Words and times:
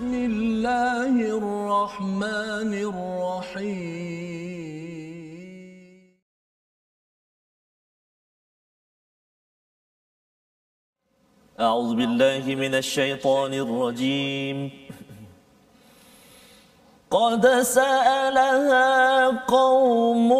بسم 0.00 0.14
الله 0.14 1.14
الرحمن 1.36 2.72
الرحيم. 2.72 3.90
أعوذ 11.60 11.90
بالله 12.00 12.44
من 12.54 12.74
الشيطان 12.80 13.52
الرجيم. 13.54 14.70
قد 17.10 17.60
سألها 17.60 19.28
قوم 19.44 20.32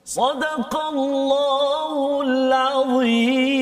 صدق 0.04 0.76
الله 0.76 2.22
العظيم 2.22 3.59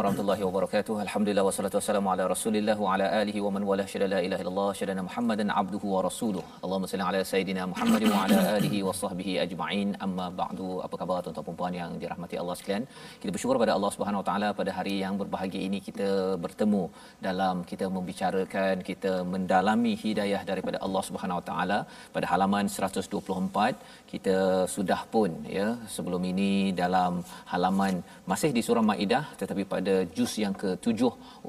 warahmatullahi 0.00 0.42
wabarakatuh. 0.46 0.94
Alhamdulillah 1.04 1.44
wassalatu 1.46 1.76
wassalamu 1.78 2.08
ala 2.12 2.24
Rasulillah 2.32 2.76
wa 2.84 2.92
ala 2.92 3.06
alihi 3.20 3.40
wa 3.46 3.50
man 3.54 3.62
wala 3.70 3.84
syada 3.92 4.06
la 4.12 4.20
ilaha 4.26 4.42
illallah 4.42 4.68
syada 4.78 5.02
Muhammadan 5.08 5.48
abduhu 5.60 5.86
wa 5.94 6.00
rasuluh. 6.06 6.44
Allahumma 6.64 6.88
salli 6.92 7.04
ala 7.08 7.20
sayidina 7.32 7.62
Muhammad 7.72 8.04
wa 8.12 8.20
ala 8.22 8.38
alihi 8.58 8.78
wa 8.86 8.94
sahbihi 9.00 9.32
ajma'in. 9.44 9.88
Amma 10.06 10.26
ba'du. 10.40 10.68
Apa 10.86 10.94
khabar 11.00 11.18
tuan-tuan 11.24 11.46
dan 11.48 11.56
puan 11.58 11.74
yang 11.80 11.90
dirahmati 12.02 12.38
Allah 12.42 12.56
sekalian? 12.60 12.84
Kita 13.24 13.30
bersyukur 13.34 13.58
pada 13.64 13.74
Allah 13.76 13.90
Subhanahu 13.96 14.22
wa 14.22 14.26
taala 14.28 14.48
pada 14.60 14.72
hari 14.78 14.94
yang 15.04 15.16
berbahagia 15.22 15.62
ini 15.68 15.80
kita 15.88 16.08
bertemu 16.44 16.82
dalam 17.28 17.56
kita 17.72 17.88
membicarakan 17.96 18.84
kita 18.90 19.12
mendalami 19.34 19.94
hidayah 20.04 20.42
daripada 20.52 20.80
Allah 20.88 21.04
Subhanahu 21.10 21.40
wa 21.40 21.46
taala 21.50 21.78
pada 22.16 22.28
halaman 22.32 22.72
124 22.78 24.08
kita 24.14 24.38
sudah 24.76 25.00
pun 25.14 25.30
ya 25.58 25.68
sebelum 25.96 26.22
ini 26.32 26.50
dalam 26.82 27.12
halaman 27.52 27.94
masih 28.32 28.52
di 28.56 28.64
surah 28.68 28.86
Maidah 28.90 29.24
tetapi 29.42 29.62
pada 29.74 29.89
juz 30.16 30.32
yang 30.44 30.54
ke-7 30.62 31.00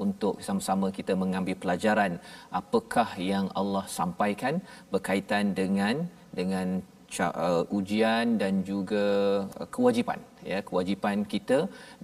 untuk 0.04 0.34
sama-sama 0.46 0.86
kita 0.98 1.12
mengambil 1.22 1.56
pelajaran 1.62 2.12
apakah 2.60 3.08
yang 3.32 3.46
Allah 3.60 3.84
sampaikan 3.98 4.54
berkaitan 4.92 5.54
dengan 5.60 5.94
dengan 6.38 6.66
uh, 7.20 7.76
ujian 7.78 8.26
dan 8.42 8.54
juga 8.70 9.06
uh, 9.60 9.68
kewajipan 9.74 10.20
ya 10.50 10.58
kewajipan 10.68 11.18
kita 11.32 11.58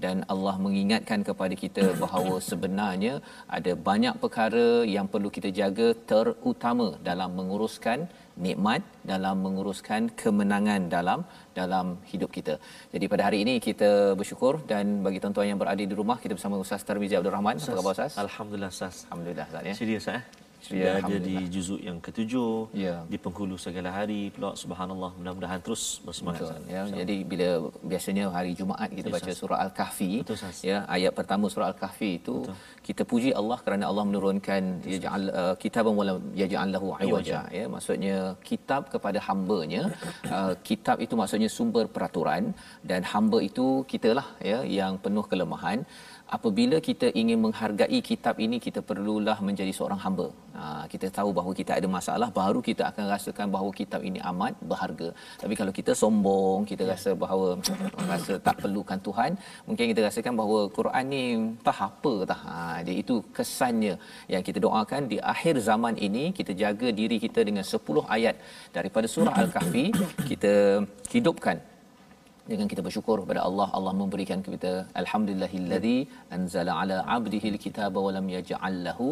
dan 0.05 0.17
Allah 0.33 0.55
mengingatkan 0.67 1.21
kepada 1.29 1.55
kita 1.65 1.85
bahawa 2.03 2.35
sebenarnya 2.51 3.15
ada 3.59 3.73
banyak 3.89 4.15
perkara 4.23 4.69
yang 4.97 5.07
perlu 5.13 5.31
kita 5.37 5.51
jaga 5.61 5.89
terutama 6.13 6.89
dalam 7.11 7.31
menguruskan 7.41 8.01
nikmat 8.47 8.83
dalam 9.13 9.37
menguruskan 9.47 10.03
kemenangan 10.21 10.83
dalam 10.97 11.21
dalam 11.61 11.87
hidup 12.11 12.31
kita. 12.37 12.55
Jadi 12.95 13.05
pada 13.13 13.23
hari 13.29 13.39
ini 13.45 13.55
kita 13.69 13.91
bersyukur 14.21 14.55
dan 14.73 15.03
bagi 15.07 15.21
tuan-tuan 15.23 15.49
yang 15.51 15.61
berada 15.63 15.85
di 15.93 15.97
rumah 16.03 16.19
kita 16.23 16.35
bersama 16.39 16.63
Ustaz 16.65 16.87
Tarmizi 16.89 17.17
Abdul 17.21 17.35
Rahman. 17.37 17.57
Apa 17.59 17.79
khabar 17.79 17.95
Ustaz? 17.99 18.13
Alhamdulillah 18.27 18.71
Ustaz. 18.77 18.97
Alhamdulillah 19.07 19.47
Ustaz 19.51 19.71
ya. 19.71 19.75
Serius 19.83 20.07
eh? 20.17 20.23
Ya, 20.83 20.99
ada 21.01 21.17
di 21.29 21.35
juzuk 21.55 21.81
yang 21.89 21.99
ketujuh 22.07 22.53
Ya. 22.85 22.95
di 23.13 23.17
penghulu 23.25 23.57
segala 23.65 23.89
hari 23.99 24.21
pula. 24.35 24.51
Subhanallah 24.63 25.11
mudah-mudahan 25.19 25.61
terus 25.67 25.83
bersemangat 26.07 26.51
Betul, 26.51 26.75
ya. 26.75 26.83
Jadi 27.01 27.17
bila 27.31 27.49
biasanya 27.93 28.25
hari 28.37 28.53
Jumaat 28.59 28.91
kita 28.99 29.09
Ya, 29.09 29.15
baca 29.17 29.31
Ustaz. 29.31 29.41
surah 29.41 29.59
Al-Kahfi 29.65 30.11
Betul, 30.23 30.37
ya 30.71 30.79
ayat 30.97 31.13
pertama 31.19 31.45
surah 31.53 31.69
Al-Kahfi 31.73 32.11
itu 32.21 32.37
kita 32.89 33.03
puji 33.13 33.31
Allah 33.41 33.59
kerana 33.65 33.85
Allah 33.91 34.05
menurunkan 34.11 34.63
yaj'al 34.93 35.25
uh, 35.43 35.55
kitaban 35.63 35.95
wala 36.01 36.15
yaj'al 36.43 36.71
lahu 36.75 36.87
iwaja 37.07 37.41
ya. 37.59 37.65
maksudnya 37.75 38.17
kitab 38.51 38.83
kepada 38.95 39.19
hamba-Nya 39.29 39.83
uh, 40.37 40.55
kitab 40.69 40.97
itu 41.05 41.15
maksudnya 41.21 41.51
sumber 41.59 41.85
peraturan 41.97 42.53
dan 42.91 43.01
hamba 43.13 43.39
itu 43.51 43.67
kitalah 43.93 44.27
ya 44.51 44.61
yang 44.79 44.95
penuh 45.05 45.25
kelemahan 45.31 45.81
apabila 46.37 46.77
kita 46.89 47.07
ingin 47.21 47.39
menghargai 47.45 47.99
kitab 48.09 48.37
ini 48.47 48.57
kita 48.67 48.81
perlulah 48.89 49.37
menjadi 49.49 49.73
seorang 49.79 50.01
hamba. 50.05 50.27
Ha, 50.59 50.63
kita 50.93 51.07
tahu 51.19 51.31
bahawa 51.39 51.53
kita 51.61 51.73
ada 51.79 51.89
masalah 51.97 52.29
baru 52.39 52.61
kita 52.69 52.83
akan 52.91 53.05
rasakan 53.15 53.47
bahawa 53.55 53.71
kitab 53.81 54.01
ini 54.09 54.21
amat 54.31 54.55
berharga. 54.71 55.09
Tapi 55.43 55.55
kalau 55.61 55.73
kita 55.79 55.93
sombong, 56.03 56.67
kita 56.71 56.85
rasa 56.93 57.11
bahawa 57.23 57.49
rasa 58.13 58.35
tak 58.49 58.57
perlukan 58.63 59.01
Tuhan, 59.09 59.31
mungkin 59.69 59.85
kita 59.93 60.03
rasakan 60.09 60.35
bahawa 60.41 60.61
Quran 60.79 61.05
ni 61.15 61.25
tak 61.69 61.79
apa 61.89 62.15
tah. 62.33 62.41
Ha, 62.51 62.57
dia 62.87 62.97
itu 63.03 63.17
kesannya 63.39 63.95
yang 64.35 64.45
kita 64.49 64.61
doakan 64.67 65.03
di 65.13 65.19
akhir 65.35 65.55
zaman 65.71 65.97
ini 66.09 66.25
kita 66.41 66.53
jaga 66.63 66.91
diri 67.01 67.19
kita 67.27 67.41
dengan 67.49 67.65
10 67.65 68.05
ayat 68.19 68.37
daripada 68.77 69.07
surah 69.15 69.35
Al-Kahfi 69.43 69.87
kita 70.31 70.55
hidupkan 71.15 71.59
dengan 72.53 72.67
kita 72.73 72.83
bersyukur 72.87 73.17
kepada 73.23 73.41
Allah 73.49 73.69
Allah 73.79 73.95
memberikan 74.03 74.41
kita 74.47 74.73
alhamdulillahillazi 75.03 75.99
anzala 76.37 76.73
ala 76.83 76.97
abdihi 77.17 77.49
alkitaba 77.55 77.99
wa 78.07 78.13
lam 78.17 78.29
yaj'al 78.37 78.79
lahu 78.87 79.09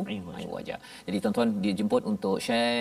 iwaja. 0.47 0.79
Jadi 1.09 1.17
tuan-tuan 1.25 1.51
dijemput 1.67 2.03
untuk 2.13 2.39
share 2.47 2.81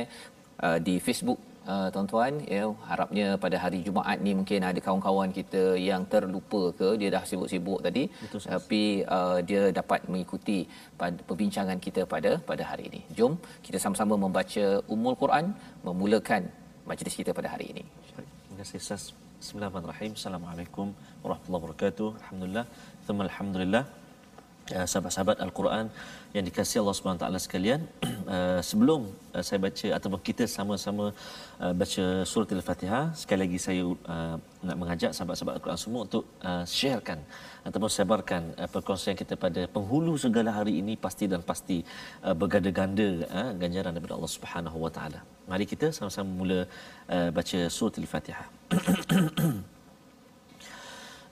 uh, 0.68 0.80
di 0.88 0.96
Facebook 1.08 1.42
Uh, 1.74 1.88
tuan-tuan 1.94 2.34
ya. 2.56 2.64
Harapnya 2.90 3.28
pada 3.44 3.58
hari 3.64 3.80
Jumaat 3.86 4.18
ni 4.26 4.32
mungkin 4.40 4.62
ada 4.70 4.80
kawan-kawan 4.86 5.34
kita 5.38 5.64
yang 5.90 6.06
terlupa 6.14 6.62
ke 6.80 6.90
dia 7.02 7.10
dah 7.16 7.24
sibuk-sibuk 7.30 7.80
tadi. 7.88 8.04
Betul, 8.22 8.46
tapi 8.46 8.84
uh, 9.18 9.40
dia 9.50 9.64
dapat 9.80 10.06
mengikuti 10.12 10.60
pada 11.02 11.18
perbincangan 11.26 11.82
kita 11.88 12.06
pada 12.14 12.38
pada 12.52 12.64
hari 12.70 12.86
ini. 12.94 13.02
Jom 13.18 13.42
kita 13.66 13.82
sama-sama 13.82 14.14
membaca 14.26 14.66
Ummul 14.94 15.18
Quran 15.18 15.58
memulakan 15.82 16.54
majlis 16.86 17.18
kita 17.18 17.34
pada 17.34 17.50
hari 17.58 17.74
ini. 17.74 17.86
Terima 18.14 18.58
kasih 18.62 18.78
Ustaz. 18.86 19.25
بسم 19.46 19.62
الله 19.62 19.70
الرحمن 19.70 19.86
الرحيم. 19.86 20.12
السلام 20.18 20.42
عليكم 20.42 20.88
ورحمة 21.22 21.46
الله 21.46 21.62
وبركاته. 21.62 22.18
الحمد 22.18 22.44
لله. 22.50 22.66
ثم 23.06 23.22
الحمد 23.22 23.56
لله. 23.62 23.84
Uh, 24.74 24.82
sahabat-sahabat 24.90 25.38
Al-Quran 25.46 25.86
yang 26.34 26.42
dikasihi 26.48 26.82
Allah 26.82 26.96
Subhanahu 26.98 27.22
taala 27.22 27.38
sekalian 27.38 27.86
uh, 28.26 28.58
sebelum 28.70 29.02
uh, 29.30 29.44
saya 29.46 29.60
baca 29.66 29.88
ataupun 29.98 30.20
kita 30.28 30.50
sama-sama 30.50 31.06
uh, 31.62 31.74
baca 31.82 32.04
surah 32.32 32.50
Al-Fatihah 32.58 33.04
sekali 33.14 33.40
lagi 33.46 33.60
saya 33.62 33.84
uh, 33.86 34.36
nak 34.66 34.78
mengajak 34.82 35.14
sahabat-sahabat 35.14 35.62
Al-Quran 35.62 35.78
semua 35.84 36.02
untuk 36.10 36.26
uh, 36.42 36.66
sharekan 36.66 37.22
ataupun 37.62 37.92
sebarkan 37.98 38.42
uh, 38.58 38.66
perkongsian 38.66 39.14
kita 39.22 39.38
pada 39.46 39.70
penghulu 39.76 40.18
segala 40.26 40.50
hari 40.58 40.82
ini 40.82 40.98
pasti 41.06 41.30
dan 41.30 41.46
pasti 41.46 41.86
uh, 42.26 42.34
berganda-ganda 42.34 43.10
uh, 43.30 43.52
ganjaran 43.62 43.94
daripada 43.94 44.18
Allah 44.18 44.34
Subhanahu 44.34 44.82
wa 44.82 44.90
taala. 44.98 45.22
Mari 45.46 45.70
kita 45.70 45.94
sama-sama 45.94 46.34
mula 46.42 46.60
uh, 47.14 47.30
baca 47.30 47.60
surah 47.70 48.02
Al-Fatihah. 48.02 48.48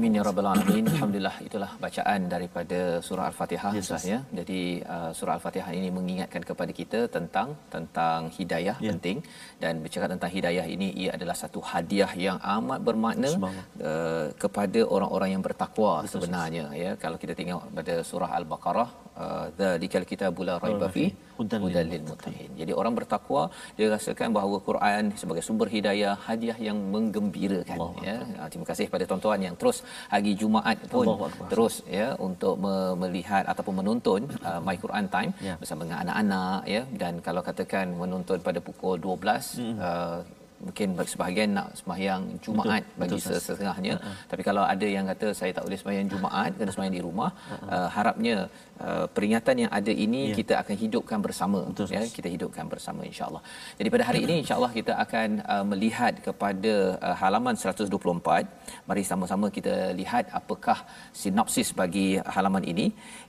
Amin 0.00 0.14
ya 0.16 0.22
rabbal 0.26 0.46
alamin. 0.50 0.84
Alhamdulillah 0.92 1.34
itulah 1.46 1.70
bacaan 1.82 2.20
daripada 2.34 2.78
surah 3.06 3.24
Al-Fatihah 3.30 3.72
Yes, 3.76 3.82
Ustaz 3.84 4.04
ya. 4.12 4.18
Jadi 4.38 4.60
uh, 4.94 5.10
surah 5.18 5.34
Al-Fatihah 5.36 5.72
ini 5.78 5.88
mengingatkan 5.96 6.42
kepada 6.50 6.72
kita 6.78 7.00
tentang 7.16 7.48
tentang 7.74 8.20
hidayah 8.36 8.76
Ya. 8.86 8.92
penting 8.94 9.18
dan 9.62 9.84
bercakap 9.84 10.08
tentang 10.14 10.32
hidayah 10.36 10.64
ini 10.74 10.88
ia 11.02 11.10
adalah 11.16 11.36
satu 11.42 11.60
hadiah 11.72 12.10
yang 12.26 12.38
amat 12.56 12.80
bermakna 12.88 13.30
uh, 13.44 14.26
kepada 14.42 14.80
orang-orang 14.94 15.30
yang 15.36 15.44
bertakwa 15.48 15.92
sebenarnya 16.14 16.64
ya. 16.84 16.92
Kalau 17.04 17.20
kita 17.24 17.36
tengok 17.40 17.62
pada 17.80 17.96
surah 18.12 18.30
Al-Baqarah 18.40 18.88
uh, 19.24 19.46
dzalikal 19.58 20.06
kitabul 20.12 20.48
la 20.50 20.56
raiba 20.64 20.88
fi 20.96 21.04
Hudan 21.40 21.60
lil 21.60 21.66
hudan 21.72 21.86
lil 21.92 22.02
muttaqin. 22.08 22.50
Jadi 22.60 22.72
orang 22.80 22.94
bertakwa 22.98 23.42
dia 23.76 23.86
rasakan 23.92 24.28
bahawa 24.36 24.56
Quran 24.66 25.04
sebagai 25.20 25.42
sumber 25.46 25.68
hidayah, 25.74 26.12
hadiah 26.26 26.58
yang 26.66 26.78
menggembirakan 26.94 27.76
Allahu 27.76 28.04
ya. 28.08 28.16
Ah, 28.40 28.48
Terima 28.52 28.66
kasih 28.70 28.84
kepada 28.88 29.04
tuan-tuan 29.10 29.40
yang 29.46 29.56
terus 29.60 29.78
hari 30.08 30.32
Jumaat 30.34 30.78
pun 30.86 31.06
terus 31.46 31.74
ya 31.90 32.14
untuk 32.18 32.56
me- 32.56 32.96
melihat 32.96 33.44
ataupun 33.44 33.74
menonton 33.76 34.20
uh, 34.40 34.60
My 34.60 34.76
Quran 34.76 35.06
Time 35.06 35.32
Ya. 35.40 35.54
bersama 35.56 35.84
dengan 35.84 36.00
anak-anak 36.04 36.60
ya. 36.66 36.82
Dan 36.92 37.18
kalau 37.20 37.40
katakan 37.40 37.92
menonton 37.92 38.38
pada 38.40 38.60
pukul 38.60 38.96
12 38.96 39.46
Hmm. 39.56 39.76
uh, 39.78 40.18
mungkin 40.60 40.92
bagi 40.92 41.08
sebahagian 41.08 41.56
nak 41.56 41.72
sembahyang 41.72 42.22
Jumaat 42.38 42.84
Betul, 42.84 43.00
bagi 43.00 43.16
betul, 43.16 43.40
setengahnya 43.40 43.94
tapi 44.28 44.42
kalau 44.44 44.60
ada 44.62 44.84
yang 44.86 45.08
kata 45.08 45.32
saya 45.32 45.56
tak 45.56 45.64
boleh 45.64 45.78
sembahyang 45.80 46.08
Jumaat 46.12 46.50
kena 46.52 46.68
sembahyang 46.68 46.96
di 46.96 47.00
rumah 47.00 47.30
uh, 47.66 47.88
harapnya 47.88 48.44
uh, 48.88 49.06
peringatan 49.16 49.56
yang 49.62 49.70
ada 49.78 49.92
ini 50.04 50.22
Ya. 50.30 50.36
kita 50.40 50.54
akan 50.62 50.76
hidupkan 50.84 51.18
bersama 51.26 51.58
Betul, 51.68 51.86
ya 51.96 52.02
kita 52.18 52.28
hidupkan 52.34 52.64
bersama 52.72 53.00
insyaallah. 53.10 53.42
Jadi 53.78 53.88
pada 53.94 54.04
hari 54.08 54.20
ini 54.26 54.34
insyaallah 54.42 54.72
kita 54.78 54.92
akan 55.04 55.28
uh, 55.52 55.64
melihat 55.70 56.14
kepada 56.26 56.74
uh, 57.08 57.16
halaman 57.22 57.54
124. 57.62 58.88
Mari 58.88 59.02
sama-sama 59.10 59.46
kita 59.58 59.74
lihat 60.00 60.24
apakah 60.40 60.78
sinopsis 61.22 61.70
bagi 61.80 62.08
halaman 62.36 62.64
ini 62.72 62.86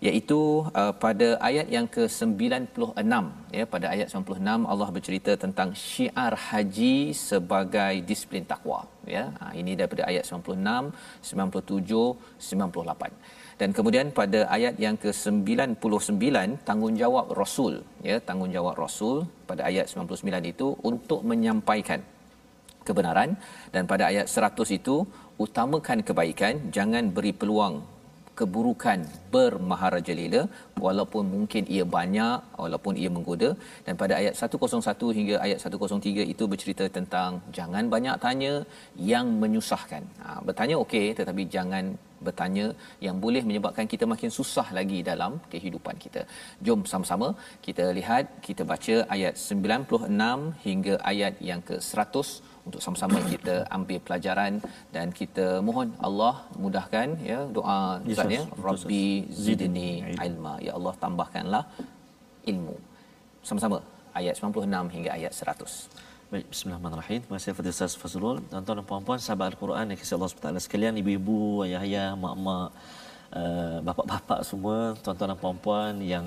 iaitu 0.07 0.39
uh, 0.81 0.93
pada 1.03 1.27
ayat 1.49 1.67
yang 1.75 1.87
ke-96 1.95 3.13
ya 3.57 3.63
pada 3.73 3.85
ayat 3.93 4.07
96 4.11 4.71
Allah 4.73 4.89
bercerita 4.95 5.31
tentang 5.43 5.69
syiar 5.87 6.33
haji 6.47 6.95
sebagai 7.29 7.93
disiplin 8.09 8.45
takwa 8.51 8.79
ya. 9.15 9.23
Ha, 9.39 9.45
ini 9.61 9.71
daripada 9.79 10.03
ayat 10.11 10.23
96, 10.29 10.91
97, 11.31 12.17
98 12.51 13.40
dan 13.61 13.69
kemudian 13.77 14.07
pada 14.19 14.39
ayat 14.55 14.75
yang 14.83 14.95
ke-99 15.03 16.25
tanggungjawab 16.69 17.27
rasul. 17.41 17.73
Ya 18.07 18.17
tanggungjawab 18.29 18.75
rasul 18.83 19.17
pada 19.49 19.61
ayat 19.69 19.85
99 19.93 20.51
itu 20.53 20.67
untuk 20.89 21.19
menyampaikan 21.31 22.01
kebenaran. 22.87 23.29
Dan 23.73 23.85
pada 23.91 24.03
ayat 24.11 24.25
100 24.25 24.77
itu 24.79 24.95
utamakan 25.45 26.01
kebaikan 26.09 26.53
jangan 26.77 27.13
beri 27.17 27.33
peluang 27.41 27.77
keburukan 28.39 28.99
bermaharajalela 29.33 30.41
walaupun 30.85 31.23
mungkin 31.33 31.63
ia 31.75 31.85
banyak 31.97 32.37
walaupun 32.63 32.93
ia 33.01 33.09
menggoda. 33.15 33.49
Dan 33.85 33.93
pada 34.03 34.13
ayat 34.21 34.33
101 34.41 35.17
hingga 35.17 35.35
ayat 35.45 35.59
103 35.61 36.31
itu 36.33 36.43
bercerita 36.53 36.87
tentang 36.97 37.37
jangan 37.57 37.85
banyak 37.93 38.17
tanya 38.25 38.53
yang 39.13 39.27
menyusahkan. 39.43 40.05
Ha, 40.23 40.41
bertanya 40.47 40.77
okey 40.85 41.05
tetapi 41.19 41.45
jangan 41.57 41.85
bertanya 42.27 42.65
yang 43.05 43.17
boleh 43.25 43.43
menyebabkan 43.49 43.85
kita 43.93 44.05
makin 44.13 44.31
susah 44.37 44.67
lagi 44.77 44.99
dalam 45.09 45.33
kehidupan 45.53 45.95
kita. 46.03 46.21
Jom 46.65 46.81
sama-sama 46.91 47.27
kita 47.67 47.85
lihat, 47.99 48.25
kita 48.47 48.63
baca 48.71 48.95
ayat 49.15 49.33
96 49.45 50.65
hingga 50.67 50.95
ayat 51.11 51.35
yang 51.49 51.61
ke-100 51.69 52.27
untuk 52.67 52.81
sama-sama 52.85 53.17
kita 53.33 53.55
ambil 53.77 53.99
pelajaran 54.07 54.53
dan 54.95 55.07
kita 55.19 55.47
mohon 55.67 55.89
Allah 56.07 56.35
mudahkan 56.63 57.07
ya 57.31 57.39
doa 57.57 57.79
Ustaz 58.13 58.35
ya. 58.37 58.43
Rabbi 58.67 59.05
Zidni 59.45 59.91
ilma. 60.27 60.53
Ya 60.67 60.73
Allah 60.77 60.93
tambahkanlah 61.03 61.63
ilmu. 62.53 62.77
Sama-sama. 63.49 63.79
Ayat 64.19 64.35
96 64.37 64.93
hingga 64.95 65.11
ayat 65.17 65.33
100. 65.33 66.10
Baik, 66.31 66.47
bismillahirrahmanirrahim. 66.47 67.19
Terima 67.27 67.35
kasih 67.35 67.51
kepada 67.51 67.69
Ustaz 67.75 67.93
Fazrul. 67.99 68.37
Tuan-tuan 68.47 68.79
dan 68.79 68.85
puan-puan, 68.87 69.19
sahabat 69.19 69.51
Al-Quran 69.51 69.91
yang 69.91 69.99
kisah 69.99 70.15
Allah 70.15 70.31
SWT 70.31 70.63
sekalian, 70.63 70.95
ibu-ibu, 70.95 71.67
ayah-ayah, 71.67 72.15
mak-mak, 72.15 72.71
uh, 73.35 73.83
bapa-bapa 73.83 74.39
semua, 74.47 74.95
tuan-tuan 75.03 75.35
dan 75.35 75.39
puan-puan 75.43 75.99
yang 75.99 76.23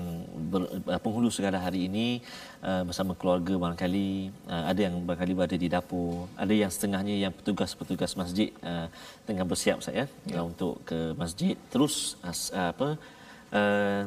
ber, 0.53 0.69
uh, 0.93 1.01
penghulu 1.01 1.33
segala 1.33 1.57
hari 1.57 1.89
ini 1.89 2.21
uh, 2.61 2.85
bersama 2.85 3.17
keluarga 3.17 3.57
barangkali, 3.57 4.29
uh, 4.45 4.63
ada 4.69 4.79
yang 4.85 4.93
barangkali 5.09 5.33
berada 5.33 5.57
di 5.57 5.67
dapur, 5.73 6.29
ada 6.37 6.53
yang 6.53 6.69
setengahnya 6.69 7.15
yang 7.25 7.33
petugas-petugas 7.33 8.13
masjid 8.13 8.53
uh, 8.61 8.85
tengah 9.25 9.41
bersiap 9.41 9.81
saya 9.81 10.05
ya. 10.29 10.37
uh, 10.37 10.45
untuk 10.45 10.85
ke 10.85 11.17
masjid. 11.17 11.57
Terus 11.73 12.13
uh, 12.21 12.69
apa 12.69 12.93
uh, 13.57 14.05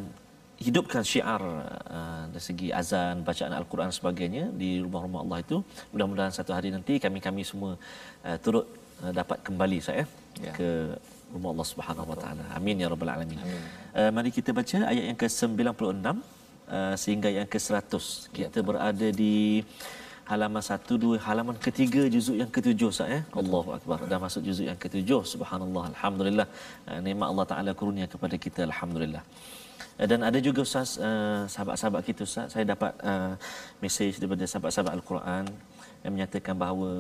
hidupkan 0.67 1.03
syiar 1.11 1.43
uh, 1.43 2.23
dari 2.33 2.43
segi 2.49 2.69
azan, 2.81 3.23
bacaan 3.29 3.53
al-Quran 3.61 3.91
sebagainya 3.99 4.45
di 4.61 4.71
rumah-rumah 4.85 5.21
Allah 5.25 5.39
itu. 5.45 5.57
Mudah-mudahan 5.93 6.33
satu 6.39 6.51
hari 6.57 6.69
nanti 6.77 6.95
kami-kami 7.05 7.43
semua 7.51 7.73
uh, 8.29 8.39
turut 8.45 8.67
uh, 9.03 9.13
dapat 9.21 9.39
kembali 9.49 9.79
saya 9.89 10.05
Ya. 10.47 10.55
ke 10.59 10.69
rumah 11.35 11.51
Allah 11.53 11.67
Subhanahu 11.73 12.11
Wa 12.15 12.19
Taala. 12.23 12.45
Amin 12.59 12.79
ya 12.83 12.87
rabbal 12.93 13.11
alamin. 13.15 13.39
Uh, 13.43 14.11
mari 14.17 14.31
kita 14.37 14.51
baca 14.59 14.79
ayat 14.91 15.05
yang 15.11 15.19
ke-96 15.23 16.07
uh, 16.07 16.95
sehingga 17.03 17.29
yang 17.39 17.49
ke-100. 17.55 18.05
Kita 18.37 18.59
berada 18.69 19.09
di 19.23 19.35
halaman 20.31 20.63
1 20.63 20.79
2 20.95 21.27
halaman 21.27 21.57
ketiga 21.67 22.03
juzuk 22.15 22.37
yang 22.43 22.51
ketujuh 22.57 22.89
Ustaz 22.95 23.11
ya. 23.15 23.21
Allahu 23.43 23.71
akbar. 23.79 23.99
Dah 24.11 24.21
masuk 24.27 24.43
juzuk 24.47 24.67
yang 24.71 24.79
ketujuh. 24.85 25.21
Subhanallah. 25.35 25.85
Alhamdulillah. 25.93 26.47
Nikmat 27.07 27.27
Allah 27.33 27.47
Taala 27.53 27.71
kurnia 27.83 28.07
kepada 28.15 28.39
kita 28.47 28.63
alhamdulillah. 28.71 29.25
Uh, 29.99 30.07
dan 30.11 30.21
ada 30.29 30.39
juga 30.47 30.61
Ustaz 30.69 30.91
uh, 31.09 31.43
sahabat-sahabat 31.55 32.03
kita 32.09 32.21
Ustaz 32.29 32.55
saya 32.55 32.65
dapat 32.75 32.93
uh, 33.11 33.33
mesej 33.83 34.13
daripada 34.21 34.45
sahabat-sahabat 34.53 34.93
Al-Quran 34.99 35.45
yang 36.05 36.13
menyatakan 36.15 36.55
bahawa 36.63 36.91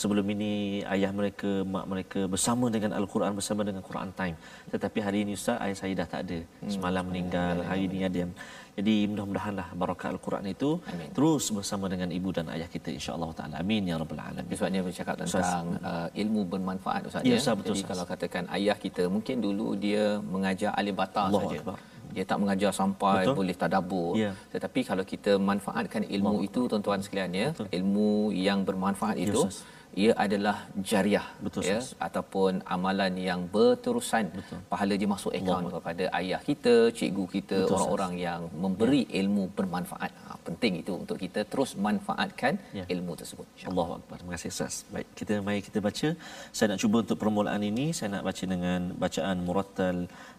sebelum 0.00 0.26
ini 0.34 0.80
ayah 0.94 1.12
mereka 1.18 1.50
mak 1.74 1.84
mereka 1.92 2.20
bersama 2.34 2.66
dengan 2.74 2.96
Al-Quran 2.98 3.32
bersama 3.40 3.62
dengan 3.68 3.82
Quran 3.88 4.10
Time 4.20 4.36
tetapi 4.72 4.98
hari 5.06 5.18
ini 5.24 5.32
Ustaz 5.38 5.60
ayah 5.64 5.76
saya 5.80 5.92
dah 6.00 6.08
tak 6.12 6.20
ada 6.26 6.38
semalam 6.74 7.04
meninggal 7.10 7.60
hari 7.70 7.84
ini 7.88 7.98
ada 8.08 8.18
yang 8.24 8.32
jadi 8.76 8.94
mudah-mudahanlah 9.10 9.68
barakat 9.82 10.08
Al-Quran 10.14 10.44
itu 10.54 10.70
Amin. 10.92 11.08
terus 11.16 11.44
bersama 11.58 11.88
dengan 11.92 12.08
ibu 12.18 12.28
dan 12.38 12.48
ayah 12.54 12.68
kita 12.76 12.88
insya-Allah 12.96 13.30
taala 13.38 13.56
amin 13.64 13.92
ya 13.92 13.96
rabbal 14.02 14.20
alamin 14.24 14.52
Sebabnya 14.56 14.80
bercakap 14.88 15.14
tentang 15.20 15.66
uh, 15.90 16.08
ilmu 16.22 16.40
bermanfaat 16.52 17.02
Ustaz 17.08 17.24
Ya, 17.28 17.36
ya. 17.36 17.40
Ustaz, 17.40 17.56
betul, 17.60 17.72
Jadi 17.72 17.80
Ustaz. 17.82 17.90
kalau 17.92 18.04
katakan 18.12 18.44
ayah 18.56 18.76
kita 18.84 19.02
mungkin 19.14 19.36
dulu 19.46 19.66
dia 19.84 20.04
mengajar 20.34 20.70
alif 20.80 20.94
bata 21.02 21.22
saja. 21.28 21.58
Akbar. 21.60 21.78
Dia 22.14 22.24
tak 22.30 22.38
mengajar 22.42 22.70
sampai 22.80 23.24
Betul. 23.24 23.36
boleh 23.38 23.54
tadabur. 23.62 24.12
Ya. 24.24 24.32
Tetapi 24.54 24.80
kalau 24.90 25.04
kita 25.12 25.32
manfaatkan 25.50 26.02
ilmu 26.16 26.36
itu 26.48 26.60
tuan-tuan 26.70 27.00
sekalian 27.04 27.32
ya, 27.42 27.48
ilmu 27.78 28.10
yang 28.48 28.60
bermanfaat 28.68 29.16
itu 29.24 29.40
Ustaz. 29.46 29.64
ia 29.96 30.12
adalah 30.24 30.56
jariah 30.90 31.24
Betul, 31.44 31.62
ya 31.64 31.78
Ustaz. 31.80 31.96
ataupun 32.06 32.60
amalan 32.74 33.12
yang 33.28 33.40
berterusan 33.54 34.24
Betul. 34.38 34.58
pahala 34.72 34.94
dia 35.00 35.08
masuk 35.14 35.32
akaun 35.38 35.66
kepada 35.76 36.04
ayah 36.20 36.40
kita, 36.48 36.74
cikgu 36.98 37.24
kita, 37.36 37.58
Betul, 37.64 37.74
orang-orang 37.76 38.12
yang 38.26 38.40
memberi 38.64 39.02
ilmu 39.20 39.44
bermanfaat. 39.58 40.10
Ha, 40.26 40.36
penting 40.48 40.72
itu 40.82 40.92
untuk 41.02 41.16
kita 41.24 41.40
terus 41.52 41.70
manfaatkan 41.86 42.54
Ya. 42.78 42.84
ilmu 42.94 43.12
tersebut. 43.20 43.46
InsyaAllah. 43.56 43.88
Akbar. 43.98 44.16
Terima 44.20 44.32
kasih 44.36 44.50
Ustaz. 44.54 44.74
Baik, 44.94 45.08
kita 45.20 45.34
mari 45.46 45.60
kita 45.68 45.78
baca. 45.88 46.08
Saya 46.56 46.66
nak 46.72 46.80
cuba 46.84 46.96
untuk 47.04 47.18
permulaan 47.24 47.62
ini 47.72 47.86
saya 47.96 48.08
nak 48.16 48.24
baca 48.28 48.44
dengan 48.54 48.80
bacaan 49.04 49.36
murattal 49.48 49.96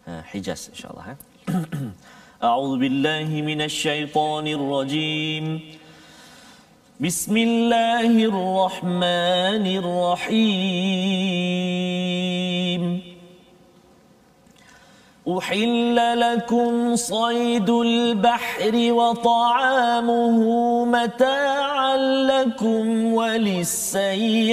uh, 0.09 0.21
Hijaz 0.31 0.61
insya-Allah 0.73 1.17
أعوذ 2.43 2.79
بالله 2.79 3.41
من 3.41 3.61
الشيطان 3.61 4.47
الرجيم. 4.47 5.59
بسم 6.99 7.37
الله 7.37 8.25
الرحمن 8.25 9.65
الرحيم. 9.81 10.71
أحل 15.37 16.19
لكم 16.19 16.95
صيد 16.95 17.69
البحر 17.69 18.91
وطعامه 18.91 20.39
متاعا 20.85 21.97
لكم 21.97 23.13
وللسيارة. 23.13 24.47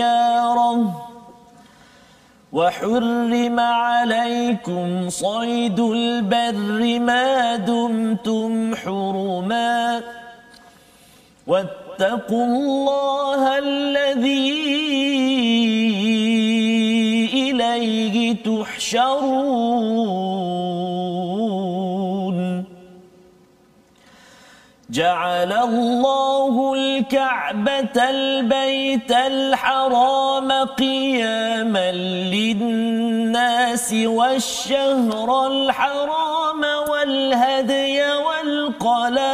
وحرم 2.54 3.61
عليكم 3.61 5.11
صيد 5.11 5.80
البر 5.80 6.99
ما 6.99 7.56
دمتم 7.56 8.76
حرما 8.76 10.00
واتقوا 11.46 12.46
الله 12.46 13.58
الذي 13.58 14.54
إليه 17.34 18.37
تحشرون 18.44 20.53
جعل 24.94 25.52
الله 25.52 26.74
الكعبة 26.74 28.10
البيت 28.10 29.12
الحرام 29.12 30.52
قياما 30.52 31.92
للناس 32.34 33.92
والشهر 33.92 35.46
الحرام 35.46 36.64
والهدي 36.90 38.02
والقلائد. 38.26 39.24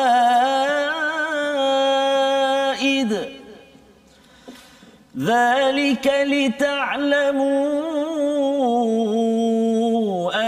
ذلك 5.19 6.07
لتعلموا 6.26 7.71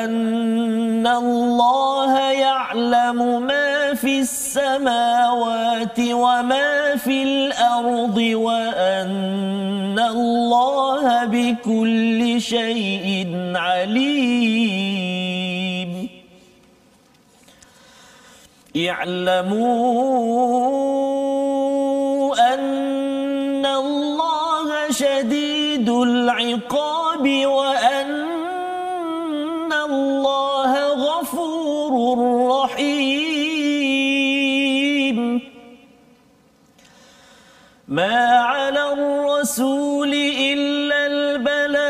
أن 0.05 1.07
الله 1.07 2.19
يعلم 2.31 3.43
ما 3.43 3.72
في 4.03 4.21
السماوات 4.27 5.99
وما 6.01 6.97
في 6.97 7.23
الأرض 7.23 8.19
وأن 8.19 9.99
الله 9.99 11.25
بكل 11.25 12.41
شيء 12.41 13.31
عليم. 13.55 14.73
اعلموا 18.77 19.75
أن 22.55 23.67
الله 23.67 24.91
شديد 24.91 25.89
العقاب 25.89 27.25
وأن 27.47 27.82
ما 37.93 38.39
على 38.39 38.93
الرسول 38.93 40.15
إلا 40.41 41.07
البلاغ 41.07 41.83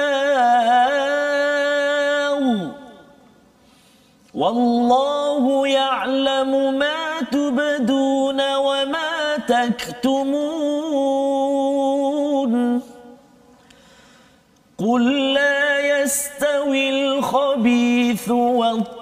والله 4.35 5.68
يعلم 5.68 6.78
ما 6.78 7.21
تبدون 7.32 8.54
وما 8.54 9.37
تكتمون 9.49 10.42
قل 14.78 15.32
لا 15.35 15.80
يستوي 16.02 16.90
الخبيث 16.90 18.30
والطيب 18.30 19.01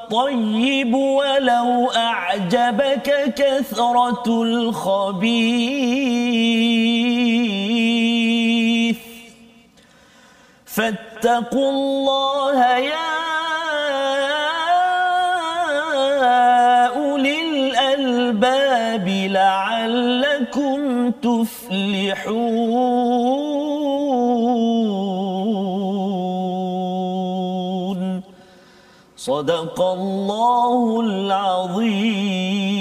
ولو 0.95 1.91
أعجبك 1.97 3.35
كثرة 3.37 4.43
الخبيث. 4.43 5.31
فاتقوا 10.67 11.71
الله 11.71 12.79
يا 12.79 13.11
أولي 16.87 17.41
الألباب 17.51 19.09
لعلكم 19.09 21.11
تفلحون. 21.11 23.20
صدق 29.20 29.82
الله 29.82 31.02
العظيم 31.08 32.76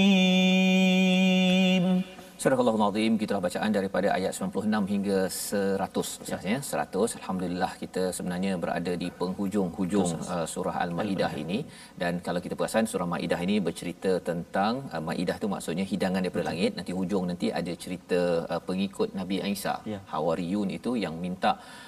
Surah 2.44 2.58
Allahul 2.62 2.82
Azim 2.86 3.12
gitulah 3.20 3.40
bacaan 3.44 3.70
daripada 3.76 4.08
ayat 4.16 4.32
96 4.46 4.90
hingga 4.92 5.18
100 5.34 6.00
Ustaz 6.24 6.42
ya 6.50 6.58
100 6.70 7.14
alhamdulillah 7.18 7.70
kita 7.82 8.02
sebenarnya 8.16 8.50
berada 8.62 8.92
di 9.02 9.08
penghujung-hujung 9.20 10.10
uh, 10.34 10.44
surah 10.54 10.74
Al-Maidah 10.84 11.32
ini 11.42 11.58
dan 12.02 12.20
kalau 12.26 12.42
kita 12.46 12.54
perasan 12.58 12.84
surah 12.90 13.08
Maidah 13.12 13.40
ini 13.46 13.56
bercerita 13.68 14.12
tentang 14.28 14.84
uh, 14.92 15.00
Maidah 15.08 15.36
tu 15.44 15.48
maksudnya 15.54 15.86
hidangan 15.92 16.20
daripada 16.26 16.44
langit 16.50 16.76
nanti 16.80 16.92
hujung 16.98 17.24
nanti 17.30 17.48
ada 17.60 17.72
cerita 17.84 18.20
uh, 18.52 18.60
pengikut 18.68 19.16
Nabi 19.20 19.38
Isa 19.54 19.76
Ya. 19.94 20.00
Hawariyun 20.12 20.68
itu 20.80 20.92
yang 21.06 21.16
minta 21.24 21.54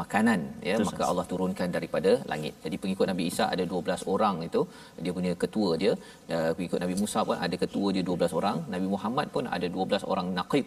makanan 0.00 0.40
ya 0.68 0.76
Betul, 0.80 0.86
maka. 0.88 1.04
Allah 1.10 1.24
turunkan 1.30 1.68
daripada 1.76 2.10
langit. 2.30 2.54
Jadi 2.64 2.76
pengikut 2.82 3.06
Nabi 3.10 3.24
Isa 3.30 3.44
ada 3.54 3.64
12 3.72 4.08
orang 4.14 4.36
itu 4.48 4.60
dia 5.04 5.12
punya 5.18 5.32
ketua 5.42 5.70
dia 5.82 5.92
uh, 6.36 6.52
pengikut 6.56 6.78
Nabi 6.84 6.94
Musa 7.02 7.20
pun 7.28 7.36
ada 7.46 7.56
ketua 7.64 7.88
dia 7.96 8.04
12 8.10 8.38
orang, 8.40 8.56
Nabi 8.74 8.86
Muhammad 8.94 9.26
pun 9.34 9.44
ada 9.56 9.66
12 9.68 10.08
orang 10.12 10.28
naqib 10.38 10.66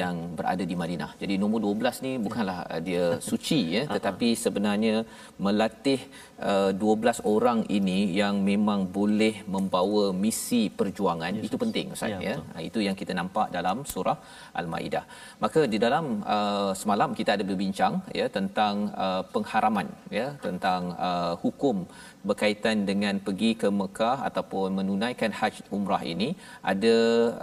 yang 0.00 0.16
berada 0.38 0.64
di 0.70 0.76
Madinah. 0.82 1.10
Jadi 1.22 1.36
nombor 1.42 1.60
12 1.64 2.04
ni 2.06 2.12
bukanlah 2.26 2.58
uh, 2.72 2.80
dia 2.88 3.04
suci 3.30 3.60
ya 3.76 3.82
tetapi 3.96 4.28
sebenarnya 4.44 4.96
melatih 5.46 6.00
uh, 6.42 6.70
12 6.74 7.22
orang 7.34 7.58
ini 7.78 7.98
yang 8.20 8.34
memang 8.50 8.80
boleh 8.98 9.34
membawa 9.54 10.04
misi 10.24 10.62
perjuangan 10.78 11.32
Ya, 11.36 11.42
itu 11.48 11.56
penting 11.64 11.86
Ustaz 11.94 12.10
Ya, 12.12 12.18
ya. 12.26 12.34
betul. 12.36 12.44
Ha, 12.54 12.58
itu 12.68 12.78
yang 12.86 12.96
kita 13.00 13.12
nampak 13.20 13.46
dalam 13.56 13.76
surah 13.92 14.18
Al-Maidah. 14.60 15.04
Maka 15.42 15.60
di 15.72 15.78
dalam 15.84 16.04
uh, 16.36 16.72
semalam 16.80 17.10
kita 17.18 17.30
ada 17.36 17.44
berbincang 17.50 17.94
ya 18.20 18.26
tentang 18.36 18.74
uh, 19.06 19.22
pengharaman 19.34 19.88
ya 20.18 20.26
tentang 20.46 20.92
uh, 21.08 21.34
hukum 21.44 21.76
berkaitan 22.30 22.76
dengan 22.90 23.14
pergi 23.26 23.50
ke 23.62 23.68
Mekah 23.80 24.16
ataupun 24.28 24.68
menunaikan 24.78 25.32
haji 25.38 25.62
umrah 25.76 26.02
ini 26.12 26.28
ada 26.72 26.94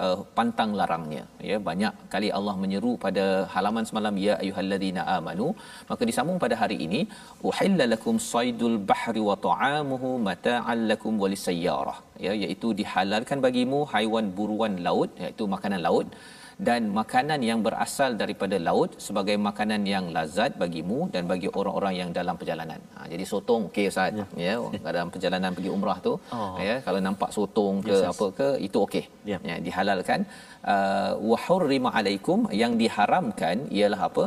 uh, 0.05 0.17
pantang 0.37 0.71
larangnya. 0.79 1.23
Ya 1.49 1.57
banyak 1.69 1.93
kali 2.13 2.29
Allah 2.37 2.55
menyeru 2.63 2.93
pada 3.05 3.25
halaman 3.55 3.87
semalam 3.89 4.17
ya 4.25 4.35
ayyuhallazina 4.43 5.03
amanu 5.17 5.47
maka 5.89 6.01
disambung 6.09 6.39
pada 6.45 6.57
hari 6.61 6.77
ini 6.87 7.01
uhilla 7.49 7.87
lakum 7.93 8.17
saydul 8.31 8.77
bahri 8.91 9.23
wa 9.29 9.37
ta'amuhu 9.47 10.11
mata'an 10.29 10.81
lakum 10.91 11.15
walisayyarah 11.23 11.97
ya 12.25 12.33
iaitu 12.43 12.69
dihalalkan 12.79 13.39
bagimu 13.47 13.81
haiwan 13.93 14.27
buruan 14.39 14.75
laut 14.87 15.11
iaitu 15.23 15.45
makanan 15.55 15.81
laut 15.87 16.07
dan 16.67 16.81
makanan 16.99 17.39
yang 17.49 17.59
berasal 17.65 18.11
daripada 18.21 18.55
laut 18.67 18.91
sebagai 19.05 19.35
makanan 19.47 19.81
yang 19.93 20.05
lazat 20.15 20.51
bagimu 20.63 20.99
dan 21.13 21.23
bagi 21.31 21.49
orang-orang 21.59 21.93
yang 22.01 22.09
dalam 22.19 22.35
perjalanan. 22.41 22.79
Ha, 22.95 23.07
jadi 23.13 23.23
sotong 23.31 23.63
okey 23.69 23.85
ustaz 23.91 24.19
ya. 24.19 24.25
ya 24.47 24.55
dalam 24.87 25.09
perjalanan 25.15 25.51
pergi 25.57 25.71
umrah 25.77 25.97
tu 26.07 26.13
Oh. 26.37 26.55
ya 26.67 26.75
kalau 26.87 26.99
nampak 27.07 27.29
sotong 27.37 27.75
ke 27.87 27.93
Yes, 27.93 28.01
yes. 28.03 28.11
apa 28.13 28.25
ke 28.39 28.47
itu 28.67 28.77
okey. 28.85 29.05
Ya. 29.31 29.37
Ya 29.49 29.55
dihalalkan 29.67 30.19
uh, 30.73 31.11
wa 31.31 31.37
hurrima 31.45 31.89
alaikum 31.99 32.39
yang 32.63 32.73
diharamkan 32.83 33.57
ialah 33.79 34.01
apa? 34.09 34.25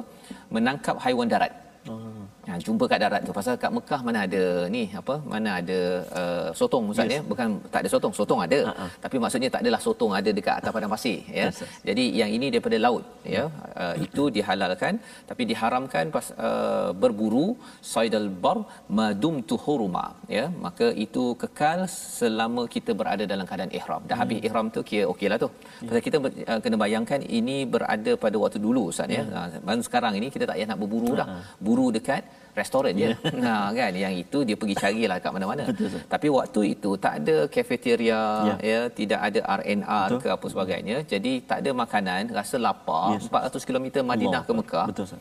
menangkap 0.55 0.97
haiwan 1.05 1.29
darat. 1.33 1.53
Oh. 1.93 2.26
Ha, 2.49 2.57
jumpa 2.67 2.85
kat 2.91 2.99
darat 3.03 3.21
tu. 3.27 3.33
Pasal 3.39 3.55
kat 3.63 3.71
Mekah 3.77 4.01
mana 4.07 4.19
ada 4.27 4.43
ni 4.75 4.83
apa 5.01 5.15
mana 5.33 5.49
ada 5.61 5.79
uh, 6.21 6.49
sotong 6.59 6.85
ustaz 6.93 7.07
Yes. 7.11 7.15
ya? 7.17 7.21
Bukan 7.31 7.47
tak 7.73 7.81
ada 7.83 7.89
sotong. 7.95 8.13
Sotong 8.19 8.41
ada. 8.47 8.59
Ha. 8.79 8.85
tapi 9.05 9.17
maksudnya 9.23 9.49
tak 9.55 9.61
adalah 9.65 9.81
sotong 9.87 10.13
ada 10.19 10.31
dekat 10.39 10.55
atas 10.61 10.71
padang 10.77 10.93
pasir 10.95 11.19
ya? 11.39 11.47
Yes, 11.49 11.57
yes. 11.63 11.73
jadi 11.89 12.05
yang 12.21 12.31
ini 12.37 12.47
daripada 12.55 12.77
laut 12.87 13.05
ya? 13.37 13.43
Uh, 13.83 13.95
itu 14.07 14.23
dihalalkan 14.37 14.95
tapi 15.31 15.43
diharamkan 15.51 16.05
pas 16.17 16.27
uh, 16.49 16.91
berburu 17.03 17.47
saidal 17.93 18.29
bar 18.45 18.59
madum 18.99 19.37
tuhuruma 19.51 20.07
ya? 20.37 20.45
Maka 20.67 20.87
itu 21.07 21.25
kekal 21.43 21.83
selama 22.21 22.65
kita 22.77 22.95
berada 23.03 23.27
dalam 23.33 23.47
keadaan 23.51 23.75
ihram. 23.81 24.03
Dah 24.11 24.19
habis 24.23 24.35
Hmm. 24.39 24.47
ihram 24.49 24.67
tu 24.75 24.81
kira 24.89 25.05
okeylah 25.13 25.39
tu. 25.45 25.49
Pasal 25.89 26.03
kita 26.07 26.17
uh, 26.23 26.61
kena 26.65 26.77
bayangkan 26.85 27.21
ini 27.41 27.59
berada 27.75 28.15
pada 28.25 28.37
waktu 28.45 28.59
dulu 28.69 28.83
ustaz 28.95 29.11
ya? 29.19 29.23
Hmm. 29.27 29.69
uh, 29.75 29.83
sekarang 29.89 30.15
ini 30.21 30.29
kita 30.35 30.45
tak 30.51 30.57
payah 30.59 30.69
nak 30.73 30.81
berburu 30.85 31.13
dah. 31.21 31.29
buru 31.67 31.89
dekat 31.99 32.23
restoran 32.57 32.93
je 32.97 33.11
ha 33.47 33.55
kan 33.79 33.93
yang 33.95 34.15
itu 34.17 34.39
dia 34.49 34.57
pergi 34.61 34.75
carilah 34.83 35.17
kat 35.21 35.31
mana-mana 35.37 35.63
Ya. 35.67 35.73
Betul, 35.73 35.89
tapi 36.15 36.27
waktu 36.33 36.61
itu 36.73 36.91
tak 37.05 37.15
ada 37.21 37.37
cafeteria 37.55 38.21
Ya. 38.49 38.55
ya 38.71 38.81
tidak 38.99 39.21
ada 39.29 39.41
RNR 39.61 40.09
Betul. 40.09 40.21
ke 40.23 40.29
apa 40.37 40.47
sebagainya 40.53 40.97
jadi 41.05 41.33
tak 41.45 41.59
ada 41.63 41.71
makanan 41.83 42.23
rasa 42.33 42.57
lapar 42.59 43.07
Yes. 43.15 43.29
400 43.29 43.69
km 43.69 43.87
Madinah 44.03 44.41
Allah 44.41 44.49
ke 44.49 44.53
Mekah 44.61 44.87
Betul 44.91 45.05
Ustaz. 45.09 45.21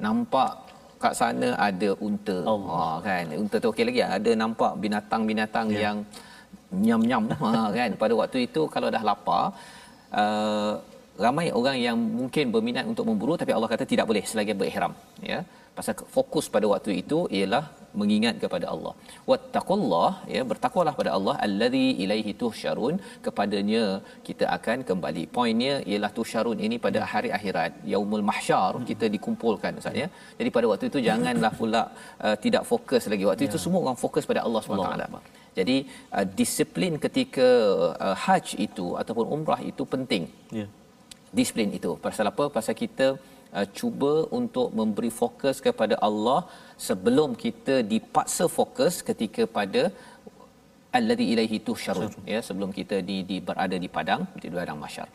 nampak 0.00 0.50
kat 0.98 1.14
sana 1.14 1.48
ada 1.60 1.90
unta 2.00 2.36
Allah. 2.48 2.90
ha 2.96 3.04
kan 3.06 3.24
unta 3.36 3.56
tu 3.60 3.68
okey 3.70 3.84
lagi 3.84 4.00
ada 4.18 4.30
nampak 4.34 4.72
binatang-binatang 4.82 5.66
Ya. 5.70 5.80
yang 5.86 5.96
nyam-nyam 6.86 7.22
ha 7.44 7.70
kan 7.70 7.90
pada 7.94 8.14
waktu 8.20 8.38
itu 8.48 8.62
kalau 8.66 8.88
dah 8.88 9.02
lapar 9.04 9.44
uh, 10.12 10.72
ramai 11.26 11.46
orang 11.58 11.76
yang 11.86 11.98
mungkin 12.20 12.52
berminat 12.54 12.86
untuk 12.92 13.06
memburu 13.10 13.34
tapi 13.42 13.52
Allah 13.56 13.70
kata 13.72 13.84
tidak 13.92 14.08
boleh 14.10 14.24
selagi 14.30 14.54
berihram 14.60 14.94
ya. 15.32 15.38
Pasal 15.78 15.94
fokus 16.16 16.46
pada 16.54 16.66
waktu 16.72 16.90
itu 17.00 17.16
ialah 17.36 17.62
mengingat 18.00 18.34
kepada 18.42 18.66
Allah. 18.72 18.92
Wattaqullah 19.30 20.10
ya 20.34 20.42
bertakwalah 20.50 20.94
pada 21.00 21.10
Allah 21.16 21.34
allazi 21.46 21.86
ilaihi 22.04 22.32
tuhsyarun 22.42 22.94
kepadanya 23.24 23.82
kita 24.28 24.44
akan 24.56 24.78
kembali. 24.90 25.24
Poinnya 25.36 25.74
ialah 25.90 26.10
tuhsyarun 26.18 26.60
ini 26.66 26.78
pada 26.86 27.00
hari 27.12 27.32
akhirat 27.38 27.72
yaumul 27.94 28.24
mahsyar 28.30 28.72
kita 28.90 29.08
dikumpulkan 29.16 29.80
ustaz 29.82 30.02
ya. 30.02 30.08
Jadi 30.38 30.52
pada 30.58 30.68
waktu 30.72 30.86
itu 30.92 31.02
janganlah 31.08 31.52
pula 31.60 31.82
uh, 32.26 32.36
tidak 32.44 32.62
fokus 32.70 33.10
lagi. 33.14 33.26
Waktu 33.30 33.44
itu 33.50 33.60
semua 33.66 33.82
orang 33.86 33.98
fokus 34.04 34.26
pada 34.30 34.42
Allah 34.46 34.62
Subhanahu 34.66 34.92
taala. 34.92 35.20
Jadi 35.58 35.76
uh, 36.16 36.26
disiplin 36.38 36.94
ketika 37.04 37.50
uh, 38.06 38.16
haji 38.24 38.56
itu 38.68 38.88
ataupun 39.02 39.26
umrah 39.36 39.60
itu 39.72 39.82
penting. 39.96 40.24
Ya. 40.60 40.68
Disiplin 41.38 41.70
itu. 41.78 41.92
Pasal 42.06 42.26
apa? 42.32 42.44
Pasal 42.56 42.74
kita 42.82 43.06
uh, 43.56 43.66
cuba 43.78 44.12
untuk 44.38 44.68
memberi 44.80 45.10
fokus 45.20 45.58
kepada 45.66 45.96
Allah 46.08 46.40
sebelum 46.88 47.30
kita 47.44 47.76
dipaksa 47.92 48.46
fokus 48.58 48.96
ketika 49.08 49.44
pada 49.58 49.84
alladhi 50.98 51.24
ilaihi 51.32 51.56
tuhsyarun 51.68 52.12
ya 52.32 52.40
sebelum 52.48 52.70
kita 52.78 52.96
di, 53.08 53.16
di 53.30 53.36
berada 53.48 53.76
di 53.84 53.88
padang 53.96 54.22
di 54.42 54.48
padang 54.56 54.78
mahsyar. 54.82 55.08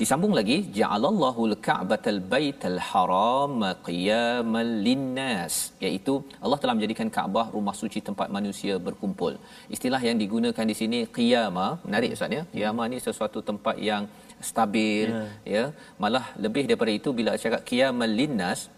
Disambung 0.00 0.34
lagi 0.38 0.56
ja'alallahu 0.78 1.40
al-ka'batal 1.50 2.20
baital 2.34 2.78
haram 2.88 3.56
qiyamal 3.88 4.72
linnas 4.86 5.56
iaitu 5.86 6.14
Allah 6.44 6.58
telah 6.62 6.74
menjadikan 6.78 7.10
Kaabah 7.16 7.46
rumah 7.56 7.76
suci 7.82 8.00
tempat 8.08 8.30
manusia 8.38 8.76
berkumpul. 8.86 9.34
Istilah 9.76 10.02
yang 10.08 10.18
digunakan 10.24 10.66
di 10.72 10.76
sini 10.80 11.00
qiyama 11.18 11.68
menarik 11.86 12.16
ustaz 12.16 12.38
ya. 12.38 12.44
Qiyama 12.54 12.86
ni 12.94 13.00
sesuatu 13.08 13.40
tempat 13.50 13.78
yang 13.90 14.04
stabil 14.40 15.06
Ya. 15.12 15.24
ya. 15.44 15.64
Malah 15.98 16.24
lebih 16.36 16.64
daripada 16.68 16.92
itu 16.92 17.10
bila 17.12 17.36
cakap 17.36 17.60
qiyamal 17.68 18.08
linnas 18.10 18.68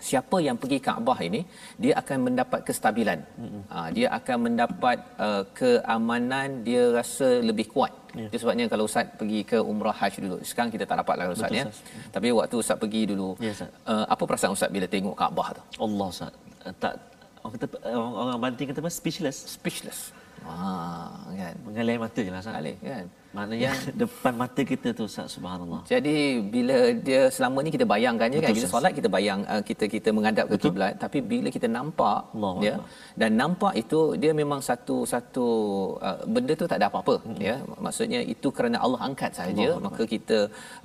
siapa 0.00 0.40
yang 0.40 0.56
pergi 0.56 0.80
Kaabah 0.80 1.18
ini 1.28 1.44
dia 1.76 1.92
akan 2.00 2.18
mendapat 2.32 2.60
kestabilan. 2.64 3.20
Ha, 3.68 3.92
dia 3.92 4.08
akan 4.18 4.36
mendapat 4.48 4.96
uh, 5.20 5.42
keamanan 5.52 6.64
dia 6.64 6.88
rasa 6.98 7.44
lebih 7.44 7.68
kuat. 7.68 7.92
Ya. 8.16 8.26
Itu 8.32 8.36
sebabnya 8.42 8.64
kalau 8.72 8.88
ustaz 8.88 9.06
pergi 9.20 9.40
ke 9.44 9.58
umrah 9.60 9.92
haji 9.92 10.18
dulu. 10.24 10.36
Sekarang 10.40 10.72
kita 10.72 10.88
tak 10.88 11.04
dapat 11.04 11.14
lah 11.20 11.24
ustaz 11.30 11.52
Betul, 11.52 11.60
ya. 11.60 11.64
Ustaz. 11.68 12.08
Tapi 12.16 12.28
waktu 12.32 12.54
ustaz 12.56 12.76
pergi 12.80 13.02
dulu 13.12 13.28
Ya, 13.38 13.52
Ustaz. 13.52 13.68
uh, 13.86 14.04
apa 14.08 14.22
perasaan 14.24 14.52
ustaz 14.56 14.70
bila 14.72 14.86
tengok 14.88 15.14
Kaabah 15.14 15.48
tu? 15.56 15.62
Allah 15.84 16.06
Ustaz. 16.08 16.32
Eh, 16.64 16.74
Tak 16.80 16.92
orang 17.44 17.52
kata 17.56 17.66
orang, 17.96 18.12
orang 18.24 18.40
banting 18.40 18.66
kata 18.72 18.80
apa 18.80 18.90
speechless. 18.90 19.36
Speechless. 19.56 20.00
Ha 20.48 20.56
kan. 21.36 21.54
Mengalir 21.68 22.00
mata 22.00 22.20
je 22.24 22.30
lah 22.32 22.40
Ustaz. 22.40 22.56
Kali 22.56 22.72
kan. 22.80 23.04
Maknanya 23.36 23.70
depan 24.02 24.32
mata 24.42 24.62
kita 24.70 24.88
tu 24.98 25.04
Ustaz 25.10 25.26
subhanallah. 25.34 25.80
Jadi 25.92 26.16
bila 26.54 26.78
dia 27.08 27.20
selama 27.36 27.58
ni 27.66 27.70
kita 27.76 27.86
bayangkan 27.92 28.28
je 28.34 28.40
kan 28.44 28.54
kita 28.58 28.68
solat 28.74 28.92
kita 28.98 29.08
bayang 29.16 29.40
uh, 29.52 29.62
kita 29.68 29.84
kita 29.94 30.08
menghadap 30.16 30.44
ke 30.52 30.56
kiblat. 30.64 30.94
Tapi 31.04 31.18
bila 31.32 31.48
kita 31.56 31.68
nampak 31.76 32.18
Allahu 32.36 32.64
ya 32.66 32.74
Akbar. 32.74 32.88
dan 33.20 33.30
nampak 33.42 33.72
itu 33.82 34.00
dia 34.22 34.32
memang 34.40 34.60
satu 34.68 34.96
satu 35.12 35.46
uh, 36.08 36.18
benda 36.34 36.54
tu 36.62 36.66
tak 36.72 36.78
ada 36.80 36.88
apa-apa 36.90 37.16
ya. 37.48 37.56
Maksudnya 37.86 38.20
itu 38.34 38.50
kerana 38.56 38.78
Allah 38.84 39.00
angkat 39.08 39.32
saja 39.40 39.68
maka 39.86 40.02
kita 40.14 40.38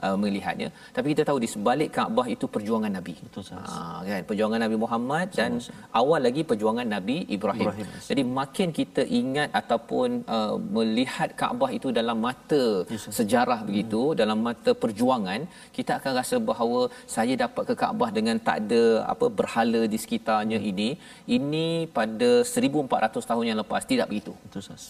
uh, 0.06 0.16
melihatnya. 0.24 0.70
Tapi 0.98 1.08
kita 1.14 1.24
tahu 1.30 1.40
di 1.46 1.50
sebalik 1.56 1.90
Kaabah 1.98 2.28
itu 2.36 2.46
perjuangan 2.56 2.92
Nabi. 2.98 3.14
Betul, 3.26 3.42
Ustaz. 3.46 3.74
ha, 3.74 4.04
kan? 4.10 4.22
Perjuangan 4.30 4.60
Nabi 4.66 4.78
Muhammad 4.84 5.28
dan 5.40 5.52
awal 6.00 6.20
lagi 6.28 6.42
perjuangan 6.50 6.88
Nabi 6.96 7.18
Ibrahim, 7.36 7.68
Ibrahim, 7.68 7.88
jadi 8.10 8.22
makin 8.40 8.70
kita 8.80 9.02
ingat 9.22 9.50
ataupun 9.62 10.10
uh, 10.36 10.56
melihat 10.78 11.30
Kaabah 11.40 11.72
itu 11.78 11.90
dalam 12.00 12.18
mata 12.36 12.64
Yes, 12.94 13.06
sejarah 13.20 13.60
begitu 13.70 14.02
dalam 14.22 14.40
mata 14.48 14.72
perjuangan 14.84 15.42
kita 15.78 15.92
akan 16.00 16.12
rasa 16.20 16.36
bahawa 16.50 16.82
saya 17.16 17.34
dapat 17.44 17.64
ke 17.70 17.74
Kaabah 17.82 18.10
dengan 18.18 18.38
tak 18.48 18.58
ada 18.64 18.84
apa 19.14 19.28
berhala 19.40 19.82
di 19.94 19.98
sekitarnya 20.04 20.60
ini 20.72 20.90
ini 21.38 21.68
pada 21.98 22.30
1400 22.44 23.30
tahun 23.30 23.46
yang 23.50 23.60
lepas 23.64 23.82
tidak 23.94 24.10
begitu. 24.12 24.34
Betul 24.46 24.62
Ustaz. 24.66 24.86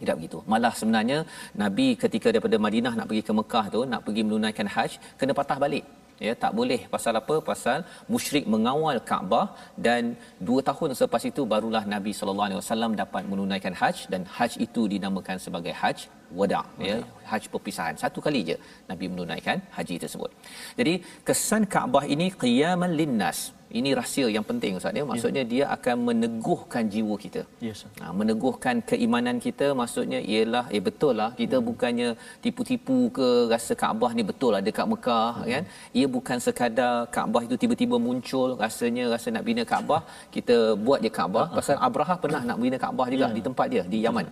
tidak 0.00 0.16
begitu. 0.18 0.38
Malah 0.52 0.72
sebenarnya 0.78 1.18
nabi 1.62 1.86
ketika 2.02 2.28
daripada 2.34 2.56
Madinah 2.64 2.92
nak 2.98 3.06
pergi 3.10 3.22
ke 3.28 3.32
Mekah 3.38 3.64
tu 3.74 3.80
nak 3.92 4.00
pergi 4.06 4.22
menunaikan 4.28 4.68
haj 4.74 4.90
kena 5.20 5.32
patah 5.38 5.58
balik 5.64 5.84
ya 6.26 6.32
tak 6.44 6.52
boleh. 6.58 6.80
Pasal 6.94 7.14
apa? 7.20 7.36
Pasal 7.50 7.78
musyrik 8.14 8.44
mengawal 8.54 8.98
Kaabah 9.10 9.46
dan 9.86 10.02
dua 10.48 10.60
tahun 10.68 10.96
selepas 10.98 11.22
itu 11.30 11.42
barulah 11.52 11.84
Nabi 11.94 12.12
sallallahu 12.18 12.48
alaihi 12.48 12.60
wasallam 12.62 12.92
dapat 13.02 13.24
menunaikan 13.32 13.74
haj 13.80 13.96
dan 14.12 14.24
haj 14.36 14.52
itu 14.66 14.84
dinamakan 14.94 15.38
sebagai 15.46 15.74
haj 15.82 15.98
wada 16.38 16.62
ya 16.88 16.96
haj 17.30 17.42
perpisahan. 17.52 17.96
Satu 18.04 18.18
kali 18.26 18.40
je 18.48 18.56
Nabi 18.90 19.06
menunaikan 19.12 19.58
haji 19.76 19.96
tersebut. 20.04 20.30
Jadi 20.78 20.94
kesan 21.28 21.64
Kaabah 21.74 22.04
ini 22.14 22.28
qiyaman 22.42 22.94
linnas 23.00 23.38
ini 23.78 23.90
rahsia 23.98 24.26
yang 24.36 24.44
penting 24.50 24.72
ustaz 24.78 24.98
ya 25.00 25.04
maksudnya 25.10 25.42
dia 25.52 25.64
akan 25.76 25.96
meneguhkan 26.08 26.84
jiwa 26.94 27.16
kita 27.24 27.42
Ya 27.66 27.72
Ustaz. 27.76 28.00
Ha, 28.02 28.12
meneguhkan 28.20 28.76
keimanan 28.90 29.36
kita 29.46 29.66
maksudnya 29.80 30.20
ialah 30.32 30.64
eh 30.76 30.82
betul 30.88 31.14
lah 31.20 31.30
kita 31.40 31.56
hmm. 31.58 31.66
bukannya 31.68 32.08
tipu-tipu 32.44 32.98
ke 33.18 33.28
rasa 33.52 33.74
Kaabah 33.82 34.10
ni 34.18 34.24
betul 34.30 34.50
lah 34.56 34.62
dekat 34.68 34.86
Mekah 34.92 35.32
hmm. 35.36 35.48
kan 35.52 35.64
ia 36.00 36.06
bukan 36.16 36.38
sekadar 36.46 36.94
Kaabah 37.16 37.42
itu 37.48 37.56
tiba-tiba 37.62 37.98
muncul 38.08 38.48
rasanya 38.64 39.06
rasa 39.14 39.34
nak 39.36 39.46
bina 39.48 39.64
Kaabah 39.72 40.02
kita 40.36 40.56
buat 40.86 41.00
je 41.06 41.12
Kaabah 41.18 41.46
pasal 41.58 41.78
Abraha 41.88 42.16
pernah 42.24 42.42
nak 42.50 42.60
bina 42.64 42.78
Kaabah 42.86 43.08
juga 43.14 43.26
Ya. 43.26 43.34
di 43.36 43.42
tempat 43.46 43.66
dia 43.72 43.82
di 43.92 43.98
Yaman 44.04 44.26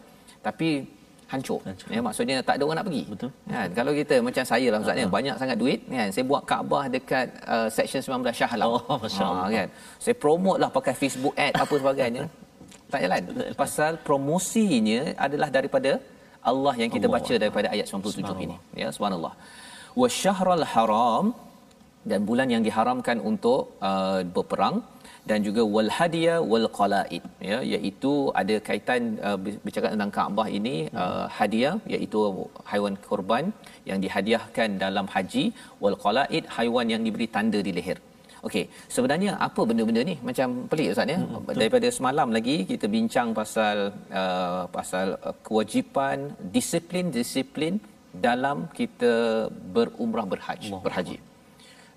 tapi 0.47 0.69
hancur. 1.33 1.61
Hancur. 1.69 1.89
Ya 1.95 2.01
maksudnya 2.07 2.37
tak 2.49 2.55
ada 2.57 2.63
orang 2.67 2.79
nak 2.81 2.87
pergi. 2.89 3.03
Betul. 3.13 3.31
Kan 3.55 3.69
kalau 3.79 3.93
kita 4.01 4.15
macam 4.29 4.45
saya 4.53 4.67
lah 4.73 4.79
ustaz 4.83 4.97
ni 4.99 5.05
banyak 5.19 5.37
sangat 5.43 5.57
duit 5.63 5.79
kan 5.97 6.09
saya 6.15 6.25
buat 6.31 6.43
Kaabah 6.51 6.85
dekat 6.97 7.27
uh, 7.55 7.69
section 7.77 8.01
19 8.01 8.39
Shah 8.39 8.51
Alam. 8.57 8.69
Oh, 8.75 8.99
Allah. 9.29 9.49
kan. 9.57 9.69
Saya 10.05 10.15
promote 10.25 10.59
lah 10.63 10.71
pakai 10.79 10.95
Facebook 11.03 11.35
ad 11.47 11.53
apa 11.65 11.75
sebagainya. 11.83 12.23
tak 12.93 13.01
jalan. 13.05 13.23
Pasal 13.63 13.93
promosinya 14.09 15.01
adalah 15.27 15.49
daripada 15.57 15.93
Allah 16.51 16.75
yang 16.83 16.91
kita 16.97 17.07
Allah 17.09 17.17
baca 17.21 17.35
daripada 17.43 17.67
ayat 17.75 17.87
97 17.91 18.45
ini. 18.47 18.57
Ya 18.83 18.89
subhanallah. 18.95 19.35
Wa 20.01 20.09
syahrul 20.21 20.67
haram 20.75 21.25
dan 22.11 22.21
bulan 22.29 22.49
yang 22.55 22.63
diharamkan 22.69 23.19
untuk 23.31 23.61
uh, 23.91 24.21
berperang 24.37 24.77
dan 25.29 25.39
juga 25.47 25.63
wal 25.75 25.91
hadiya 25.99 26.35
wal 26.53 26.67
qalaid 26.79 27.25
ya 27.51 27.59
iaitu 27.75 28.13
ada 28.41 28.57
kaitan 28.69 29.03
uh, 29.29 29.37
bercakap 29.65 29.91
tentang 29.95 30.13
Kaabah 30.17 30.49
ini 30.59 30.75
uh, 31.03 31.25
hadiah 31.39 31.75
iaitu 31.95 32.19
haiwan 32.71 32.97
korban 33.09 33.47
yang 33.91 34.01
dihadiahkan 34.05 34.71
dalam 34.85 35.09
haji 35.15 35.45
wal 35.85 35.99
qalaid 36.05 36.45
haiwan 36.57 36.93
yang 36.95 37.05
diberi 37.09 37.29
tanda 37.37 37.61
di 37.69 37.75
leher 37.79 38.01
Okey, 38.47 38.65
sebenarnya 38.95 39.31
apa 39.47 39.61
benda-benda 39.69 40.03
ni? 40.09 40.15
Macam 40.29 40.49
pelik 40.71 40.89
Ustaz 40.93 41.13
ya. 41.13 41.19
Hmm, 41.21 41.47
Daripada 41.61 41.89
semalam 41.99 42.29
lagi 42.37 42.57
kita 42.71 42.87
bincang 42.97 43.29
pasal 43.39 43.77
uh, 44.21 44.63
pasal 44.77 45.07
uh, 45.29 45.35
kewajipan 45.47 46.19
disiplin-disiplin 46.57 47.77
dalam 48.27 48.59
kita 48.79 49.13
berumrah 49.77 50.27
berhaji, 50.35 50.71
Allah 50.71 50.85
berhaji. 50.89 51.17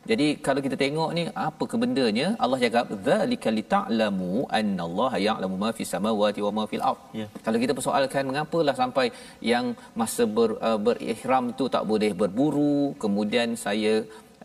Jadi 0.10 0.28
kalau 0.46 0.62
kita 0.66 0.76
tengok 0.82 1.10
ni 1.18 1.24
apa 1.48 1.64
kebendanya 1.72 2.28
Allah 2.44 2.60
cakap 2.64 2.86
zalika 3.08 3.50
lita'lamu 3.58 4.32
annallaha 4.60 5.18
ya'lamu 5.28 5.56
ma 5.64 5.70
fis 5.78 5.92
samawati 5.94 6.40
wa 6.46 6.52
ma 6.58 6.64
fil 6.72 6.84
ard. 6.90 7.02
Ya. 7.20 7.28
Kalau 7.46 7.58
kita 7.64 7.74
persoalkan 7.80 8.24
mengapalah 8.30 8.76
sampai 8.82 9.06
yang 9.52 9.66
masa 10.02 10.26
ber, 10.38 10.50
uh, 10.70 10.80
berihram 10.88 11.46
tu 11.60 11.68
tak 11.76 11.84
boleh 11.92 12.12
berburu, 12.22 12.78
kemudian 13.04 13.60
saya 13.66 13.94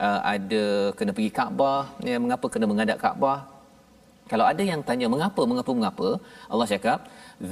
uh, 0.07 0.21
ada 0.35 0.65
kena 0.99 1.15
pergi 1.17 1.31
Kaabah, 1.39 1.83
ya, 2.11 2.19
mengapa 2.25 2.49
kena 2.55 2.69
menghadap 2.73 2.99
Kaabah? 3.05 3.39
Kalau 4.33 4.45
ada 4.51 4.63
yang 4.73 4.83
tanya 4.89 5.07
mengapa 5.15 5.43
mengapa 5.51 5.73
mengapa, 5.79 6.09
Allah 6.53 6.67
cakap 6.75 6.99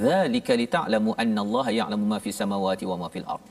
zalika 0.03 0.53
lita'lamu 0.61 1.11
annallaha 1.23 1.71
ya'lamu 1.79 2.05
ma 2.13 2.19
fis 2.25 2.39
samawati 2.41 2.85
wa 2.91 2.97
ma 3.03 3.09
fil 3.15 3.27
ard. 3.35 3.45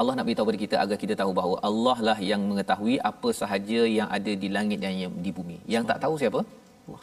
Allah 0.00 0.12
nak 0.16 0.24
beritahu 0.26 0.46
kepada 0.46 0.60
kita 0.64 0.76
agar 0.84 0.96
kita 1.02 1.14
tahu 1.20 1.32
bahawa 1.38 1.56
Allah 1.68 1.96
lah 2.08 2.18
yang 2.30 2.40
mengetahui 2.50 2.96
apa 3.10 3.28
sahaja 3.40 3.80
yang 3.98 4.08
ada 4.16 4.32
di 4.42 4.48
langit 4.56 4.78
dan 4.84 4.94
yang 5.02 5.12
di 5.26 5.30
bumi. 5.36 5.58
Yang 5.74 5.84
tak 5.90 5.98
tahu 6.04 6.14
siapa? 6.22 6.40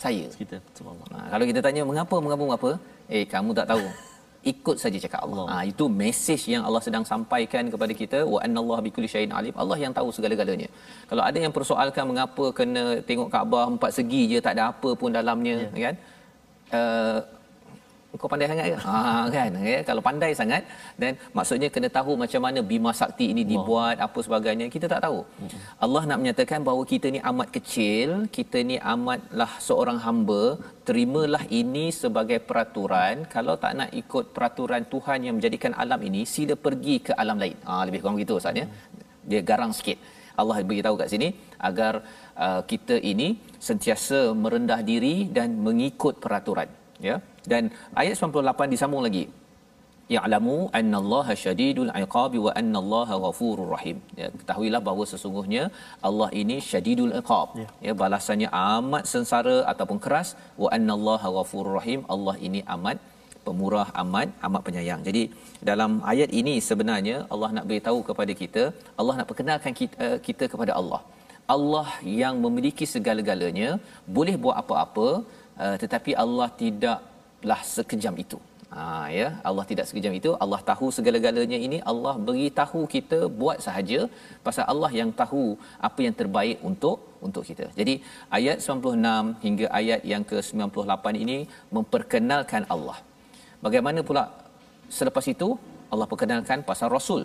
Saya. 0.06 0.26
Kita 0.42 0.58
subhanallah. 0.78 1.20
Ha, 1.22 1.30
kalau 1.34 1.46
kita 1.52 1.60
tanya 1.66 1.82
mengapa 1.92 2.16
mengapa 2.26 2.44
mengapa? 2.48 2.72
Eh 3.16 3.24
kamu 3.34 3.52
tak 3.60 3.68
tahu. 3.72 3.86
Ikut 4.54 4.78
saja 4.84 4.98
cakap 5.04 5.22
Allah. 5.26 5.46
Ha, 5.52 5.56
itu 5.72 5.86
mesej 6.02 6.42
yang 6.54 6.64
Allah 6.68 6.82
sedang 6.88 7.06
sampaikan 7.12 7.64
kepada 7.74 7.94
kita 8.02 8.20
wa 8.34 8.40
annallaha 8.46 8.82
bikulli 8.88 9.10
syai'in 9.14 9.34
alim. 9.40 9.56
Allah 9.64 9.78
yang 9.84 9.94
tahu 9.98 10.10
segala-galanya. 10.18 10.70
Kalau 11.10 11.24
ada 11.30 11.38
yang 11.46 11.54
persoalkan 11.58 12.06
mengapa 12.12 12.46
kena 12.58 12.84
tengok 13.10 13.30
Kaabah 13.36 13.64
empat 13.76 13.92
segi 14.00 14.22
je 14.32 14.40
tak 14.48 14.56
ada 14.56 14.66
apa 14.74 14.92
pun 15.02 15.16
dalamnya 15.20 15.56
yeah. 15.64 15.84
kan? 15.86 15.96
Uh, 16.80 17.20
kau 18.21 18.30
pandai 18.32 18.47
sangat 18.52 18.65
ke? 18.71 18.78
Ha 18.86 19.02
kan. 19.36 19.52
Ya, 19.69 19.78
kalau 19.89 20.02
pandai 20.08 20.32
sangat 20.39 20.63
dan 21.02 21.12
maksudnya 21.38 21.69
kena 21.76 21.89
tahu 21.97 22.12
macam 22.23 22.41
mana 22.45 22.60
bima 22.71 22.91
sakti 22.99 23.26
ini 23.34 23.43
dibuat 23.52 23.97
apa 24.06 24.19
sebagainya 24.28 24.67
kita 24.76 24.88
tak 24.93 25.02
tahu. 25.06 25.19
Allah 25.86 26.04
nak 26.10 26.19
menyatakan 26.21 26.60
bahawa 26.67 26.84
kita 26.93 27.10
ni 27.15 27.19
amat 27.32 27.49
kecil, 27.58 28.10
kita 28.38 28.62
ni 28.69 28.78
amatlah 28.93 29.52
seorang 29.67 29.99
hamba, 30.06 30.43
terimalah 30.88 31.43
ini 31.62 31.86
sebagai 32.02 32.39
peraturan. 32.49 33.26
Kalau 33.36 33.56
tak 33.63 33.73
nak 33.82 33.89
ikut 34.02 34.26
peraturan 34.36 34.86
Tuhan 34.93 35.19
yang 35.28 35.36
menjadikan 35.39 35.73
alam 35.86 36.02
ini, 36.10 36.23
sila 36.36 36.58
pergi 36.67 36.97
ke 37.10 37.13
alam 37.23 37.39
lain. 37.43 37.58
Ha 37.69 37.82
lebih 37.88 38.02
kurang 38.04 38.17
begitu 38.19 38.36
Ustaz 38.41 38.62
ya. 38.62 38.67
Dia 39.32 39.41
garang 39.52 39.73
sikit. 39.80 39.99
Allah 40.41 40.56
beritahu 40.69 40.95
kat 41.02 41.10
sini 41.13 41.28
agar 41.69 41.93
uh, 42.45 42.62
kita 42.71 42.95
ini 43.12 43.28
sentiasa 43.67 44.19
merendah 44.43 44.80
diri 44.91 45.15
dan 45.38 45.49
mengikut 45.67 46.17
peraturan 46.23 46.69
ya 47.08 47.15
dan 47.52 47.64
ayat 48.02 48.16
98 48.20 48.74
disambung 48.74 49.04
lagi 49.08 49.24
ya'lamu 50.16 50.56
annallaha 50.80 51.34
syadidul 51.44 51.92
iqabi 52.04 52.40
wa 52.46 52.52
annallaha 52.62 53.16
ghafurur 53.26 53.70
rahim 53.76 53.98
ya 54.22 54.28
ketahuilah 54.40 54.82
bahawa 54.88 55.06
sesungguhnya 55.12 55.64
Allah 56.10 56.30
ini 56.42 56.58
syadidul 56.72 57.16
iqab 57.22 57.50
Ya. 57.62 57.68
ya 57.88 57.94
balasannya 58.02 58.50
amat 58.76 59.04
sengsara 59.14 59.58
ataupun 59.72 60.00
keras 60.06 60.30
wa 60.64 60.70
annallaha 60.78 61.30
ghafurur 61.38 61.76
rahim 61.80 62.02
Allah 62.16 62.36
ini 62.48 62.62
amat 62.76 63.00
pemurah 63.46 63.88
amat 64.02 64.30
amat 64.48 64.62
penyayang. 64.68 65.02
Jadi 65.08 65.24
dalam 65.70 65.92
ayat 66.12 66.30
ini 66.42 66.56
sebenarnya 66.70 67.18
Allah 67.34 67.50
nak 67.58 67.68
beritahu 67.70 68.00
kepada 68.10 68.34
kita, 68.42 68.64
Allah 69.00 69.16
nak 69.20 69.28
perkenalkan 69.32 69.74
kita, 69.80 69.96
uh, 70.06 70.18
kita 70.28 70.48
kepada 70.54 70.74
Allah. 70.80 71.02
Allah 71.56 71.88
yang 72.22 72.36
memiliki 72.46 72.86
segala-galanya, 72.96 73.70
boleh 74.18 74.36
buat 74.44 74.58
apa-apa, 74.62 75.08
uh, 75.64 75.76
tetapi 75.84 76.12
Allah 76.26 76.48
tidaklah 77.44 77.62
sekejam 77.76 78.16
itu. 78.24 78.38
Ha, 78.74 78.84
ya 79.16 79.28
Allah 79.50 79.64
tidak 79.70 79.86
sekejam 79.90 80.14
itu 80.20 80.30
Allah 80.44 80.60
tahu 80.70 80.88
segala-galanya 80.98 81.58
ini 81.66 81.78
Allah 81.92 82.14
beritahu 82.28 82.80
kita 82.94 83.20
buat 83.42 83.58
sahaja 83.66 84.00
pasal 84.46 84.66
Allah 84.72 84.90
yang 85.00 85.10
tahu 85.22 85.44
apa 85.88 86.00
yang 86.06 86.16
terbaik 86.22 86.58
untuk 86.70 86.98
untuk 87.28 87.44
kita. 87.50 87.66
Jadi 87.80 87.94
ayat 88.38 88.58
96 88.66 89.44
hingga 89.46 89.68
ayat 89.80 90.02
yang 90.14 90.24
ke-98 90.32 91.06
ini 91.24 91.38
memperkenalkan 91.76 92.66
Allah. 92.76 92.98
Bagaimana 93.66 94.02
pula 94.10 94.24
selepas 95.00 95.28
itu 95.36 95.50
Allah 95.94 96.08
perkenalkan 96.14 96.66
pasal 96.72 96.90
rasul. 96.98 97.24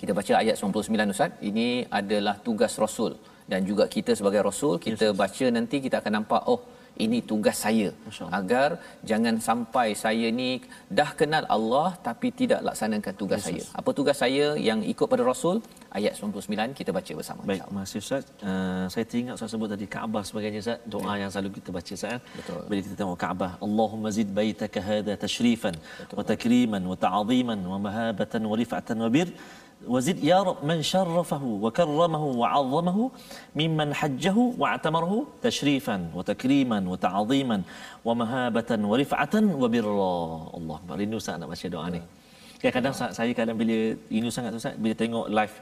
Kita 0.00 0.12
baca 0.18 0.32
ayat 0.42 0.56
99 0.62 1.14
Ustaz. 1.14 1.30
Ini 1.50 1.68
adalah 2.00 2.36
tugas 2.46 2.74
rasul 2.84 3.12
dan 3.50 3.60
juga 3.68 3.84
kita 3.96 4.12
sebagai 4.18 4.40
rasul 4.48 4.74
kita 4.86 5.06
yes. 5.10 5.18
baca 5.20 5.46
nanti 5.56 5.76
kita 5.84 5.96
akan 6.02 6.12
nampak 6.18 6.42
oh 6.52 6.60
ini 7.04 7.18
tugas 7.30 7.56
saya 7.64 7.88
agar 8.38 8.68
jangan 9.10 9.34
sampai 9.48 9.88
saya 10.04 10.28
ni 10.40 10.50
dah 10.98 11.10
kenal 11.20 11.44
Allah 11.56 11.88
tapi 12.06 12.28
tidak 12.40 12.60
laksanakan 12.68 13.14
tugas 13.22 13.40
yes, 13.40 13.48
saya. 13.48 13.62
Apa 13.80 13.90
tugas 13.98 14.16
saya 14.22 14.46
yang 14.68 14.80
ikut 14.92 15.06
pada 15.12 15.24
Rasul? 15.32 15.58
Ayat 15.98 16.12
99 16.20 16.78
kita 16.78 16.90
baca 16.98 17.12
bersama. 17.18 17.40
Baik, 17.50 17.62
kasih 17.76 18.00
Ustaz. 18.04 18.24
Uh, 18.48 18.84
saya 18.92 19.04
teringat 19.10 19.34
Ustaz 19.38 19.50
sebut 19.54 19.68
tadi 19.74 19.86
Kaabah 19.94 20.22
sebagainya 20.28 20.60
Ustaz. 20.64 20.78
Doa 20.94 21.12
ya. 21.12 21.14
yang 21.22 21.30
selalu 21.34 21.50
kita 21.58 21.70
baca 21.76 21.92
Ustaz. 21.98 22.18
Betul. 22.38 22.60
Bila 22.70 22.80
kita 22.86 22.96
tengok 23.00 23.18
Kaabah, 23.24 23.52
Allahumma 23.66 24.10
zid 24.16 24.28
baitaka 24.38 24.80
hadha 24.88 25.14
tashrifan 25.24 25.76
wa 26.18 26.24
takriman 26.32 26.82
wa 26.92 26.96
ta'ziman 27.06 27.60
wa 27.72 27.78
mahabatan 27.86 28.42
wa 28.50 28.56
rif'atan 28.62 28.96
wa 29.04 29.10
bir 29.16 29.28
وزد 29.87 30.17
يا 30.31 30.39
رب 30.47 30.59
من 30.61 30.79
شرفه 30.93 31.43
وكرمه 31.63 32.23
وعظمه 32.41 32.97
ممن 33.55 33.89
حجه 33.99 34.37
واعتمره 34.61 35.13
تشريفا 35.41 35.97
وتكريما 36.15 36.79
وتعظيما 36.91 37.57
ومهابة 38.05 38.71
ورفعة 38.91 39.35
وبرا 39.61 40.17
الله 40.57 40.77
rindu 41.01 41.17
sangat 41.17 41.39
nak 41.41 41.49
baca 41.53 41.67
doa 41.73 41.85
ni 41.89 42.01
kadang-kadang 42.61 42.93
saya 43.17 43.31
kadang 43.39 43.57
bila 43.61 43.77
rindu 44.13 44.29
sangat 44.29 44.51
tu 44.53 44.59
bila 44.83 44.93
tengok 45.03 45.27
live 45.39 45.57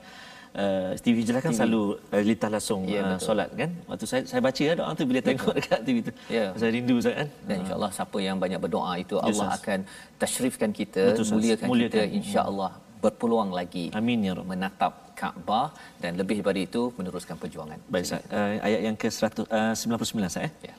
Uh, 0.50 0.98
TV 1.06 1.18
jelas 1.28 1.46
kan 1.46 1.54
TV. 1.54 1.62
selalu 1.62 1.84
uh, 2.10 2.24
lintas 2.26 2.50
langsung 2.50 2.82
ya, 2.90 3.02
uh, 3.06 3.18
solat 3.22 3.50
kan 3.60 3.70
waktu 3.86 4.06
saya 4.12 4.22
saya 4.30 4.42
baca 4.42 4.64
doa 4.80 4.92
tu 4.98 5.06
bila 5.10 5.22
tengok 5.28 5.54
betul. 5.54 5.62
dekat 5.62 5.82
TV 5.88 5.98
tu 6.08 6.12
ya. 6.38 6.46
saya 6.58 6.72
rindu 6.74 6.96
sangat 7.06 7.18
kan 7.22 7.30
dan 7.48 7.56
insyaallah 7.62 7.92
siapa 7.98 8.18
yang 8.28 8.38
banyak 8.44 8.60
berdoa 8.64 8.94
itu 9.04 9.16
Allah 9.22 9.48
yes, 9.54 9.58
akan 9.62 9.80
tashrifkan 10.18 10.74
kita 10.80 11.04
betul, 11.14 11.38
muliakan, 11.38 11.68
muliakan 11.70 11.94
kita 11.94 12.18
insyaallah 12.20 12.72
berpeluang 13.05 13.51
lagi 13.61 13.87
amin 14.01 14.29
ya 14.29 14.35
menatap 14.53 15.05
Kaabah 15.21 15.67
dan 16.03 16.13
lebih 16.21 16.43
daripada 16.43 16.61
itu 16.69 16.83
meneruskan 16.99 17.37
perjuangan. 17.43 17.79
Baik 17.93 18.03
Ustaz. 18.07 18.23
Uh, 18.35 18.59
ayat 18.67 18.81
yang 18.87 18.97
ke-199 18.99 20.03
uh, 20.03 20.27
Ustaz 20.27 20.45
eh. 20.47 20.53
Ya. 20.69 20.75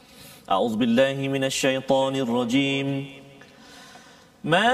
A'udzu 0.56 0.76
billahi 0.84 1.26
minasyaitonir 1.36 2.30
rajim. 2.40 2.88
Ma 4.54 4.70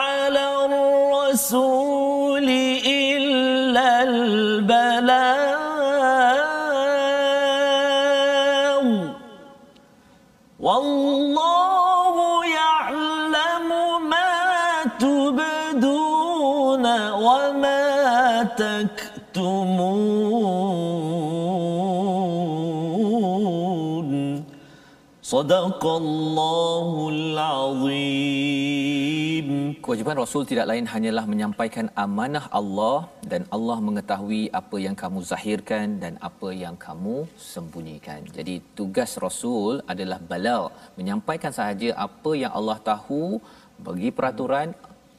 'ala 0.00 0.44
ar-rasul 0.70 2.48
illa 2.48 3.88
al-balagh. 4.08 5.43
صدق 25.33 25.83
الله 26.01 26.89
العظيم 27.15 28.69
Kewajiban 29.83 30.17
Rasul 30.21 30.43
tidak 30.49 30.65
lain 30.71 30.85
hanyalah 30.93 31.25
menyampaikan 31.31 31.87
amanah 32.03 32.45
Allah 32.59 32.99
dan 33.31 33.41
Allah 33.55 33.77
mengetahui 33.87 34.43
apa 34.59 34.77
yang 34.85 34.95
kamu 35.01 35.19
zahirkan 35.31 35.85
dan 36.03 36.13
apa 36.29 36.49
yang 36.63 36.75
kamu 36.85 37.15
sembunyikan. 37.51 38.21
Jadi 38.37 38.55
tugas 38.77 39.11
Rasul 39.25 39.73
adalah 39.93 40.19
balau, 40.31 40.63
menyampaikan 40.99 41.51
sahaja 41.59 41.89
apa 42.07 42.31
yang 42.41 42.51
Allah 42.59 42.77
tahu, 42.91 43.23
bagi 43.87 44.09
peraturan 44.17 44.67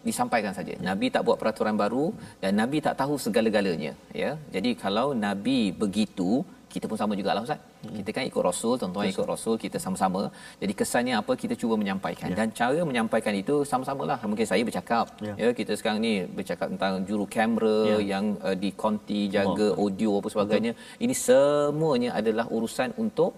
disampaikan 0.08 0.52
saja. 0.58 0.72
Ya. 0.76 0.80
Nabi 0.90 1.06
tak 1.14 1.24
buat 1.26 1.38
peraturan 1.40 1.76
baru 1.82 2.06
dan 2.42 2.52
Nabi 2.60 2.78
tak 2.86 2.94
tahu 3.00 3.14
segala-galanya, 3.26 3.92
ya. 4.22 4.30
Jadi 4.54 4.70
kalau 4.84 5.08
Nabi 5.26 5.58
begitu, 5.82 6.30
kita 6.73 6.85
pun 6.91 6.97
sama 7.01 7.13
jugalah 7.19 7.41
Ustaz. 7.47 7.59
Hmm. 7.83 7.95
Kita 7.97 8.09
kan 8.15 8.23
ikut 8.29 8.43
Rasul, 8.49 8.73
tuan-tuan 8.81 9.07
ikut 9.13 9.27
Rasul, 9.33 9.55
kita 9.63 9.77
sama-sama. 9.85 10.21
Jadi 10.61 10.73
kesannya 10.79 11.15
apa 11.21 11.33
kita 11.43 11.53
cuba 11.61 11.75
menyampaikan 11.81 12.27
ya. 12.31 12.37
dan 12.39 12.47
cara 12.59 12.81
menyampaikan 12.91 13.33
itu 13.41 13.55
sama-samalah. 13.71 14.17
Mungkin 14.31 14.47
saya 14.51 14.63
bercakap, 14.69 15.05
ya. 15.27 15.33
ya 15.43 15.49
kita 15.59 15.73
sekarang 15.79 15.99
ni 16.07 16.13
bercakap 16.37 16.67
tentang 16.73 16.93
juru 17.09 17.25
kamera 17.35 17.77
ya. 17.91 17.97
yang 18.11 18.25
uh, 18.47 18.55
di 18.63 18.69
konti 18.83 19.21
jaga 19.35 19.67
oh. 19.73 19.85
audio 19.85 20.11
apa 20.19 20.27
sebagainya. 20.33 20.71
Betul. 20.75 21.03
Ini 21.05 21.13
semuanya 21.27 22.09
adalah 22.19 22.45
urusan 22.57 22.91
untuk 23.03 23.31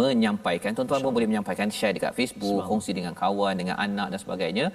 menyampaikan. 0.00 0.70
Tuan-tuan 0.76 1.00
pun 1.04 1.12
boleh 1.16 1.28
menyampaikan 1.30 1.68
share 1.76 1.94
dekat 1.96 2.12
Facebook, 2.18 2.62
kongsi 2.70 2.92
dengan 2.98 3.14
kawan, 3.22 3.54
dengan 3.60 3.76
anak 3.86 4.06
dan 4.12 4.18
sebagainya 4.24 4.66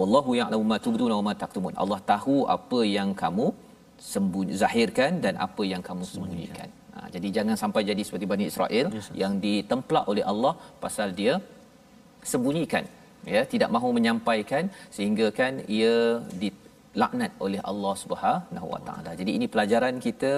wallahu 0.00 0.30
ya'lamu 0.40 0.64
ma 0.72 0.78
tubduna 0.84 1.14
wa 1.20 1.24
ma 1.28 1.34
taktumun 1.42 1.74
Allah 1.82 2.00
tahu 2.12 2.36
apa 2.56 2.80
yang 2.96 3.10
kamu 3.22 3.46
sembunyi 4.12 4.52
zahirkan 4.62 5.20
dan 5.24 5.34
apa 5.46 5.62
yang 5.72 5.82
kamu 5.88 6.02
sembunyikan 6.12 6.68
ha, 6.68 6.81
jadi 7.14 7.28
jangan 7.36 7.56
sampai 7.62 7.82
jadi 7.90 8.02
seperti 8.06 8.26
Bani 8.32 8.44
Israel 8.52 8.86
yes, 8.96 9.08
yang 9.22 9.34
ditemplak 9.46 10.04
oleh 10.12 10.24
Allah 10.32 10.54
pasal 10.84 11.10
dia 11.20 11.34
sembunyikan 12.32 12.84
ya 13.34 13.42
tidak 13.52 13.70
mahu 13.74 13.88
menyampaikan 13.98 14.64
sehingga 14.96 15.26
kan 15.38 15.52
ia 15.78 15.94
di 16.42 16.48
laknat 17.00 17.32
oleh 17.44 17.60
Allah 17.70 17.94
Subhanahu 18.02 18.66
Wa 18.74 18.80
Taala. 18.88 19.10
Jadi 19.20 19.30
ini 19.38 19.46
pelajaran 19.54 19.96
kita 20.06 20.32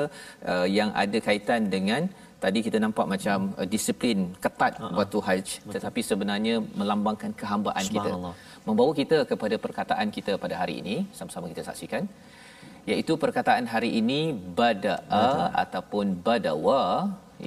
uh, 0.53 0.67
yang 0.79 0.91
ada 1.03 1.19
kaitan 1.29 1.67
dengan 1.75 2.03
tadi 2.45 2.61
kita 2.67 2.79
nampak 2.85 3.07
macam 3.15 3.39
uh, 3.59 3.67
disiplin 3.75 4.19
ketat 4.45 4.73
uh-huh. 4.79 4.95
waktu 4.99 5.19
haji 5.29 5.57
tetapi 5.75 6.01
sebenarnya 6.11 6.55
melambangkan 6.79 7.33
kehambaan 7.41 7.85
kita. 7.97 8.13
Membawa 8.69 8.93
kita 9.01 9.19
kepada 9.31 9.57
perkataan 9.65 10.09
kita 10.17 10.35
pada 10.45 10.55
hari 10.63 10.75
ini. 10.83 10.97
Sama-sama 11.19 11.51
kita 11.53 11.65
saksikan 11.71 12.05
iaitu 12.91 13.13
perkataan 13.25 13.67
hari 13.75 13.91
ini 14.01 14.21
bada'a 14.61 15.29
ataupun 15.65 16.07
badawa 16.27 16.83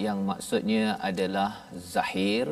yang 0.05 0.19
maksudnya 0.29 0.83
adalah 1.09 1.49
zahir 1.93 2.45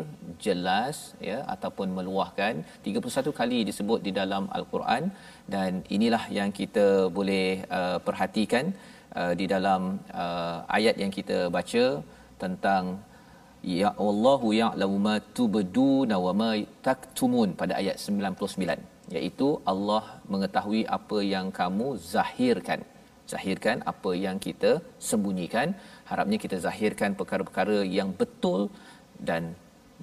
jelas 0.46 0.98
ya 1.30 1.38
ataupun 1.54 1.88
meluahkan. 1.98 2.54
31 2.86 3.40
kali 3.40 3.60
disebut 3.70 4.00
di 4.08 4.12
dalam 4.20 4.44
al-Quran 4.58 5.04
dan 5.54 5.72
inilah 5.98 6.24
yang 6.38 6.50
kita 6.60 6.88
boleh 7.18 7.48
uh, 7.78 7.98
perhatikan 8.08 8.66
uh, 9.20 9.34
di 9.40 9.46
dalam 9.56 9.82
uh, 10.24 10.58
ayat 10.78 10.98
yang 11.04 11.12
kita 11.18 11.38
baca 11.58 11.86
tentang 12.44 12.84
ya 13.78 13.92
Allahu 14.08 14.48
ya'lamu 14.62 14.98
ma 15.08 15.16
tubduna 15.38 16.18
wa 16.26 16.34
ma 16.42 16.52
taktumun 16.88 17.52
pada 17.62 17.74
ayat 17.82 17.98
99 17.98 18.95
iaitu 19.18 19.48
Allah 19.72 20.04
mengetahui 20.34 20.82
apa 20.98 21.18
yang 21.36 21.48
kamu 21.60 21.88
zahirkan. 22.14 22.82
Zahirkan 23.34 23.78
apa 23.92 24.12
yang 24.26 24.38
kita 24.46 24.72
sembunyikan. 25.10 25.74
Harapnya 26.10 26.38
kita 26.44 26.58
zahirkan 26.66 27.18
perkara-perkara 27.20 27.78
yang 27.98 28.10
betul 28.22 28.70
dan 29.30 29.54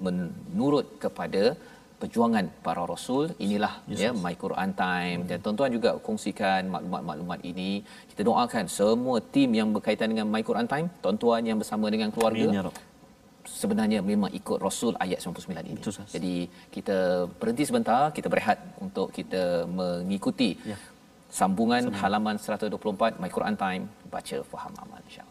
menurut 0.05 0.85
kepada 1.03 1.55
perjuangan 1.99 2.45
para 2.65 2.83
rasul. 2.93 3.31
Inilah 3.45 3.73
yes, 3.87 4.01
ya 4.03 4.11
my 4.25 4.35
Quran 4.43 4.71
time. 4.75 5.19
Hmm. 5.23 5.27
dan 5.29 5.37
tuan-tuan 5.43 5.71
juga 5.77 5.91
kongsikan 6.07 6.67
maklumat-maklumat 6.75 7.39
ini. 7.51 7.71
Kita 8.11 8.21
doakan 8.29 8.65
semua 8.79 9.17
tim 9.35 9.51
yang 9.59 9.71
berkaitan 9.75 10.11
dengan 10.11 10.27
my 10.33 10.43
Quran 10.49 10.67
time 10.73 10.87
tuan-tuan 11.03 11.43
yang 11.49 11.59
bersama 11.61 11.87
dengan 11.95 12.11
keluarga 12.15 12.47
Amin, 12.49 12.59
ya 12.59 12.92
sebenarnya 13.45 13.99
memang 13.99 14.31
ikut 14.31 14.57
Rasul 14.59 14.95
ayat 14.99 15.19
99 15.19 15.69
ini. 15.69 15.79
Betul, 15.79 15.93
Jadi 16.07 16.35
kita 16.71 17.27
berhenti 17.27 17.63
sebentar, 17.67 18.09
kita 18.15 18.27
berehat 18.31 18.59
untuk 18.79 19.11
kita 19.11 19.67
mengikuti 19.67 20.55
ya. 20.63 20.77
sambungan 21.27 21.91
Sambil. 21.91 21.99
halaman 22.01 22.35
124 22.39 23.19
My 23.21 23.29
Quran 23.29 23.55
Time 23.59 23.83
baca 24.07 24.37
faham 24.47 24.73
amal 24.79 24.99
insya 25.07 25.23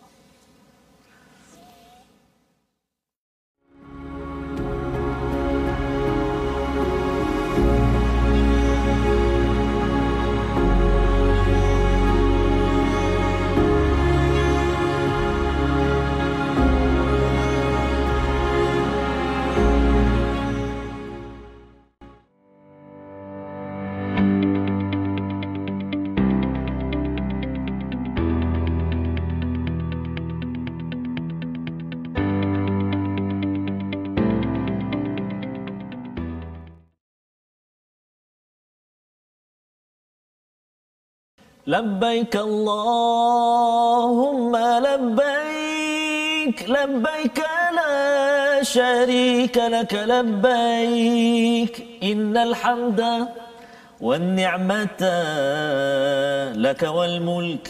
لبيك 41.67 42.35
اللهم 42.47 44.53
لبيك 44.87 46.57
لبيك 46.75 47.39
لا 47.79 47.95
شريك 48.63 49.55
لك 49.75 49.93
لبيك 50.13 51.75
إن 52.11 52.33
الحمد 52.47 53.01
والنعمة 53.99 55.01
لك 56.55 56.81
والملك 56.97 57.65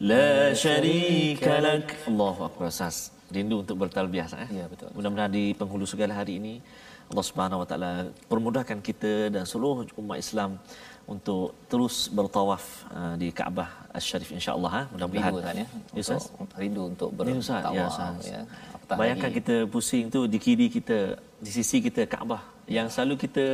لا 0.00 0.52
شريك 0.52 1.44
لك 1.48 1.88
Allahu 2.04 2.52
Akbar 2.52 2.68
Ustaz. 2.68 3.16
Rindu 3.32 3.64
untuk 3.64 3.80
bertalbiah 3.80 4.28
Ustaz. 4.28 4.44
Eh? 4.44 4.60
Ya, 4.60 4.64
betul. 4.68 4.92
Mudah-mudahan 4.92 5.32
di 5.32 5.56
penghulu 5.56 5.88
segala 5.88 6.12
hari 6.20 6.36
ini 6.36 6.60
Allah 7.08 7.24
Subhanahu 7.24 7.64
Wa 7.64 7.68
Taala 7.70 7.92
permudahkan 8.28 8.84
kita 8.84 9.32
dan 9.32 9.48
seluruh 9.48 9.88
umat 9.96 10.20
Islam 10.20 10.60
untuk 11.05 11.51
terus 11.67 12.07
bertawaf 12.07 12.63
uh, 12.89 13.15
di 13.15 13.27
Kaabah 13.29 13.69
Asy-Syarif 13.91 14.29
insya-Allah 14.31 14.71
ha. 14.71 14.81
Mudah-mudahan. 14.89 15.29
rindu 15.29 15.43
kan 15.43 15.55
ya 15.55 15.67
Ya 15.91 16.01
Ustaz. 16.01 16.23
Untuk- 16.33 16.55
rindu 16.55 16.81
untuk 16.87 17.09
Ya 17.09 17.15
ya 17.15 17.35
bertawaf 17.35 17.91
Ustaz. 17.91 18.23
ya 18.25 18.39
apatah 18.73 18.95
Bayangkan 18.95 19.29
lagi. 19.29 19.37
kita 19.39 19.55
pusing 19.67 20.05
tu 20.07 20.19
di 20.25 20.37
kiri 20.37 20.67
kita, 20.67 20.97
di 21.37 21.51
sisi 21.51 21.77
kita 21.79 22.01
Kaabah 22.05 22.41
yang 22.67 22.87
selalu 22.87 23.15
kita 23.19 23.45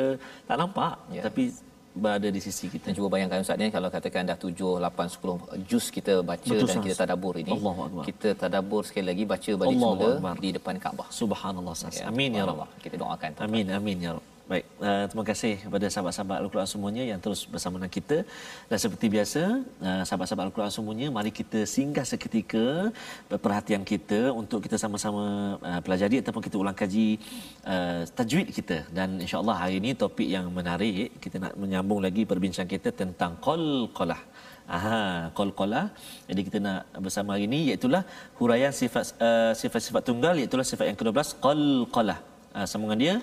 tak 0.46 0.58
nampak 0.58 0.94
Ya. 1.10 1.26
tapi 1.26 1.44
berada 1.92 2.30
di 2.30 2.38
sisi 2.40 2.70
kita. 2.70 2.86
dan 2.86 2.94
cuba 2.94 3.10
bayangkan 3.10 3.42
Ustaz 3.42 3.58
ni 3.58 3.68
kalau 3.68 3.90
katakan 3.90 4.24
dah 4.24 4.38
7 4.38 4.78
8 4.78 5.10
10 5.10 5.66
juz 5.66 5.86
kita 5.90 6.22
baca 6.22 6.38
Betul, 6.40 6.62
dan 6.62 6.70
Ustaz. 6.70 6.84
kita 6.86 6.96
tadabur 7.04 7.34
ini 7.36 7.52
kita 8.06 8.28
tadabur 8.38 8.82
sekali 8.86 9.06
lagi 9.10 9.24
baca 9.26 9.52
balik 9.58 9.74
semula 9.76 10.08
Akbar. 10.14 10.36
di 10.38 10.50
depan 10.54 10.76
Kaabah 10.78 11.08
Subhanallah 11.12 11.74
Ustaz. 11.74 11.98
Amin 12.06 12.30
ya 12.32 12.46
Allah. 12.46 12.70
Rabb. 12.70 12.78
Kita 12.80 12.96
doakan. 12.96 13.32
Amin, 13.42 13.66
amin 13.74 13.98
ya 14.00 14.12
Rabb. 14.16 14.39
Baik, 14.50 14.66
uh, 14.82 15.06
terima 15.06 15.24
kasih 15.30 15.54
kepada 15.62 15.86
sahabat-sahabat 15.94 16.38
Al-Quran 16.42 16.70
semuanya 16.72 17.04
yang 17.10 17.20
terus 17.24 17.42
bersama 17.54 17.78
dengan 17.78 17.92
kita. 17.98 18.18
Dan 18.70 18.78
seperti 18.84 19.06
biasa, 19.16 19.42
uh, 19.62 20.02
sahabat-sahabat 20.10 20.46
Al-Quran 20.50 20.72
semuanya, 20.74 21.08
mari 21.18 21.30
kita 21.40 21.60
singgah 21.74 22.02
seketika 22.12 22.90
perhatian 23.46 23.86
kita 23.92 24.34
untuk 24.34 24.66
kita 24.66 24.78
sama-sama 24.84 25.24
uh, 25.62 25.82
pelajari 25.86 26.18
ataupun 26.26 26.42
kita 26.48 26.58
ulang 26.58 26.74
kaji 26.74 27.22
uh, 27.74 28.02
tajwid 28.18 28.50
kita. 28.58 28.78
Dan 28.90 29.22
insya-Allah 29.22 29.56
hari 29.62 29.76
ini 29.82 29.94
topik 29.94 30.26
yang 30.26 30.50
menarik, 30.50 31.22
kita 31.26 31.38
nak 31.44 31.54
menyambung 31.54 32.02
lagi 32.02 32.26
perbincangan 32.32 32.72
kita 32.74 32.90
tentang 33.02 33.38
qalqalah. 33.48 34.22
Aha, 34.78 35.30
qalqalah. 35.38 35.86
Jadi 36.26 36.42
kita 36.48 36.58
nak 36.58 36.90
bersama 37.06 37.38
hari 37.38 37.46
ini 37.46 37.60
iaitu 37.70 37.86
huraian 38.42 38.74
sifat 38.74 39.14
uh, 39.22 39.54
sifat-sifat 39.62 40.02
tunggal 40.10 40.34
iaitu 40.42 40.58
sifat 40.74 40.90
yang 40.90 40.98
ke-12 40.98 41.38
qalqalah. 41.38 42.18
Uh, 42.58 42.66
sambungan 42.66 42.98
dia 43.06 43.16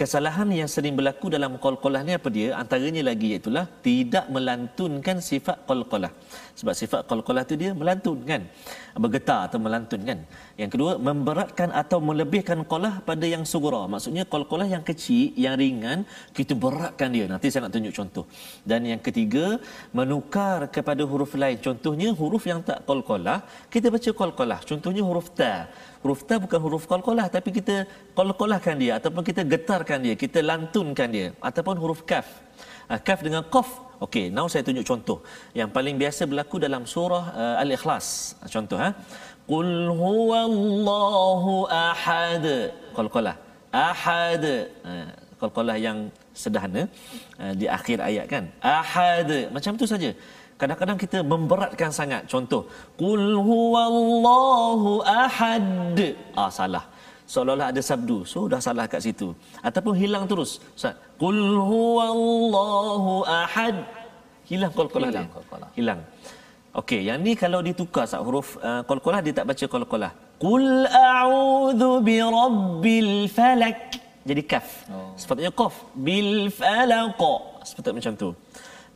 kesalahan 0.00 0.48
yang 0.52 0.68
sering 0.74 0.94
berlaku 0.98 1.26
dalam 1.32 1.52
qalqalah 1.64 2.04
ni 2.06 2.12
apa 2.18 2.28
dia? 2.36 2.48
Antaranya 2.62 3.02
lagi 3.10 3.26
iaitu 3.32 3.50
tidak 3.86 4.24
melantunkan 4.34 5.18
sifat 5.30 5.56
qalqalah 5.68 6.12
sebab 6.58 6.74
sifat 6.80 7.00
qalqalah 7.10 7.42
tu 7.50 7.54
dia 7.62 7.70
melantun 7.80 8.18
kan? 8.30 8.42
Bergetar 9.04 9.40
atau 9.46 9.58
melantun 9.64 10.00
kan? 10.08 10.18
Yang 10.60 10.70
kedua 10.74 10.92
memberatkan 11.08 11.68
atau 11.80 11.98
melebihkan 12.08 12.64
qalah 12.70 12.94
pada 13.08 13.26
yang 13.34 13.44
sugura 13.52 13.82
maksudnya 13.92 14.24
qalqalah 14.34 14.68
yang 14.74 14.84
kecil 14.90 15.36
yang 15.44 15.54
ringan 15.60 15.98
kita 16.38 16.56
beratkan 16.64 17.12
dia. 17.16 17.28
Nanti 17.32 17.52
saya 17.52 17.68
nak 17.68 17.72
tunjuk 17.76 17.94
contoh. 17.98 18.24
Dan 18.70 18.88
yang 18.92 19.00
ketiga 19.06 19.60
menukar 19.98 20.58
kepada 20.76 21.04
huruf 21.10 21.36
lain. 21.42 21.60
Contohnya 21.66 22.08
huruf 22.20 22.44
yang 22.50 22.60
tak 22.68 22.88
qalqalah 22.88 23.38
kita 23.74 23.92
baca 23.94 24.10
qalqalah. 24.22 24.60
Contohnya 24.70 25.04
huruf 25.08 25.28
ta. 25.36 25.68
Huruf 26.00 26.24
ta 26.28 26.34
bukan 26.40 26.60
huruf 26.64 26.84
qalqalah 26.88 27.28
tapi 27.36 27.52
kita 27.58 27.76
qalqalahkan 28.16 28.74
dia 28.80 28.92
ataupun 28.98 29.22
kita 29.28 29.42
getarkan 29.44 29.98
dia 30.00 30.14
kita 30.24 30.38
lantunkan 30.50 31.08
dia 31.16 31.26
ataupun 31.48 31.76
huruf 31.82 32.00
kaf 32.10 32.45
uh, 32.92 33.00
kaf 33.08 33.20
dengan 33.26 33.42
qaf. 33.54 33.68
Okey 34.04 34.24
now 34.36 34.46
saya 34.52 34.62
tunjuk 34.68 34.86
contoh. 34.90 35.18
Yang 35.58 35.70
paling 35.76 35.96
biasa 36.02 36.22
berlaku 36.30 36.56
dalam 36.66 36.82
surah 36.94 37.24
uh, 37.42 37.62
al-ikhlas. 37.62 38.06
Contoh 38.54 38.78
ha? 38.82 38.88
Qul 39.50 39.70
huwallahu 40.02 41.52
ahad. 41.70 42.46
Qalqalah 42.96 43.36
ahad. 43.88 44.44
Uh, 44.90 45.08
qalqalah 45.40 45.76
yang 45.86 45.98
sederhana 46.42 46.82
uh, 47.42 47.52
di 47.60 47.66
akhir 47.76 47.98
ayat 48.08 48.26
kan? 48.32 48.44
Ahad. 48.60 49.30
Macam 49.56 49.72
tu 49.80 49.88
saja. 49.92 50.10
Kadang-kadang 50.60 50.98
kita 51.04 51.18
memberatkan 51.32 51.90
sangat. 51.92 52.22
Contoh 52.32 52.62
qul 53.00 53.24
huwallahu 53.48 54.90
ahad. 55.04 56.00
Ah 56.42 56.52
salah 56.58 56.84
seolah-olah 57.32 57.68
ada 57.72 57.82
sabdu. 57.90 58.16
So 58.32 58.38
dah 58.52 58.60
salah 58.66 58.86
kat 58.92 59.00
situ. 59.06 59.28
Ataupun 59.68 59.94
hilang 60.02 60.24
terus. 60.30 60.50
Ustaz 60.78 60.94
qul 61.22 61.38
huwallahu 61.70 63.12
ahad. 63.42 63.76
Hilang 64.50 64.72
qalqalah 64.78 65.08
Hilang 65.10 65.26
dia 65.26 65.34
qalqalah. 65.36 65.68
hilang. 65.78 66.00
Okey 66.80 67.00
yang 67.08 67.18
ni 67.26 67.32
kalau 67.42 67.60
ditukar 67.68 68.04
sat 68.10 68.20
huruf 68.26 68.48
uh, 68.68 68.82
qalqalah 68.90 69.20
dia 69.24 69.34
tak 69.38 69.46
baca 69.50 69.64
qalqalah 69.74 70.10
qul 70.44 70.66
a'udzu 70.86 71.90
birabbil 72.08 73.12
falak. 73.36 73.80
Jadi 74.28 74.42
kaf. 74.52 74.68
Oh. 74.90 75.14
sepatutnya 75.20 75.52
qaf 75.60 75.74
bil 76.06 76.30
falaq. 76.58 77.20
Sepatutnya 77.68 77.96
macam 77.98 78.14
tu 78.22 78.30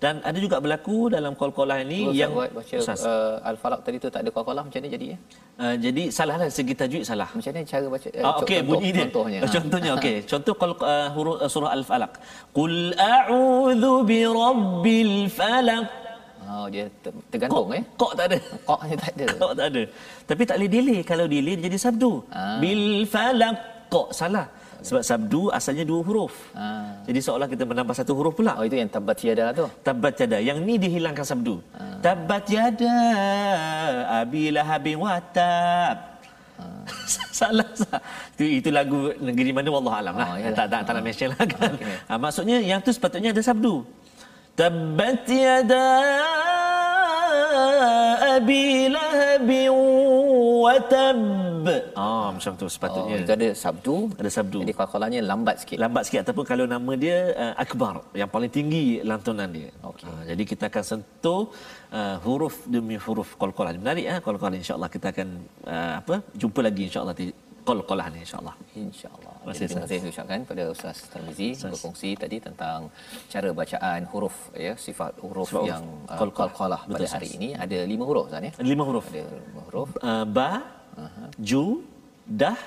dan 0.00 0.14
ada 0.24 0.38
juga 0.40 0.56
berlaku 0.58 1.12
dalam 1.12 1.32
qalqalah 1.36 1.76
ini 1.84 1.98
Cuba 2.02 2.16
yang 2.16 2.30
buat 2.32 2.50
baca 2.50 2.74
Ustaz, 2.74 3.00
uh, 3.04 3.36
al-falaq 3.44 3.80
tadi 3.84 3.96
tu 4.00 4.08
tak 4.08 4.24
ada 4.24 4.30
qalqalah 4.32 4.62
macam 4.64 4.80
mana 4.80 4.88
jadi 4.90 5.06
ya 5.12 5.16
uh, 5.60 5.74
jadi 5.76 6.02
salahlah 6.08 6.48
segi 6.48 6.72
tajwid 6.72 7.04
salah 7.04 7.28
macam 7.28 7.50
mana 7.52 7.68
cara 7.68 7.86
baca 7.86 8.08
uh, 8.10 8.24
Ah, 8.24 8.34
okey 8.40 8.58
contoh- 8.58 8.68
bunyi 8.70 8.88
dia. 8.90 9.04
contohnya 9.04 9.38
Contohnya 9.56 9.90
okey. 9.98 10.14
Contoh 10.32 10.54
kalau 10.56 10.74
uh, 10.82 11.08
huruf 11.12 11.36
uh, 11.38 11.50
surah 11.52 11.70
Al-Falaq. 11.76 12.12
Qul 12.50 12.74
a'udzu 12.96 13.92
birabbil 14.08 15.12
falaq. 15.28 15.84
Oh, 16.50 16.66
dia 16.66 16.84
ter- 16.98 17.14
tergantung 17.30 17.68
eh. 17.70 17.82
Kok 17.94 18.12
tak 18.18 18.24
ada. 18.32 18.38
Qafnya 18.66 18.96
tak 18.98 19.12
ada. 19.14 19.24
Kok 19.44 19.52
tak 19.54 19.66
ada. 19.70 19.82
Tapi 20.26 20.42
tak 20.48 20.56
boleh 20.58 20.70
delay. 20.72 20.98
Kalau 21.04 21.24
delay 21.28 21.54
dia 21.54 21.64
jadi 21.68 21.78
sabdu. 21.78 22.12
Ah. 22.32 22.56
Bil 22.58 22.82
falaq. 23.06 23.56
Kok 23.92 24.08
salah. 24.10 24.46
Sebab 24.80 25.02
sabdu 25.04 25.42
asalnya 25.52 25.84
dua 25.84 26.00
huruf. 26.00 26.34
Ah. 26.56 26.96
Jadi 27.04 27.20
seolah 27.20 27.46
kita 27.52 27.64
menambah 27.68 27.94
satu 27.96 28.12
huruf 28.16 28.34
pula. 28.38 28.56
Oh, 28.58 28.64
itu 28.64 28.76
yang 28.80 28.88
tabat 28.88 29.16
tiada 29.20 29.52
tu. 29.52 29.66
Tabat 29.84 30.16
yada. 30.20 30.38
Yang 30.40 30.58
ni 30.64 30.74
dihilangkan 30.80 31.24
sabdu. 31.24 31.60
Ah. 31.76 32.00
Tabat 32.00 32.44
yada 32.48 32.96
abi 34.24 34.50
lahabin 34.56 34.96
watab. 35.04 35.96
Ah. 36.56 36.84
Salah 37.40 37.68
sah. 37.76 38.00
Itu, 38.36 38.44
itu 38.44 38.68
lagu 38.72 39.12
negeri 39.20 39.50
mana 39.52 39.68
wallah 39.68 39.94
alam 40.00 40.14
lah. 40.16 40.28
Oh, 40.32 40.36
yalah. 40.40 40.56
tak 40.56 40.66
tak 40.72 40.80
tak 40.88 40.92
nak 40.96 41.04
mention 41.04 41.28
lah 41.32 41.44
kan. 41.44 41.70
Okey. 41.76 41.94
Ha, 42.08 42.12
maksudnya 42.24 42.56
yang 42.60 42.80
tu 42.80 42.90
sepatutnya 42.92 43.30
ada 43.36 43.42
sabdu. 43.44 43.84
Tabat 44.56 45.24
yada 45.28 45.88
abi 48.36 48.88
lahabin 48.92 49.72
watab. 50.64 51.18
Ah 52.04 52.28
macam 52.34 52.52
tu 52.60 52.66
Oh, 52.68 52.72
sepatutnya. 52.74 53.16
itu 53.24 53.32
ada 53.38 53.48
sabdu. 53.62 53.94
Ada 54.20 54.30
sabdu 54.38 54.58
Jadi 54.62 54.72
qalqalahnya 54.80 55.20
lambat 55.30 55.56
sikit. 55.62 55.78
lambat 55.84 56.02
sikit 56.06 56.20
ataupun 56.24 56.44
kalau 56.50 56.64
nama 56.74 56.92
dia 57.04 57.16
uh, 57.44 57.54
akbar 57.64 57.94
yang 58.20 58.30
paling 58.34 58.52
tinggi 58.58 58.84
lantunan 59.10 59.48
dia. 59.56 59.70
Okey. 59.90 60.06
Uh, 60.08 60.22
jadi 60.30 60.42
kita 60.52 60.64
akan 60.70 60.84
sentuh 60.90 61.42
uh, 61.98 62.16
huruf 62.24 62.56
demi 62.74 62.96
huruf 63.04 63.30
qalqalah. 63.42 63.72
Menarik 63.84 64.06
ah 64.14 64.18
qalqalah 64.26 64.56
insya-Allah 64.62 64.90
kita 64.96 65.06
akan 65.14 65.28
uh, 65.74 65.92
apa 66.00 66.14
jumpa 66.42 66.60
lagi 66.68 66.82
insya-Allah 66.88 67.16
qalqalah 67.70 68.06
ni 68.14 68.18
insya-Allah. 68.24 68.54
InsyaAllah. 68.84 69.34
Terima 69.40 69.52
kasih, 69.52 69.66
terima 69.70 69.82
kasih 69.84 69.98
saya 70.02 70.10
ucapkan 70.14 70.40
pada 70.50 70.64
Ustaz 70.74 70.96
Tarmizi 71.12 71.48
berkongsi 71.72 72.10
tadi 72.22 72.36
tentang 72.46 72.78
cara 73.32 73.48
bacaan 73.60 74.00
huruf 74.12 74.36
ya 74.66 74.72
sifat 74.86 75.12
huruf 75.24 75.48
Sifat 75.52 75.70
yang 75.70 75.84
uh, 76.12 76.18
Qalqalah. 76.20 76.50
qalqalah 76.50 76.80
pada 76.86 77.04
Betul, 77.06 77.14
hari 77.14 77.28
ini 77.38 77.48
ada 77.64 77.78
lima 77.92 78.04
huruf 78.10 78.24
Ustaz 78.30 78.42
ya. 78.48 78.52
Lima 78.72 78.84
huruf. 78.90 79.06
Ada 79.12 79.24
lima 79.48 79.62
huruf. 79.68 79.90
Uh, 80.10 80.24
ba 80.36 80.50
ju 81.50 81.64
dah 82.42 82.58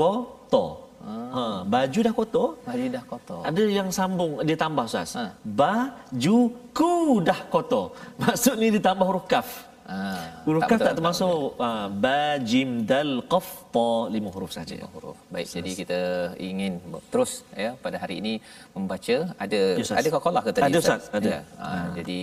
ko 0.00 0.10
to. 0.54 0.66
Ha 1.06 1.42
baju 1.72 1.98
dah 2.06 2.14
kotor. 2.18 2.48
Hari 2.70 2.84
dah 2.94 3.04
kotor. 3.10 3.40
Ada 3.48 3.62
yang 3.78 3.88
sambung 3.98 4.32
dia 4.48 4.58
tambah 4.64 4.84
Ustaz. 4.90 5.10
Ha. 5.18 5.24
Baju 5.60 6.38
ku 6.78 6.92
dah 7.28 7.40
kotor. 7.54 7.86
Maksud 8.22 8.54
ni 8.62 8.68
ditambah 8.76 9.06
huruf 9.10 9.24
kaf. 9.32 9.48
Ah, 9.94 10.42
Huruf 10.44 10.62
kaf 10.70 10.80
tak 10.82 10.94
termasuk 10.98 11.54
uh, 11.66 11.86
ba 12.04 12.42
jim 12.50 12.70
dal 12.90 13.12
qaf 13.32 13.46
ta 13.74 14.10
lima 14.14 14.30
huruf 14.34 14.50
saja. 14.56 14.74
lima 14.78 14.90
huruf. 14.94 15.18
Baik, 15.34 15.46
jadi 15.56 15.70
kita 15.80 16.00
ingin 16.48 16.72
terus 17.12 17.32
ya 17.64 17.70
pada 17.84 17.96
hari 18.02 18.14
ini 18.22 18.32
membaca 18.76 19.16
ada 19.44 19.60
Ustaz. 19.84 19.98
ada 20.00 20.08
qalqalah 20.14 20.42
ke 20.46 20.50
tadi 20.56 20.66
Ada, 20.66 20.78
Ustaz. 20.82 21.02
Ada. 21.18 21.30
Ya. 21.34 21.40
Ah, 21.66 21.86
jadi 21.98 22.20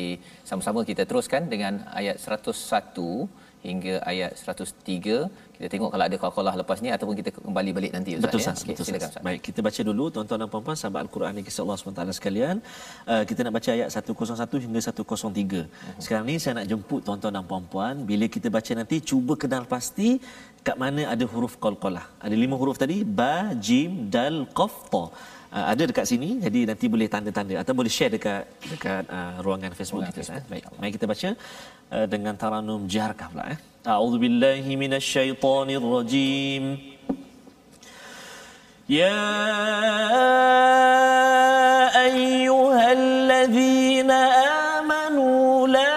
sama-sama 0.49 0.83
kita 0.91 1.03
teruskan 1.09 1.47
dengan 1.53 1.73
ayat 1.99 2.19
101 2.19 3.31
hingga 3.67 3.93
ayat 4.11 4.31
103 4.35 5.31
kita 5.63 5.67
tengok 5.73 5.89
kalau 5.93 6.05
ada 6.09 6.17
qalqalah 6.21 6.53
lepas 6.61 6.77
ni 6.83 6.89
ataupun 6.95 7.15
kita 7.19 7.29
kembali 7.35 7.71
balik 7.77 7.91
nanti 7.95 8.11
Ustaz 8.19 8.25
Betul 8.25 8.39
ya. 8.39 8.43
Ustaz, 8.43 8.59
Okey, 8.59 8.71
betul 8.73 8.85
silakan 8.87 9.09
Ustaz. 9.11 9.23
Baik, 9.27 9.41
kita 9.47 9.59
baca 9.67 9.81
dulu 9.89 10.05
tuan-tuan 10.15 10.39
dan 10.41 10.49
puan-puan 10.53 10.77
sahabat 10.81 10.99
Al-Quran 11.05 11.31
yang 11.37 11.45
kisah 11.47 11.61
Allah 11.63 11.77
SWT 11.79 12.17
sekalian. 12.19 12.55
Uh, 13.11 13.23
kita 13.29 13.39
nak 13.45 13.53
baca 13.57 13.69
ayat 13.77 13.87
101 13.95 14.65
hingga 14.65 14.79
103. 14.81 16.03
Sekarang 16.03 16.25
ni 16.29 16.35
saya 16.43 16.53
nak 16.59 16.67
jemput 16.71 17.01
tuan-tuan 17.07 17.33
dan 17.37 17.45
puan-puan 17.51 17.95
bila 18.09 18.27
kita 18.35 18.51
baca 18.57 18.71
nanti 18.79 18.97
cuba 19.11 19.33
kenal 19.43 19.63
pasti 19.75 20.09
kat 20.67 20.77
mana 20.83 21.01
ada 21.13 21.25
huruf 21.33 21.53
qalqalah. 21.63 22.05
Ada 22.25 22.35
lima 22.43 22.55
huruf 22.61 22.77
tadi, 22.83 22.97
ba, 23.19 23.33
jim, 23.67 23.91
dal, 24.15 24.37
qaf, 24.59 24.75
ta. 24.93 25.03
Uh, 25.53 25.65
ada 25.71 25.83
dekat 25.89 26.05
sini, 26.11 26.29
jadi 26.45 26.59
nanti 26.69 26.85
boleh 26.93 27.07
tanda-tanda 27.13 27.55
atau 27.61 27.73
boleh 27.79 27.91
share 27.95 28.11
dekat 28.15 28.41
dekat 28.71 29.03
uh, 29.17 29.37
ruangan 29.45 29.71
Facebook 29.79 30.01
kita. 30.09 30.21
Eh. 30.39 30.43
Baik, 30.51 30.63
mari 30.79 30.91
kita 30.95 31.05
baca 31.11 31.29
uh, 31.95 32.05
dengan 32.13 32.33
taranum 32.41 32.81
jarkah 32.93 33.27
pula. 33.31 33.45
Eh. 33.53 33.59
A'udhu 33.93 34.17
billahi 34.23 34.73
Ya 35.73 35.79
rajim. 35.93 36.65
يا 38.89 39.15
la 42.67 42.91
الذين 42.91 44.11
an 44.11 45.17
لا 45.77 45.93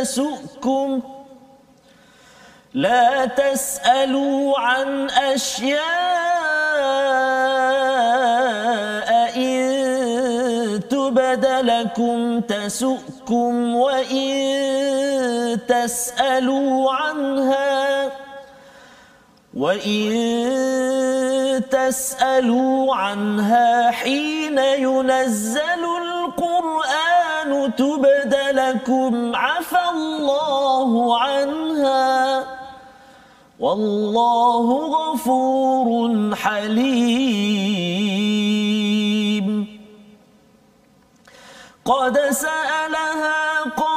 لكم 0.00 0.04
تسؤكم 0.04 1.00
لا 2.74 3.24
تسألوا 3.26 4.58
عن 4.58 5.10
أشياء 5.10 5.80
إن 9.36 10.80
تبد 10.90 11.46
لكم 11.46 12.40
تسؤكم 12.40 13.76
وإن 13.76 15.58
تسألوا 15.68 16.92
عنها 16.92 18.10
وإن 19.54 20.10
تسألوا 21.70 22.94
عنها 22.96 23.90
حين 23.90 24.58
ينزل 24.58 26.09
تبد 27.68 28.34
لكم 28.52 29.36
عفى 29.36 29.84
الله 29.94 31.18
عنها 31.20 32.44
والله 33.60 34.66
غفور 34.86 35.88
حليم. 36.36 37.80
قد 41.84 42.18
سألها 42.30 43.60
قوم 43.76 43.89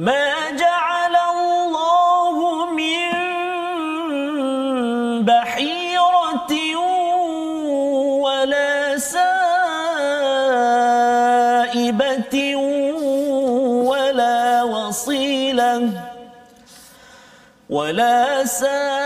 ما 0.00 0.50
جعل 0.56 1.16
الله 1.36 2.36
من 2.72 3.12
بحيرة 5.28 6.52
ولا 8.24 8.96
سائبة 8.98 9.26
ولا 13.92 14.62
وصيلة 14.62 15.90
ولا 17.70 18.44
سائبة 18.44 18.99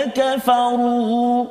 كفروا. 0.00 1.44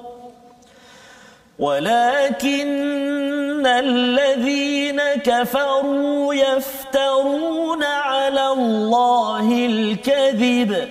ولكن 1.59 3.65
الذين 3.65 5.01
كفروا 5.01 6.33
يفترون 6.33 7.83
على 7.83 8.51
الله 8.51 9.65
الكذب 9.65 10.89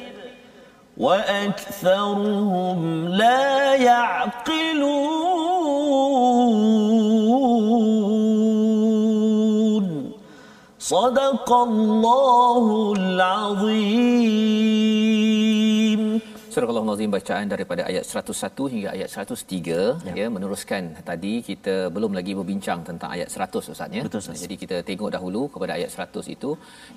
وأكثرهم 0.97 2.79
لا 3.09 3.75
يعقلون. 3.75 5.33
صدق 10.79 11.53
الله 11.53 12.95
العظيم. 12.97 15.12
Surah 16.53 16.69
Al-Nazim 16.81 17.11
bacaan 17.17 17.47
daripada 17.53 17.83
ayat 17.91 18.05
101 18.23 18.65
hingga 18.73 18.89
ayat 18.95 19.09
103 19.21 19.77
ya. 20.07 20.15
ya 20.19 20.27
meneruskan 20.35 20.83
tadi 21.09 21.31
kita 21.47 21.75
belum 21.95 22.13
lagi 22.19 22.33
berbincang 22.39 22.81
tentang 22.89 23.11
ayat 23.15 23.29
100 23.35 23.71
Ustaz 23.75 23.89
ya. 23.97 24.03
Betul, 24.07 24.21
Ustaz. 24.23 24.43
Jadi 24.45 24.57
kita 24.63 24.77
tengok 24.89 25.11
dahulu 25.17 25.43
kepada 25.55 25.73
ayat 25.79 25.91
100 26.05 26.35
itu 26.35 26.51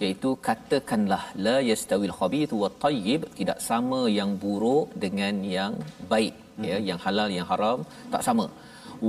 iaitu 0.04 0.32
katakanlah 0.48 1.22
la 1.46 1.58
yastawil 1.70 2.16
khabithu 2.20 2.58
wat 2.64 2.76
tayyib 2.86 3.22
tidak 3.38 3.62
sama 3.70 4.02
yang 4.20 4.34
buruk 4.44 4.90
dengan 5.06 5.38
yang 5.58 5.76
baik 6.14 6.34
hmm. 6.36 6.66
ya 6.70 6.80
yang 6.90 7.00
halal 7.06 7.32
yang 7.38 7.48
haram 7.52 7.80
tak 8.16 8.26
sama 8.28 8.48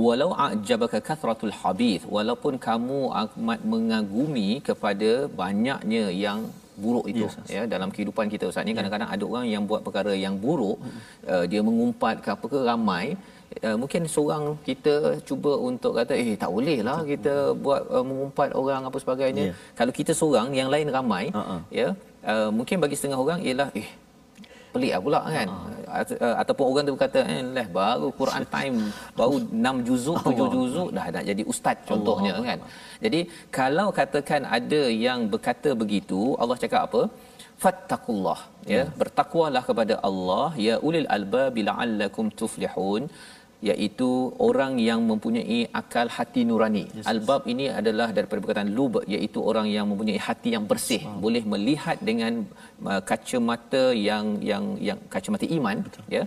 walau 0.05 0.29
a'jabaka 0.45 1.01
kathratul 1.09 1.55
habith 1.63 2.05
walaupun 2.15 2.55
kamu 2.67 3.01
amat 3.23 3.59
mengagumi 3.73 4.49
kepada 4.69 5.11
banyaknya 5.43 6.05
yang 6.25 6.41
buruk 6.83 7.05
itu 7.11 7.25
Yes, 7.25 7.35
ya 7.55 7.61
dalam 7.73 7.89
kehidupan 7.95 8.25
kita 8.33 8.45
ustaz. 8.51 8.65
Ni 8.67 8.73
kadang-kadang 8.77 9.09
ada 9.15 9.23
orang 9.31 9.45
yang 9.53 9.63
buat 9.69 9.81
perkara 9.87 10.13
yang 10.25 10.35
buruk 10.43 10.77
uh, 11.33 11.45
dia 11.51 11.61
mengumpat 11.69 12.15
ke 12.23 12.29
apa 12.35 12.45
ke 12.53 12.59
ramai. 12.69 13.05
Uh, 13.67 13.77
mungkin 13.81 14.01
seorang 14.15 14.43
kita 14.67 14.95
cuba 15.27 15.51
untuk 15.69 15.91
kata 15.97 16.13
eh 16.21 16.35
tak 16.43 16.51
boleh 16.55 16.79
lah 16.87 16.99
kita 17.11 17.33
buat 17.65 17.81
uh, 17.95 18.05
mengumpat 18.09 18.49
orang 18.61 18.81
apa 18.89 18.97
sebagainya. 19.03 19.43
Ya. 19.49 19.53
kalau 19.79 19.93
kita 19.99 20.11
seorang 20.19 20.47
yang 20.59 20.69
lain 20.73 20.87
ramai 20.97 21.23
Uh-uh. 21.31 21.61
ya 21.79 21.87
uh, 22.31 22.49
mungkin 22.57 22.77
bagi 22.83 22.95
setengah 22.99 23.19
orang 23.25 23.39
ialah 23.47 23.69
eh 23.81 23.87
pelik 24.75 24.91
lah 24.93 25.01
pula 25.05 25.19
kan. 25.37 25.47
Uh-huh. 25.47 25.76
Uh, 25.95 26.35
ataupun 26.41 26.65
orang 26.69 26.83
tu 26.87 26.93
berkata 26.95 27.19
eh 27.35 27.39
leh 27.57 27.67
baru 27.79 28.09
Quran 28.19 28.43
time 28.55 28.77
baru 29.19 29.37
6 29.71 29.87
juzuk 29.87 30.17
7 30.33 30.49
juzuk 30.55 30.89
dah 30.97 31.05
nak 31.15 31.25
jadi 31.31 31.43
ustaz 31.53 31.77
contohnya 31.91 32.33
Allah. 32.35 32.47
kan. 32.49 32.59
Jadi 33.05 33.19
kalau 33.59 33.87
katakan 33.99 34.43
ada 34.57 34.81
yang 35.05 35.21
berkata 35.33 35.71
begitu 35.83 36.21
Allah 36.41 36.57
cakap 36.63 36.83
apa? 36.89 37.01
Fattaqullah 37.63 38.39
ya 38.73 38.81
bertakwalah 38.99 39.63
kepada 39.69 39.95
Allah 40.09 40.47
ya 40.67 40.75
ulil 40.87 41.07
albab 41.15 41.55
la'allakum 41.69 42.25
tuflihun 42.41 43.03
iaitu 43.69 44.09
orang 44.47 44.73
yang 44.87 44.99
mempunyai 45.09 45.59
akal 45.79 46.07
hati 46.15 46.41
nurani. 46.49 46.83
Yes, 46.97 47.07
Albab 47.11 47.41
ini 47.53 47.65
adalah 47.79 48.07
daripada 48.17 48.39
perkataan 48.43 48.69
lub 48.77 48.95
iaitu 49.15 49.39
orang 49.51 49.67
yang 49.75 49.85
mempunyai 49.91 50.19
hati 50.27 50.51
yang 50.55 50.65
bersih, 50.71 51.01
oh. 51.09 51.15
boleh 51.25 51.43
melihat 51.53 51.97
dengan 52.09 52.33
uh, 52.91 53.01
kacamata 53.11 53.83
yang 54.09 54.27
yang 54.51 54.65
yang 54.89 54.99
kacamata 55.15 55.47
iman 55.57 55.79
Betul. 55.87 56.05
ya. 56.17 56.23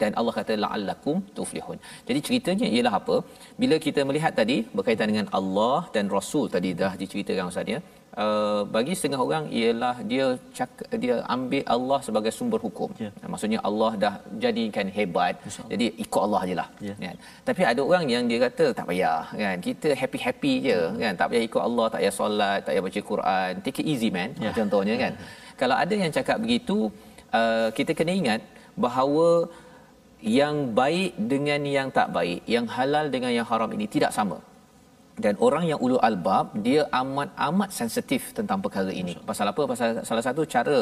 Dan 0.00 0.12
Allah 0.20 0.34
kata 0.36 0.52
la'allakum 0.62 1.16
tuflihun. 1.36 1.78
Jadi 2.08 2.20
ceritanya 2.26 2.66
ialah 2.74 2.94
apa? 3.00 3.16
Bila 3.62 3.76
kita 3.86 4.00
melihat 4.08 4.32
tadi 4.40 4.56
berkaitan 4.76 5.08
dengan 5.12 5.26
Allah 5.38 5.78
dan 5.94 6.06
Rasul 6.16 6.46
tadi 6.54 6.70
dah 6.80 6.92
diceritakan 7.02 7.50
Ustaz 7.52 7.74
ya. 7.74 7.80
Uh, 8.12 8.60
bagi 8.74 8.92
setengah 8.92 9.20
orang 9.24 9.44
ialah 9.58 10.04
dia 10.10 10.24
cak, 10.56 10.70
dia 11.02 11.14
ambil 11.34 11.62
Allah 11.74 11.98
sebagai 12.06 12.32
sumber 12.38 12.60
hukum. 12.60 12.90
Ya. 13.04 13.08
Maksudnya 13.32 13.58
Allah 13.68 13.92
dah 14.04 14.14
jadikan 14.44 14.86
hebat. 14.96 15.34
Jadi 15.72 15.86
ikut 16.04 16.20
Allah 16.26 16.40
ajalah. 16.46 16.68
Ya. 16.88 16.94
Kan? 17.04 17.16
Tapi 17.48 17.62
ada 17.70 17.80
orang 17.88 18.04
yang 18.14 18.28
dia 18.30 18.38
kata 18.46 18.66
tak 18.78 18.86
payah 18.90 19.24
kan. 19.42 19.56
Kita 19.68 19.88
happy-happy 20.00 20.52
je 20.66 20.78
kan. 21.02 21.14
Tak 21.20 21.26
payah 21.32 21.44
ikut 21.48 21.62
Allah, 21.68 21.86
tak 21.92 22.00
payah 22.04 22.14
solat, 22.20 22.60
tak 22.64 22.70
payah 22.76 22.84
baca 22.88 23.00
Quran. 23.12 23.50
Take 23.64 23.80
it 23.80 23.86
easy 23.92 24.10
man. 24.16 24.30
Ya. 24.44 24.52
Contohnya 24.60 24.94
kan. 25.02 25.12
Kalau 25.60 25.76
ada 25.82 25.94
yang 26.04 26.12
cakap 26.18 26.36
begitu, 26.44 26.78
uh, 27.40 27.68
kita 27.72 27.96
kena 27.96 28.12
ingat 28.12 28.40
bahawa 28.76 29.48
yang 30.20 30.76
baik 30.80 31.12
dengan 31.32 31.60
yang 31.76 31.88
tak 31.98 32.08
baik, 32.16 32.40
yang 32.54 32.68
halal 32.76 33.08
dengan 33.14 33.32
yang 33.32 33.46
haram 33.48 33.72
ini 33.72 33.88
tidak 33.88 34.12
sama. 34.12 34.38
Dan 35.24 35.34
orang 35.46 35.64
yang 35.70 35.80
ulu 35.86 35.96
albab 36.08 36.46
dia 36.66 36.80
amat 37.00 37.28
amat 37.48 37.70
sensitif 37.80 38.22
tentang 38.38 38.58
perkara 38.64 38.92
ini. 39.02 39.14
Pasal 39.30 39.46
apa? 39.52 39.62
Pasal 39.72 39.88
salah 40.08 40.24
satu 40.28 40.42
cara 40.54 40.78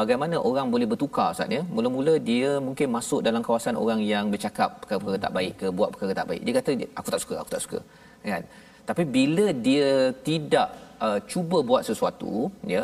bagaimana 0.00 0.36
orang 0.48 0.68
boleh 0.74 0.88
bertukar 0.92 1.28
Ustaz 1.34 1.56
ya. 1.56 1.62
Mula-mula 1.76 2.14
dia 2.30 2.50
mungkin 2.66 2.88
masuk 2.96 3.20
dalam 3.28 3.42
kawasan 3.48 3.76
orang 3.82 4.00
yang 4.12 4.24
bercakap 4.34 4.70
perkara-perkara 4.82 5.20
tak 5.26 5.34
baik 5.38 5.54
ke 5.60 5.66
buat 5.78 5.90
perkara 5.94 6.12
tak 6.20 6.28
baik. 6.30 6.42
Dia 6.46 6.54
kata 6.58 6.70
aku 7.00 7.08
tak 7.14 7.22
suka, 7.24 7.34
aku 7.42 7.50
tak 7.56 7.62
suka. 7.66 7.80
Kan? 8.32 8.44
Tapi 8.88 9.02
bila 9.16 9.46
dia 9.66 9.88
tidak 10.28 10.68
uh, 11.06 11.18
cuba 11.32 11.58
buat 11.68 11.82
sesuatu, 11.88 12.32
ya, 12.74 12.82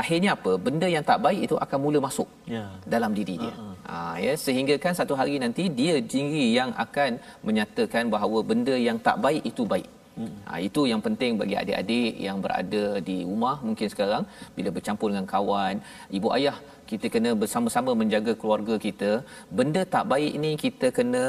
akhirnya 0.00 0.30
apa? 0.36 0.52
Benda 0.66 0.86
yang 0.94 1.04
tak 1.10 1.20
baik 1.26 1.40
itu 1.46 1.56
akan 1.64 1.78
mula 1.84 1.98
masuk 2.08 2.28
Ya. 2.54 2.64
dalam 2.94 3.12
diri 3.18 3.34
dia. 3.42 3.54
Ha, 3.90 3.96
ya 4.24 4.32
sehingga 4.44 4.74
kan 4.84 4.92
satu 5.00 5.14
hari 5.20 5.34
nanti 5.44 5.64
dia 5.80 5.94
sendiri 6.12 6.46
yang 6.58 6.70
akan 6.84 7.10
menyatakan 7.48 8.04
bahawa 8.14 8.38
benda 8.50 8.74
yang 8.88 8.98
tak 9.06 9.16
baik 9.26 9.44
itu 9.50 9.64
baik. 9.72 9.88
Ha, 10.48 10.52
itu 10.68 10.80
yang 10.90 11.00
penting 11.06 11.32
bagi 11.40 11.54
adik-adik 11.62 12.12
yang 12.26 12.38
berada 12.44 12.84
di 13.08 13.16
rumah 13.28 13.56
mungkin 13.68 13.88
sekarang. 13.94 14.24
Bila 14.56 14.70
bercampur 14.76 15.08
dengan 15.12 15.28
kawan, 15.34 15.74
ibu 16.18 16.28
ayah 16.38 16.56
kita 16.90 17.06
kena 17.14 17.30
bersama-sama 17.42 17.92
menjaga 18.00 18.32
keluarga 18.40 18.74
kita. 18.86 19.10
Benda 19.58 19.82
tak 19.94 20.04
baik 20.12 20.34
ni 20.44 20.50
kita 20.64 20.88
kena 20.98 21.24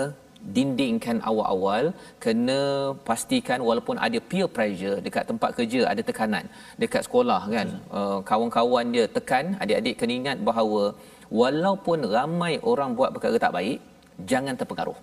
dindingkan 0.56 1.18
awal-awal 1.30 1.84
kena 2.24 2.60
pastikan 3.08 3.60
walaupun 3.70 3.98
ada 4.06 4.20
peer 4.30 4.48
pressure 4.56 4.98
dekat 5.06 5.28
tempat 5.32 5.50
kerja 5.58 5.82
ada 5.92 6.02
tekanan 6.10 6.46
dekat 6.82 7.04
sekolah 7.08 7.42
kan. 7.56 7.68
Uh, 7.98 8.20
kawan-kawan 8.30 8.88
dia 8.96 9.06
tekan 9.18 9.46
adik-adik 9.64 9.96
kena 10.00 10.14
ingat 10.22 10.38
bahawa 10.50 10.84
walaupun 11.42 12.08
ramai 12.16 12.54
orang 12.72 12.96
buat 13.00 13.12
perkara 13.16 13.38
tak 13.46 13.56
baik 13.60 13.80
jangan 14.32 14.56
terpengaruh 14.60 15.00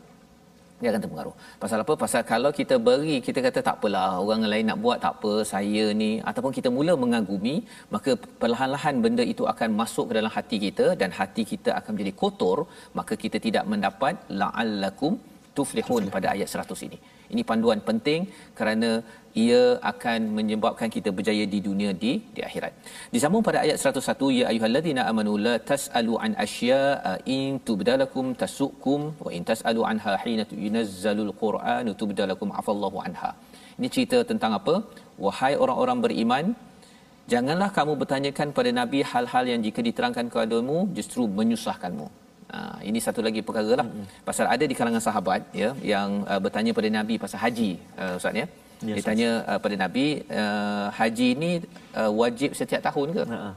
dia 0.80 0.88
akan 0.92 1.02
terpengaruh. 1.04 1.34
Pasal 1.62 1.78
apa? 1.84 1.94
Pasal 2.02 2.22
kalau 2.32 2.50
kita 2.58 2.76
beri, 2.88 3.16
kita 3.26 3.38
kata 3.46 3.60
tak 3.68 3.76
apalah, 3.78 4.08
orang 4.22 4.42
lain 4.52 4.66
nak 4.70 4.80
buat 4.84 4.98
tak 5.04 5.14
apa, 5.18 5.32
saya 5.52 5.84
ni 6.02 6.10
ataupun 6.30 6.52
kita 6.58 6.68
mula 6.78 6.94
mengagumi, 7.04 7.56
maka 7.94 8.12
perlahan-lahan 8.42 8.96
benda 9.04 9.24
itu 9.34 9.44
akan 9.52 9.70
masuk 9.80 10.04
ke 10.10 10.14
dalam 10.18 10.32
hati 10.36 10.58
kita 10.66 10.88
dan 11.00 11.10
hati 11.20 11.44
kita 11.52 11.72
akan 11.78 11.90
menjadi 11.96 12.14
kotor, 12.22 12.58
maka 12.98 13.16
kita 13.24 13.40
tidak 13.46 13.64
mendapat 13.72 14.16
la'allakum 14.42 15.14
tuflihun 15.58 16.04
pada 16.14 16.28
ayat 16.34 16.48
100 16.54 16.86
ini. 16.86 16.98
Ini 17.32 17.42
panduan 17.50 17.80
penting 17.88 18.20
kerana 18.58 18.90
ia 19.44 19.62
akan 19.90 20.20
menyebabkan 20.36 20.88
kita 20.96 21.10
berjaya 21.16 21.44
di 21.54 21.58
dunia 21.68 21.90
di 22.02 22.12
di 22.34 22.40
akhirat. 22.48 22.72
Disambung 23.14 23.44
pada 23.48 23.58
ayat 23.64 23.76
101 23.82 24.30
ya 24.38 24.44
ayyuhallazina 24.52 25.02
amanu 25.10 25.32
la 25.46 25.54
tasalu 25.70 26.14
an 26.26 26.32
asya'a 26.46 27.12
in 27.36 27.60
tubdalakum 27.68 28.26
tasukum 28.42 29.00
wa 29.24 29.30
in 29.38 29.44
tasalu 29.50 29.82
anha 29.90 30.14
hina 30.24 30.46
yunazzalul 30.66 31.32
qur'anu 31.42 31.92
tubdalakum 32.02 32.50
afallahu 32.60 33.00
anha. 33.06 33.32
Ini 33.78 33.88
cerita 33.94 34.18
tentang 34.30 34.52
apa? 34.60 34.74
Wahai 35.24 35.54
orang-orang 35.64 35.98
beriman, 36.04 36.44
janganlah 37.32 37.68
kamu 37.78 37.92
bertanyakan 38.00 38.48
pada 38.58 38.70
nabi 38.80 39.00
hal-hal 39.10 39.44
yang 39.52 39.60
jika 39.66 39.80
diterangkan 39.88 40.26
kepadamu 40.32 40.78
justru 40.98 41.24
menyusahkanmu. 41.38 42.08
Ha, 42.54 42.58
ini 42.88 42.98
satu 43.06 43.20
lagi 43.26 43.40
perkara 43.46 43.72
lah. 43.80 43.86
Mm-hmm. 43.88 44.22
Pasal 44.28 44.46
ada 44.54 44.64
di 44.70 44.74
kalangan 44.78 45.02
sahabat 45.06 45.40
ya 45.62 45.70
yang 45.92 46.08
uh, 46.30 46.40
bertanya 46.44 46.72
pada 46.78 46.88
Nabi 46.98 47.14
pasal 47.24 47.38
haji 47.44 47.70
uh, 48.02 48.14
Ustaz 48.18 48.40
ya. 48.40 48.46
Ya, 48.88 48.94
Dia 48.96 49.02
tanya 49.08 49.30
uh, 49.50 49.58
pada 49.64 49.76
Nabi 49.84 50.06
uh, 50.40 50.86
haji 50.98 51.28
ni 51.42 51.50
uh, 52.00 52.10
wajib 52.20 52.50
setiap 52.58 52.82
tahun 52.88 53.08
ke? 53.16 53.24
Ha. 53.32 53.50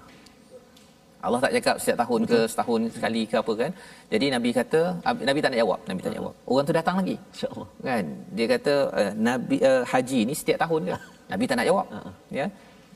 Allah 1.28 1.40
tak 1.44 1.52
cakap 1.56 1.76
setiap 1.82 1.98
tahun 2.04 2.22
ke 2.32 2.40
setahun 2.52 2.82
sekali 2.96 3.22
ke 3.32 3.36
apa 3.44 3.54
kan. 3.62 3.72
Jadi 4.14 4.26
Nabi 4.36 4.50
kata 4.60 4.82
Ab- 5.10 5.26
Nabi 5.30 5.40
tak 5.44 5.52
nak 5.52 5.60
jawab, 5.64 5.80
Nabi 5.90 6.02
tak 6.06 6.14
jawab. 6.18 6.34
Orang 6.52 6.66
tu 6.70 6.76
datang 6.80 6.96
lagi. 7.02 7.16
Insya-Allah. 7.36 7.68
Kan? 7.88 8.06
Dia 8.38 8.46
kata 8.54 8.74
uh, 9.00 9.12
Nabi 9.30 9.58
uh, 9.72 9.84
haji 9.92 10.20
ni 10.30 10.34
setiap 10.42 10.60
tahun 10.64 10.82
ke? 10.90 10.96
Nabi 11.34 11.44
tak 11.50 11.58
nak 11.60 11.68
jawab. 11.72 11.86
Ya. 12.40 12.46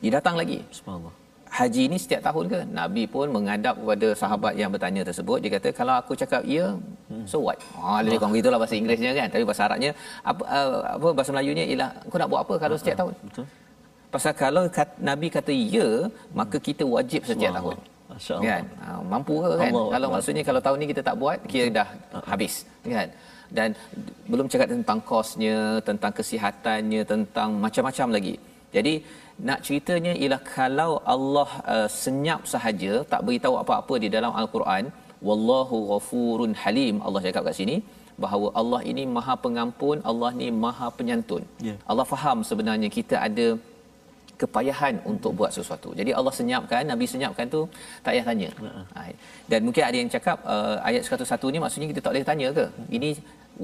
Dia 0.04 0.12
datang 0.20 0.36
lagi 0.42 0.60
Subhanallah. 0.78 1.23
Haji 1.58 1.84
ni 1.92 1.98
setiap 2.04 2.22
tahun 2.28 2.46
ke? 2.54 2.60
Nabi 2.80 3.04
pun 3.14 3.28
menghadap 3.36 3.76
kepada 3.82 4.08
sahabat 4.22 4.54
yang 4.62 4.70
bertanya 4.74 5.02
tersebut. 5.10 5.38
Dia 5.44 5.52
kata, 5.56 5.70
kalau 5.80 5.94
aku 6.02 6.14
cakap 6.22 6.42
ya, 6.56 6.66
so 7.32 7.38
what? 7.46 7.58
Ha, 7.78 8.02
lebih 8.06 8.18
kurang 8.20 8.34
begitulah 8.36 8.60
bahasa 8.62 8.76
Inggerisnya 8.80 9.12
kan. 9.20 9.28
Tapi 9.34 9.44
bahasa 9.50 9.64
Arabnya, 9.68 9.92
apa, 10.32 10.44
uh, 10.58 10.80
apa 10.98 11.08
bahasa 11.18 11.30
Melayunya 11.34 11.66
ialah, 11.72 11.90
kau 12.10 12.18
nak 12.22 12.30
buat 12.34 12.42
apa 12.46 12.54
kalau 12.64 12.76
setiap 12.82 12.98
tahun? 13.02 13.14
Betul. 13.28 13.46
Pasal 14.14 14.34
kalau 14.44 14.64
kat, 14.78 14.90
Nabi 15.10 15.28
kata 15.38 15.54
ya, 15.76 15.90
maka 16.40 16.58
kita 16.68 16.84
wajib 16.96 17.22
setiap 17.30 17.54
tahun. 17.60 17.78
Masya-Allah. 18.14 18.46
Kan? 18.50 18.64
Ha, 18.82 18.88
mampu 19.14 19.36
ke 19.44 19.52
kan? 19.62 19.72
Allah 19.74 19.86
kalau 19.94 20.08
maksudnya 20.16 20.44
kalau 20.50 20.62
tahun 20.66 20.78
ni 20.82 20.88
kita 20.94 21.02
tak 21.10 21.16
buat, 21.22 21.38
kira 21.52 21.68
dah 21.80 21.88
habis. 22.32 22.54
Kan? 22.96 23.10
Dan 23.58 23.70
belum 24.32 24.46
cakap 24.54 24.68
tentang 24.74 25.00
kosnya, 25.12 25.58
tentang 25.90 26.12
kesihatannya, 26.18 27.02
tentang 27.14 27.50
macam-macam 27.66 28.08
lagi. 28.18 28.36
Jadi 28.74 28.94
nak 29.50 29.60
ceritanya 29.66 30.14
ialah 30.22 30.42
kalau 30.56 30.92
Allah 31.16 31.50
uh, 31.76 31.88
senyap 32.04 32.42
sahaja 32.54 32.94
tak 33.12 33.24
beritahu 33.28 33.56
apa-apa 33.64 33.96
di 34.04 34.10
dalam 34.16 34.32
al-Quran 34.42 34.86
wallahu 35.28 35.78
ghafurun 35.92 36.54
halim 36.64 36.96
Allah 37.06 37.22
cakap 37.26 37.44
kat 37.50 37.56
sini 37.60 37.78
bahawa 38.24 38.48
Allah 38.62 38.82
ini 38.92 39.04
maha 39.18 39.36
pengampun 39.46 40.00
Allah 40.12 40.32
ni 40.42 40.48
maha 40.66 40.88
penyantun 40.98 41.44
Ya. 41.68 41.76
Allah 41.92 42.06
faham 42.14 42.40
sebenarnya 42.50 42.90
kita 42.98 43.16
ada 43.28 43.48
kepayahan 44.42 44.96
untuk 45.12 45.32
buat 45.40 45.52
sesuatu. 45.58 45.90
Jadi 46.00 46.12
Allah 46.20 46.34
senyapkan, 46.40 46.84
Nabi 46.92 47.06
senyapkan 47.14 47.46
tu 47.56 47.62
tak 48.04 48.12
payah 48.12 48.26
tanya. 48.30 48.50
Dan 49.52 49.60
mungkin 49.66 49.84
ada 49.90 49.98
yang 50.02 50.10
cakap 50.16 50.38
uh, 50.54 50.78
ayat 50.90 51.02
101 51.08 51.54
ni 51.54 51.60
maksudnya 51.64 51.88
kita 51.92 52.02
tak 52.04 52.12
boleh 52.14 52.28
tanya 52.32 52.48
ke? 52.58 52.66
Ini 52.98 53.10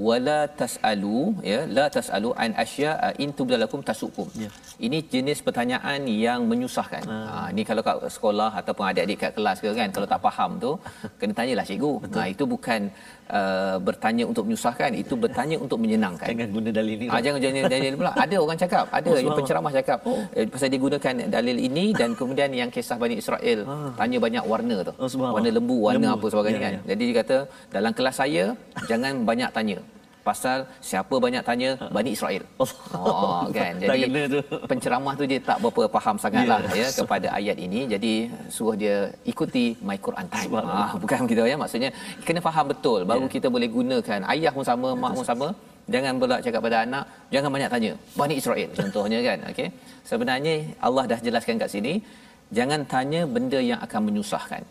wala 0.08 0.46
tasalu 0.60 1.34
ya 1.42 1.66
la 1.76 1.90
tasalu 1.90 2.30
an 2.38 2.50
asya 2.54 2.90
in 3.18 3.30
tubdalakum 3.34 3.82
tasukum. 3.82 4.28
Ya. 4.38 4.48
Ini 4.78 4.98
jenis 5.12 5.42
pertanyaan 5.46 6.06
yang 6.06 6.46
menyusahkan. 6.50 7.04
Ha 7.10 7.50
ni 7.56 7.62
kalau 7.68 7.82
kat 7.82 7.96
sekolah 8.06 8.50
ataupun 8.60 8.84
adik-adik 8.90 9.18
kat 9.22 9.32
kelas 9.36 9.58
ke 9.58 9.74
kan 9.74 9.90
kalau 9.90 10.06
tak 10.06 10.20
faham 10.26 10.50
tu 10.64 10.70
kena 11.20 11.32
tanyalah 11.34 11.66
cikgu. 11.66 11.92
Nah 12.14 12.26
itu 12.30 12.44
bukan 12.46 12.80
uh, 13.34 13.76
bertanya 13.82 14.24
untuk 14.30 14.46
menyusahkan, 14.46 14.90
itu 14.94 15.14
bertanya 15.18 15.56
untuk 15.58 15.78
menyenangkan. 15.82 16.26
Jangan 16.30 16.48
guna 16.54 16.70
dalil 16.70 16.96
ni. 17.02 17.06
Ah 17.10 17.20
jangan 17.20 17.40
jangan 17.42 17.62
dalil 17.74 17.92
pula. 17.98 18.12
Ada 18.14 18.36
orang 18.38 18.58
cakap, 18.64 18.84
ada 18.98 19.08
Oh, 19.10 19.36
penceramah 19.36 19.72
cakap 19.74 19.98
oh. 20.06 20.22
eh, 20.38 20.46
pasal 20.48 20.70
dia 20.72 20.80
gunakan 20.80 21.14
dalil 21.36 21.56
ini 21.58 21.84
dan 21.92 22.14
kemudian 22.18 22.50
yang 22.54 22.70
kisah 22.70 22.96
Bani 23.02 23.18
Israel 23.22 23.58
tanya 23.98 24.18
banyak 24.22 24.44
warna 24.46 24.76
tu. 24.88 24.92
Oh, 25.02 25.08
warna 25.34 25.50
lembu, 25.58 25.76
warna 25.86 26.06
Lembu. 26.08 26.14
apa 26.16 26.26
sebagainya 26.32 26.58
Ya, 26.60 26.64
kan. 26.66 26.72
ya. 26.74 26.80
Jadi 26.94 27.02
dia 27.10 27.16
kata 27.22 27.36
dalam 27.74 27.92
kelas 27.98 28.16
saya 28.22 28.44
jangan 28.90 29.12
banyak 29.30 29.50
tanya. 29.56 29.76
Pasal 30.28 30.58
siapa 30.84 31.14
banyak 31.24 31.42
tanya 31.48 31.70
Bani 31.96 32.10
Israel. 32.16 32.42
Oh 33.00 33.48
kan. 33.56 33.72
Jadi 33.80 34.02
penceramah 34.70 35.12
tu 35.20 35.24
dia 35.30 35.40
tak 35.48 35.56
berapa 35.64 35.88
faham 35.96 36.16
sangatlah 36.20 36.58
Ya. 36.70 36.84
ya 36.84 36.88
kepada 37.00 37.28
ayat 37.38 37.56
ini. 37.66 37.80
Jadi 37.94 38.12
suruh 38.54 38.76
dia 38.82 38.96
ikuti 39.24 39.64
My 39.88 39.96
Quran 40.06 40.26
Time. 40.34 40.50
Ah, 40.60 40.92
bukan 41.02 41.18
begitu 41.24 41.42
ya. 41.52 41.56
Maksudnya 41.62 41.90
kena 42.26 42.40
faham 42.48 42.64
betul. 42.72 43.00
Baru 43.10 43.26
Ya. 43.26 43.32
kita 43.36 43.46
boleh 43.54 43.68
gunakan. 43.76 44.20
Ayah 44.32 44.52
pun 44.56 44.64
sama 44.70 44.88
mak 45.02 45.12
pun 45.18 45.24
sama. 45.32 45.48
Jangan 45.90 46.12
pula 46.22 46.36
cakap 46.44 46.60
pada 46.66 46.78
anak 46.86 47.04
jangan 47.34 47.50
banyak 47.56 47.70
tanya. 47.74 47.92
Bani 48.20 48.34
Israel 48.40 48.68
contohnya 48.80 49.18
kan. 49.28 49.38
Okey. 49.50 49.68
Sebenarnya 50.10 50.54
Allah 50.86 51.04
dah 51.10 51.18
jelaskan 51.26 51.56
kat 51.62 51.70
sini 51.74 51.94
jangan 52.58 52.80
tanya 52.92 53.20
benda 53.34 53.60
yang 53.70 53.78
akan 53.86 54.00
menyusahkan 54.10 54.62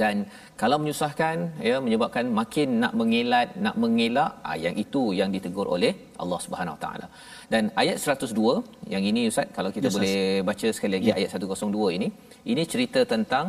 dan 0.00 0.16
kalau 0.60 0.76
menyusahkan 0.82 1.36
ya 1.68 1.76
menyebabkan 1.84 2.24
makin 2.38 2.68
nak 2.82 2.92
mengelat 3.00 3.48
nak 3.64 3.76
mengelak 3.82 4.30
ah, 4.48 4.56
yang 4.64 4.76
itu 4.84 5.02
yang 5.18 5.30
ditegur 5.34 5.66
oleh 5.76 5.92
Allah 6.22 6.38
Subhanahu 6.44 6.76
Taala 6.84 7.06
dan 7.52 7.70
ayat 7.82 7.96
102 8.16 8.92
yang 8.94 9.04
ini 9.10 9.22
ustaz 9.30 9.48
kalau 9.56 9.70
kita 9.76 9.88
Ustaz. 9.88 9.96
boleh 9.96 10.18
baca 10.50 10.68
sekali 10.76 10.92
lagi 10.96 11.10
ayat 11.18 11.30
102 11.38 11.96
ini 11.96 12.08
ini 12.52 12.62
cerita 12.72 13.02
tentang 13.14 13.46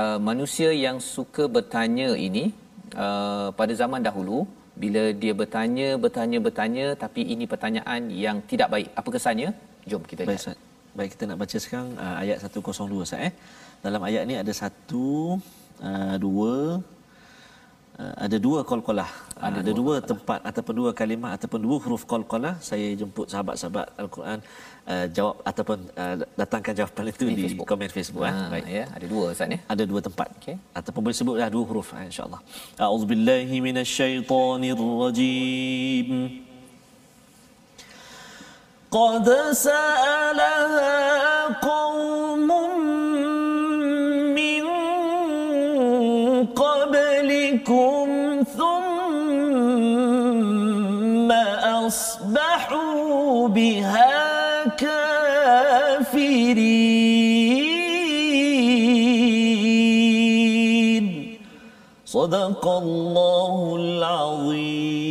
uh, 0.00 0.18
manusia 0.28 0.70
yang 0.84 0.98
suka 1.14 1.46
bertanya 1.56 2.08
ini 2.28 2.44
uh, 3.04 3.48
pada 3.60 3.72
zaman 3.82 4.02
dahulu 4.08 4.38
bila 4.84 5.02
dia 5.22 5.32
bertanya 5.40 5.88
bertanya 6.04 6.38
bertanya 6.46 6.86
tapi 7.04 7.22
ini 7.34 7.44
pertanyaan 7.52 8.02
yang 8.24 8.38
tidak 8.50 8.68
baik 8.74 8.88
apa 9.00 9.08
kesannya 9.16 9.50
jom 9.90 10.02
kita 10.10 10.22
Baik 10.22 10.30
lihat 10.30 10.42
Ustaz. 10.44 10.58
Baik 10.98 11.10
kita 11.14 11.24
nak 11.28 11.38
baca 11.42 11.56
sekarang 11.64 11.88
uh, 12.04 12.16
ayat 12.22 12.36
102 12.44 13.06
Ustaz 13.06 13.26
eh. 13.28 13.32
Dalam 13.84 14.02
ayat 14.08 14.22
ni 14.28 14.34
ada 14.42 14.52
satu, 14.60 15.06
Ah, 15.84 16.16
dua 16.16 16.80
uh, 18.00 18.14
ada 18.24 18.36
dua 18.40 18.64
qalqalah 18.64 19.04
ada, 19.36 19.60
ada 19.60 19.72
dua, 19.76 20.00
dua 20.00 20.08
tempat 20.10 20.40
ataupun 20.50 20.74
dua 20.80 20.90
kalimah 20.96 21.30
ataupun 21.36 21.60
dua 21.60 21.76
huruf 21.84 22.02
qalqalah 22.08 22.54
saya 22.68 22.96
jemput 23.00 23.28
sahabat-sahabat 23.32 23.86
al-Quran 24.02 24.38
uh, 24.88 25.06
jawab 25.16 25.36
ataupun 25.50 25.78
uh, 26.00 26.16
datangkan 26.40 26.72
jawapan 26.80 27.04
itu 27.12 27.24
di, 27.28 27.32
di 27.36 27.42
Facebook. 27.44 27.66
komen 27.68 27.88
Facebook 27.92 28.24
ha, 28.24 28.32
ha. 28.32 28.48
baik 28.56 28.66
ya 28.72 28.84
ada 28.96 29.06
dua 29.12 29.24
ustaz 29.36 29.52
ya. 29.52 29.60
ada 29.68 29.84
dua 29.84 30.00
tempat 30.08 30.28
Okay. 30.40 30.56
ataupun 30.78 31.00
boleh 31.04 31.16
sebutlah 31.20 31.48
dua 31.52 31.64
huruf 31.68 31.88
ha, 31.92 32.08
insyaallah 32.08 32.40
auzubillahi 32.88 33.56
minasyaitonirrajim 33.68 36.08
قد 38.96 39.28
سالها 39.52 40.96
قوم 41.60 42.48
أصبحوا 51.86 53.48
بها 53.48 54.68
كافرين 60.46 61.36
صدق 62.06 62.68
الله 62.68 63.76
العظيم 63.76 65.05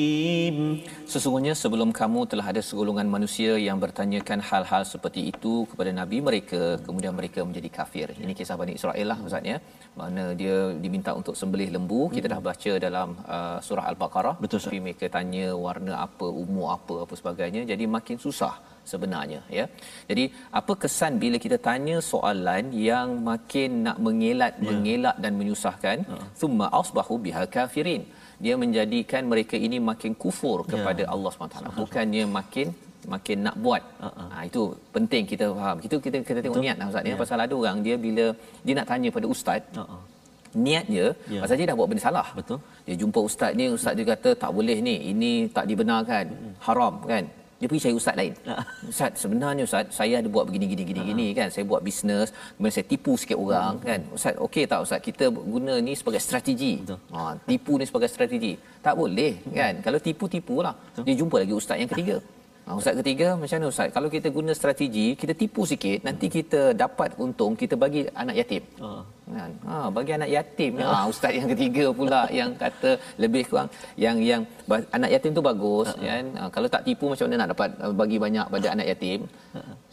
Sesungguhnya 1.15 1.53
sebelum 1.59 1.89
kamu 1.99 2.21
telah 2.31 2.45
ada 2.51 2.61
segolongan 2.69 3.07
manusia 3.13 3.51
yang 3.65 3.77
bertanyakan 3.83 4.39
hal-hal 4.47 4.83
seperti 4.93 5.21
itu 5.31 5.53
kepada 5.71 5.91
nabi 5.99 6.17
mereka 6.27 6.61
kemudian 6.85 7.13
mereka 7.19 7.39
menjadi 7.47 7.69
kafir. 7.77 8.07
Ini 8.23 8.33
kisah 8.39 8.57
Bani 8.61 8.73
Israel 8.79 9.07
lah 9.11 9.17
Ustaz 9.27 9.47
ya. 9.51 9.57
Mana 9.99 10.23
dia 10.41 10.55
diminta 10.83 11.11
untuk 11.19 11.35
sembelih 11.41 11.69
lembu, 11.75 12.01
kita 12.15 12.27
dah 12.33 12.39
baca 12.49 12.73
dalam 12.85 13.09
uh, 13.35 13.57
surah 13.67 13.85
Al-Baqarah. 13.91 14.35
Betul. 14.43 14.59
Tapi 14.65 14.79
mereka 14.87 15.07
tanya 15.15 15.45
warna 15.65 15.93
apa, 16.07 16.27
umur 16.43 16.67
apa, 16.75 16.97
apa 17.05 17.13
sebagainya. 17.21 17.63
Jadi 17.71 17.87
makin 17.95 18.19
susah 18.25 18.53
sebenarnya 18.91 19.39
ya. 19.59 19.65
Jadi 20.11 20.25
apa 20.59 20.75
kesan 20.83 21.15
bila 21.23 21.39
kita 21.45 21.59
tanya 21.69 21.97
soalan 22.11 22.75
yang 22.89 23.09
makin 23.31 23.87
nak 23.87 23.97
mengelat, 24.07 24.53
yeah. 24.59 24.67
mengelak 24.67 25.15
dan 25.23 25.33
menyusahkan? 25.39 25.97
Thumma 26.41 26.67
asbahu 26.81 27.17
biha 27.27 27.45
kafirin. 27.57 28.03
Dia 28.43 28.53
menjadikan 28.63 29.21
mereka 29.31 29.55
ini 29.67 29.77
makin 29.91 30.11
kufur 30.23 30.57
kepada 30.71 31.03
yeah. 31.03 31.13
Allah 31.13 31.29
SWT. 31.31 31.57
Bukannya 31.83 32.23
makin 32.39 32.67
makin 33.13 33.37
nak 33.47 33.55
buat. 33.65 33.83
Uh-huh. 34.07 34.27
Ha, 34.33 34.37
itu 34.49 34.61
penting 34.95 35.23
kita 35.31 35.45
faham. 35.59 35.77
Itu 35.87 35.95
kita 36.05 36.17
kita 36.29 36.39
tengok 36.43 36.57
Betul. 36.57 36.67
niat 36.67 36.77
lah 36.81 36.87
ustaz 36.91 37.09
ya. 37.11 37.15
Pasal 37.23 37.39
ada 37.45 37.53
orang 37.61 37.77
dia 37.85 37.95
bila 38.05 38.25
dia 38.65 38.73
nak 38.79 38.87
tanya 38.91 39.09
pada 39.17 39.27
ustaz, 39.35 39.61
uh-huh. 39.81 40.01
niatnya 40.65 41.05
yeah. 41.33 41.41
pasal 41.43 41.55
dia 41.59 41.67
dah 41.69 41.77
buat 41.79 41.87
benda 41.91 42.03
salah. 42.07 42.27
Betul. 42.39 42.59
Dia 42.87 42.95
jumpa 43.01 43.19
ustaz 43.29 43.51
ni, 43.59 43.65
ustaz 43.77 43.93
dia 43.97 44.05
kata 44.13 44.29
tak 44.43 44.51
boleh 44.57 44.77
ni, 44.87 44.95
ini 45.11 45.31
tak 45.57 45.65
dibenarkan, 45.71 46.25
uh-huh. 46.33 46.53
haram 46.67 46.95
kan. 47.11 47.25
Dia 47.65 47.69
pergi 47.73 47.83
cari 47.89 47.95
ustaz 47.97 48.13
lain. 48.13 48.33
Ustaz, 48.85 49.11
sebenarnya 49.17 49.63
ustaz, 49.65 49.89
saya 49.89 50.21
ada 50.21 50.29
buat 50.29 50.45
begini 50.45 50.69
gini 50.69 50.83
gini 50.85 51.01
uh-huh. 51.01 51.09
gini 51.17 51.27
kan. 51.33 51.49
Saya 51.49 51.65
buat 51.65 51.81
bisnes, 51.81 52.29
kemudian 52.29 52.73
saya 52.77 52.85
tipu 52.85 53.17
sikit 53.17 53.41
orang 53.41 53.81
uh-huh. 53.81 53.87
kan. 53.89 53.99
Ustaz, 54.13 54.37
okey 54.45 54.63
tak 54.69 54.85
ustaz? 54.85 55.01
Kita 55.01 55.33
guna 55.33 55.81
ni 55.81 55.97
sebagai 55.97 56.21
strategi. 56.21 56.85
Ha, 56.85 57.41
tipu 57.49 57.81
ni 57.81 57.89
sebagai 57.89 58.05
strategi. 58.13 58.53
Tak 58.85 58.93
boleh 59.01 59.33
kan. 59.49 59.81
Kalau 59.81 59.97
tipu-tipulah. 59.97 60.77
Dia 61.01 61.15
jumpa 61.17 61.41
lagi 61.41 61.57
ustaz 61.57 61.81
yang 61.81 61.89
ketiga. 61.89 62.21
Ha, 62.65 62.73
ustaz 62.79 62.93
ketiga 62.99 63.27
macam 63.39 63.55
mana 63.57 63.67
ustaz? 63.71 63.89
Kalau 63.95 64.09
kita 64.13 64.27
guna 64.37 64.51
strategi, 64.59 65.07
kita 65.21 65.33
tipu 65.41 65.61
sikit, 65.71 65.99
nanti 66.07 66.27
kita 66.35 66.61
dapat 66.83 67.09
untung, 67.23 67.53
kita 67.61 67.75
bagi 67.83 68.01
anak 68.21 68.35
yatim. 68.41 68.63
Kan? 69.35 69.51
Ha, 69.69 69.75
bagi 69.97 70.11
anak 70.17 70.29
yatim. 70.35 70.71
Uh. 70.81 70.89
Ha, 70.89 70.97
ustaz 71.11 71.33
yang 71.39 71.49
ketiga 71.53 71.85
pula 71.99 72.21
yang 72.39 72.51
kata 72.63 72.91
lebih 73.23 73.43
kurang 73.49 73.69
yang 74.05 74.17
yang 74.29 74.41
anak 74.97 75.09
yatim 75.13 75.37
tu 75.37 75.43
bagus 75.49 75.89
uh. 75.93 76.01
kan. 76.07 76.25
Ha, 76.39 76.49
kalau 76.55 76.67
tak 76.75 76.81
tipu 76.87 77.05
macam 77.11 77.25
mana 77.29 77.37
nak 77.41 77.49
dapat 77.53 77.69
bagi 78.01 78.17
banyak 78.25 78.45
pada 78.55 78.67
anak 78.73 78.87
yatim? 78.91 79.19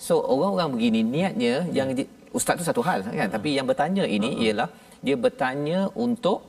So 0.07 0.15
orang-orang 0.33 0.71
begini 0.77 1.01
niatnya 1.15 1.55
uh. 1.69 1.73
yang 1.77 1.89
ustaz 2.41 2.57
tu 2.61 2.65
satu 2.71 2.83
hal 2.89 3.05
kan, 3.05 3.29
uh. 3.29 3.33
tapi 3.37 3.53
yang 3.59 3.69
bertanya 3.69 4.07
ini 4.17 4.33
uh. 4.33 4.43
ialah 4.45 4.69
dia 5.07 5.17
bertanya 5.27 5.79
untuk 6.07 6.41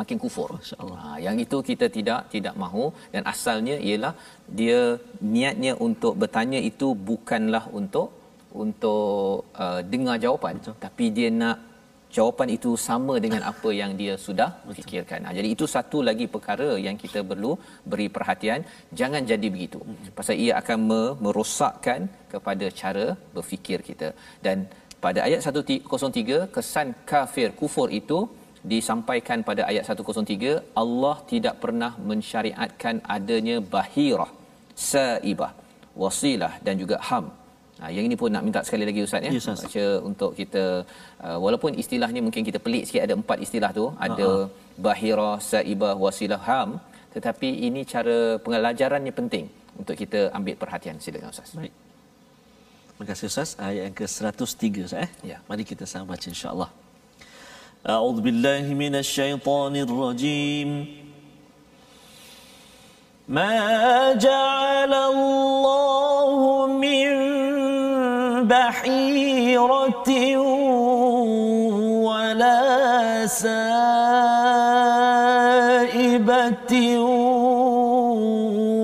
makin 0.00 0.18
kufur. 0.22 0.50
Ha, 1.02 1.16
yang 1.26 1.36
itu 1.44 1.58
kita 1.70 1.86
tidak 1.96 2.20
tidak 2.34 2.54
mahu 2.62 2.84
dan 3.14 3.22
asalnya 3.32 3.76
ialah 3.88 4.14
dia 4.60 4.80
niatnya 5.34 5.72
untuk 5.86 6.14
bertanya 6.22 6.60
itu 6.70 6.88
bukanlah 7.10 7.64
untuk 7.80 8.08
untuk 8.62 9.48
uh, 9.64 9.80
dengar 9.92 10.16
jawapan 10.24 10.54
Betul. 10.60 10.74
tapi 10.84 11.04
dia 11.16 11.28
nak 11.42 11.58
jawapan 12.16 12.48
itu 12.56 12.70
sama 12.86 13.14
dengan 13.24 13.42
apa 13.50 13.70
yang 13.80 13.92
dia 14.00 14.14
sudah 14.26 14.50
Betul. 14.64 14.76
fikirkan. 14.78 15.20
Ha, 15.26 15.34
jadi 15.38 15.48
itu 15.54 15.64
satu 15.74 15.98
lagi 16.08 16.26
perkara 16.34 16.68
yang 16.86 16.96
kita 17.04 17.20
perlu 17.30 17.52
beri 17.90 18.08
perhatian 18.16 18.60
jangan 19.00 19.24
jadi 19.32 19.48
begitu. 19.54 19.80
Hmm. 19.80 20.12
Pasal 20.18 20.36
ia 20.44 20.52
akan 20.60 20.78
merosakkan 21.24 22.00
kepada 22.32 22.68
cara 22.80 23.06
berfikir 23.36 23.80
kita. 23.88 24.10
Dan 24.46 24.68
pada 25.04 25.20
ayat 25.28 25.40
103 25.42 26.52
kesan 26.54 26.88
kafir 27.12 27.48
kufur 27.60 27.88
itu 28.00 28.18
disampaikan 28.72 29.38
pada 29.48 29.62
ayat 29.70 29.84
103 29.90 30.78
Allah 30.82 31.16
tidak 31.32 31.54
pernah 31.62 31.92
mensyariatkan 32.10 33.02
adanya 33.16 33.56
bahirah 33.74 34.30
saibah 34.90 35.52
wasilah 36.02 36.52
dan 36.66 36.76
juga 36.82 36.98
ham 37.10 37.26
Ha, 37.82 37.90
yang 37.94 38.04
ini 38.08 38.16
pun 38.20 38.30
nak 38.34 38.44
minta 38.46 38.60
sekali 38.66 38.84
lagi 38.88 39.00
Ustaz 39.06 39.26
ya. 39.26 39.30
Yes, 39.34 39.46
Baca 39.62 39.86
untuk 40.08 40.30
kita 40.38 40.62
uh, 41.26 41.38
walaupun 41.44 41.74
istilahnya 41.82 42.20
mungkin 42.26 42.42
kita 42.48 42.58
pelik 42.66 42.84
sikit 42.86 43.02
ada 43.06 43.14
empat 43.20 43.38
istilah 43.46 43.70
tu, 43.78 43.86
ada 44.06 44.28
uh-huh. 44.28 44.78
bahira, 44.86 45.30
saibah, 45.50 45.94
wasilah, 46.04 46.40
ham, 46.48 46.78
tetapi 47.14 47.48
ini 47.66 47.82
cara 47.92 48.18
pengelajarannya 48.44 49.12
penting 49.18 49.46
untuk 49.80 49.98
kita 50.02 50.30
ambil 50.38 50.54
perhatian. 50.62 51.02
Silakan 51.02 51.34
Ustaz. 51.34 51.50
Baik. 51.58 51.74
Terima 52.92 53.04
kasih 53.10 53.26
Ustaz. 53.32 53.50
Ayat 53.58 53.82
yang 53.90 53.96
ke-103 53.98 54.64
Ustaz 54.86 55.04
eh. 55.06 55.10
Ya. 55.32 55.38
Mari 55.50 55.66
kita 55.72 55.84
sama 55.92 56.14
baca 56.14 56.26
insya-Allah. 56.34 56.70
أعوذ 57.82 58.20
بالله 58.20 58.74
من 58.78 58.94
الشيطان 58.94 59.76
الرجيم. 59.76 60.86
ما 63.28 64.12
جعل 64.12 64.94
الله 64.94 66.66
من 66.66 67.08
بحيرة 68.46 70.10
ولا 72.06 73.26
سائبة 73.26 73.64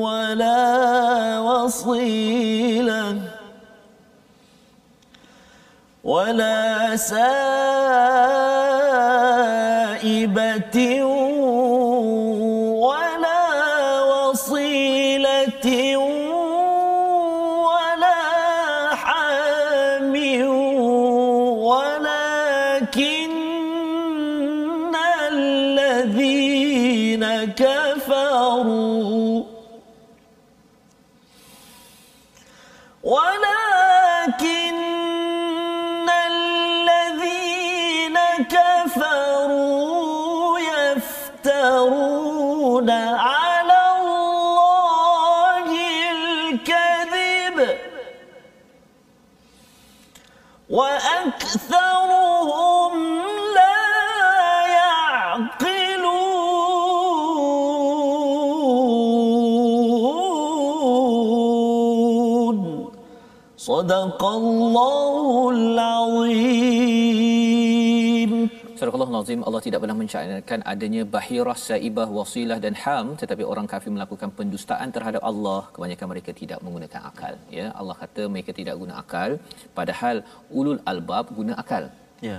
ولا 0.02 0.66
وصيلة 1.38 3.20
ولا 6.04 6.96
سائبة 6.96 8.37
أكثرهم 10.27 11.16
صدق 64.17 64.21
الله 64.41 65.25
العظيم 65.57 67.13
Surah 68.79 68.93
Al-Azim 68.99 69.41
Allah 69.47 69.61
tidak 69.65 69.79
pernah 69.83 69.97
mensyariatkan 69.99 70.59
adanya 70.71 71.03
bahirah, 71.15 71.57
saibah, 71.67 72.07
wasilah 72.17 72.57
dan 72.65 72.73
ham 72.83 73.05
tetapi 73.21 73.43
orang 73.51 73.67
kafir 73.73 73.91
melakukan 73.97 74.29
pendustaan 74.37 74.89
terhadap 74.95 75.21
Allah 75.31 75.61
kebanyakan 75.75 76.07
mereka 76.13 76.31
tidak 76.41 76.59
menggunakan 76.65 77.01
akal 77.11 77.33
ya 77.57 77.67
Allah 77.79 77.95
kata 78.01 78.23
mereka 78.33 78.51
tidak 78.59 78.75
guna 78.81 78.93
akal 79.03 79.31
padahal 79.77 80.17
ulul 80.59 80.81
albab 80.93 81.25
guna 81.39 81.53
akal 81.63 81.83
ya 82.29 82.37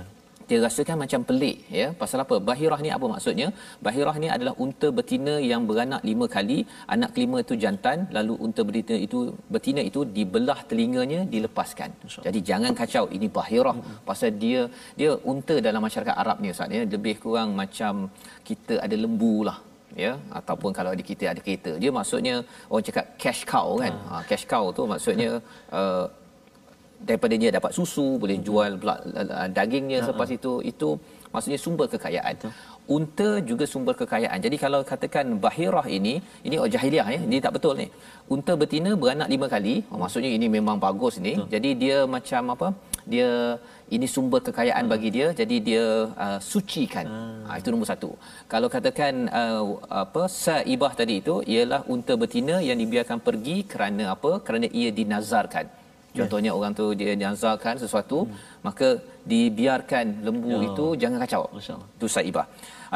dia 0.50 0.58
rasakan 0.66 0.96
macam 1.02 1.20
pelik 1.28 1.56
ya. 1.80 1.86
Pasal 2.02 2.18
apa? 2.24 2.36
Bahirah 2.48 2.78
ni 2.84 2.90
apa 2.96 3.06
maksudnya? 3.12 3.48
Bahirah 3.86 4.14
ni 4.22 4.28
adalah 4.36 4.54
unta 4.64 4.88
betina 4.98 5.34
yang 5.50 5.62
beranak 5.68 6.02
lima 6.10 6.26
kali 6.36 6.58
anak 6.94 7.10
kelima 7.14 7.38
itu 7.44 7.56
jantan 7.64 7.98
lalu 8.16 8.34
unta 8.46 8.62
betina 8.68 8.98
itu 9.06 9.20
betina 9.54 9.82
itu 9.90 10.02
dibelah 10.16 10.58
telinganya 10.70 11.20
dilepaskan. 11.34 11.90
Jadi 12.26 12.40
jangan 12.50 12.74
kacau 12.82 13.04
ini 13.18 13.28
bahirah. 13.38 13.76
Hmm. 13.80 13.98
pasal 14.08 14.30
dia 14.42 14.60
dia 15.00 15.10
unta 15.32 15.54
dalam 15.66 15.82
masyarakat 15.86 16.14
Arab 16.22 16.36
ni 16.42 16.54
ustaz 16.54 16.78
ya. 16.78 16.84
Lebih 16.94 17.16
kurang 17.24 17.50
macam 17.62 17.94
kita 18.48 18.76
ada 18.86 18.96
lembu 19.04 19.34
lah 19.48 19.58
ya. 20.04 20.12
Ataupun 20.40 20.70
kalau 20.78 20.92
ada 20.94 21.04
kita 21.10 21.24
ada 21.32 21.40
kereta. 21.46 21.74
Dia 21.82 21.92
maksudnya 21.98 22.34
orang 22.72 22.86
cakap 22.88 23.06
cash 23.22 23.42
cow 23.52 23.68
kan? 23.82 23.94
Ha, 24.08 24.16
ha 24.18 24.24
cash 24.30 24.46
cow 24.52 24.64
tu 24.78 24.84
maksudnya 24.92 25.30
uh, 25.80 26.06
daripada 27.08 27.34
dia 27.42 27.50
dapat 27.56 27.72
susu 27.78 28.06
boleh 28.22 28.36
jual 28.48 28.70
pula 28.82 28.94
uh, 29.22 29.48
dagingnya 29.58 29.98
uh-huh. 29.98 30.06
selepas 30.08 30.28
itu 30.36 30.52
itu 30.72 30.88
maksudnya 31.34 31.60
sumber 31.64 31.86
kekayaan. 31.94 32.36
Betul. 32.36 32.52
unta 32.96 33.28
juga 33.48 33.64
sumber 33.72 33.94
kekayaan. 34.00 34.38
Jadi 34.44 34.56
kalau 34.62 34.80
katakan 34.90 35.26
bahirah 35.44 35.86
ini 35.96 36.14
ini 36.46 36.56
oh 36.62 36.68
jahiliah 36.74 37.06
ya 37.14 37.20
ini 37.26 37.38
tak 37.44 37.52
betul 37.56 37.74
ni. 37.82 37.86
Unta 38.34 38.52
betina 38.62 38.90
beranak 39.02 39.28
lima 39.34 39.46
kali. 39.54 39.74
Oh, 39.90 39.98
maksudnya 40.02 40.30
ini 40.38 40.46
memang 40.56 40.76
bagus 40.86 41.16
ni. 41.26 41.34
Betul. 41.38 41.50
jadi 41.54 41.70
dia 41.82 41.98
macam 42.16 42.42
apa? 42.54 42.68
Dia 43.12 43.30
ini 43.96 44.06
sumber 44.14 44.40
kekayaan 44.48 44.84
hmm. 44.86 44.92
bagi 44.94 45.08
dia 45.16 45.28
jadi 45.40 45.56
dia 45.68 45.84
uh, 46.26 46.38
sucikan. 46.50 47.06
Hmm. 47.14 47.42
ha, 47.46 47.58
itu 47.60 47.68
nombor 47.72 47.88
satu. 47.92 48.10
Kalau 48.52 48.68
katakan 48.76 49.14
uh, 49.40 49.64
apa 50.04 50.24
saibah 50.42 50.92
tadi 51.00 51.16
itu 51.22 51.36
ialah 51.54 51.82
unta 51.94 52.16
betina 52.22 52.58
yang 52.68 52.78
dibiarkan 52.82 53.20
pergi 53.28 53.58
kerana 53.72 54.06
apa? 54.16 54.32
Kerana 54.48 54.66
ia 54.80 54.90
dinazarkan 55.00 55.79
contohnya 56.18 56.50
yes. 56.50 56.58
orang 56.58 56.72
tu 56.80 56.86
dia 57.00 57.12
dinazarkan 57.20 57.74
sesuatu 57.82 58.18
hmm. 58.26 58.38
maka 58.66 58.88
dibiarkan 59.32 60.06
lembu 60.26 60.54
ya. 60.54 60.66
itu 60.68 60.86
jangan 61.02 61.18
kacau 61.24 61.42
itu 61.96 62.06
saibah 62.16 62.46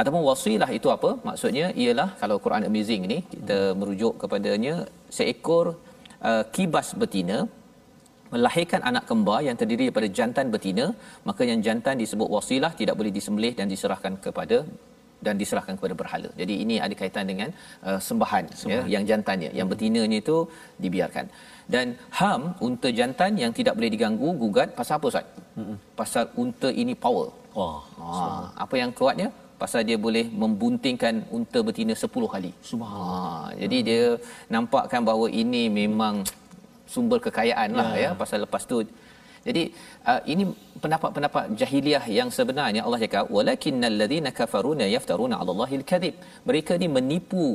ataupun 0.00 0.22
wasilah 0.28 0.70
itu 0.78 0.88
apa 0.96 1.10
maksudnya 1.28 1.66
ialah 1.82 2.08
kalau 2.22 2.36
Quran 2.44 2.64
amazing 2.70 3.02
ini 3.08 3.18
kita 3.34 3.58
hmm. 3.60 3.76
merujuk 3.80 4.14
kepadanya 4.22 4.74
seekor 5.18 5.66
uh, 6.30 6.44
kibas 6.54 6.90
betina 7.02 7.38
melahirkan 8.34 8.80
anak 8.90 9.04
kembar 9.10 9.40
yang 9.46 9.56
terdiri 9.60 9.84
daripada 9.86 10.08
jantan 10.18 10.46
betina 10.54 10.86
maka 11.28 11.42
yang 11.50 11.60
jantan 11.66 11.96
disebut 12.02 12.28
wasilah 12.36 12.72
tidak 12.80 12.96
boleh 12.98 13.12
disembelih 13.18 13.52
dan 13.58 13.66
diserahkan 13.74 14.14
kepada 14.26 14.58
dan 15.26 15.34
diserahkan 15.40 15.74
kepada 15.78 15.94
berhala. 16.00 16.30
Jadi 16.40 16.54
ini 16.64 16.76
ada 16.86 16.94
kaitan 17.00 17.24
dengan 17.32 17.50
uh, 17.88 18.00
sembahan, 18.08 18.44
ya, 18.50 18.56
sembahan. 18.60 18.86
Ya, 18.88 18.92
yang 18.94 19.04
jantannya, 19.10 19.50
yang 19.58 19.68
betinanya 19.72 20.18
itu 20.24 20.36
dibiarkan. 20.84 21.26
Dan 21.72 21.96
ham 22.18 22.40
unta 22.66 22.88
jantan 22.98 23.32
yang 23.42 23.52
tidak 23.58 23.74
boleh 23.76 23.90
diganggu 23.94 24.28
gugat 24.42 24.68
pasal 24.78 24.94
apa 24.98 25.06
Ustaz? 25.12 25.26
Mm-mm. 25.58 25.76
Pasal 26.00 26.24
unta 26.42 26.68
ini 26.82 26.94
power. 27.04 27.28
Wah. 27.56 27.80
Oh, 27.98 28.44
apa 28.64 28.74
yang 28.76 28.90
kuatnya? 28.92 29.28
Pasal 29.62 29.80
dia 29.88 29.96
boleh 30.06 30.26
membuntingkan 30.42 31.24
unta 31.36 31.58
betina 31.66 31.94
10 31.96 32.34
kali. 32.34 32.50
Subhanallah. 32.70 33.48
Ha, 33.48 33.56
jadi 33.62 33.76
dia 33.88 34.02
nampakkan 34.54 35.00
bahawa 35.08 35.26
ini 35.42 35.62
memang 35.80 36.26
sumber 36.94 37.18
kekayaan 37.26 37.70
lah 37.78 37.88
ya, 37.96 38.02
ya 38.04 38.10
pasal 38.20 38.38
lepas 38.44 38.62
tu 38.70 38.78
jadi 39.46 39.62
uh, 40.10 40.20
ini 40.32 40.44
pendapat-pendapat 40.82 41.44
jahiliah 41.60 42.04
yang 42.18 42.28
sebenarnya 42.36 42.80
Allah 42.86 43.00
cakap 43.04 43.24
walakinnal 43.36 43.96
ladzina 44.00 44.30
kafaruna 44.38 44.84
yaftaruna 44.94 45.34
'ala 45.38 45.50
Allahil 45.54 45.84
kadhib 45.90 46.14
mereka 46.48 46.72
ni 46.82 46.88
menipu 46.96 47.46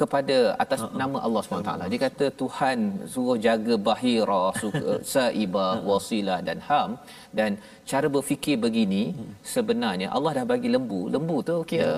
kepada 0.00 0.36
atas 0.62 0.80
uh-huh. 0.82 0.98
nama 1.00 1.18
Allah 1.26 1.40
SWT. 1.44 1.72
Dia 1.92 2.00
kata 2.06 2.26
Tuhan 2.42 2.78
suruh 3.12 3.36
jaga 3.46 3.74
bahira, 3.88 4.44
saibah, 5.14 5.74
wasilah 5.88 6.38
dan 6.48 6.58
ham 6.68 6.90
dan 7.38 7.50
cara 7.90 8.08
berfikir 8.16 8.56
begini 8.66 9.02
sebenarnya 9.54 10.08
Allah 10.16 10.32
dah 10.38 10.46
bagi 10.52 10.70
lembu. 10.76 11.00
Lembu 11.14 11.36
tu 11.50 11.56
kira 11.72 11.90
ya. 11.90 11.92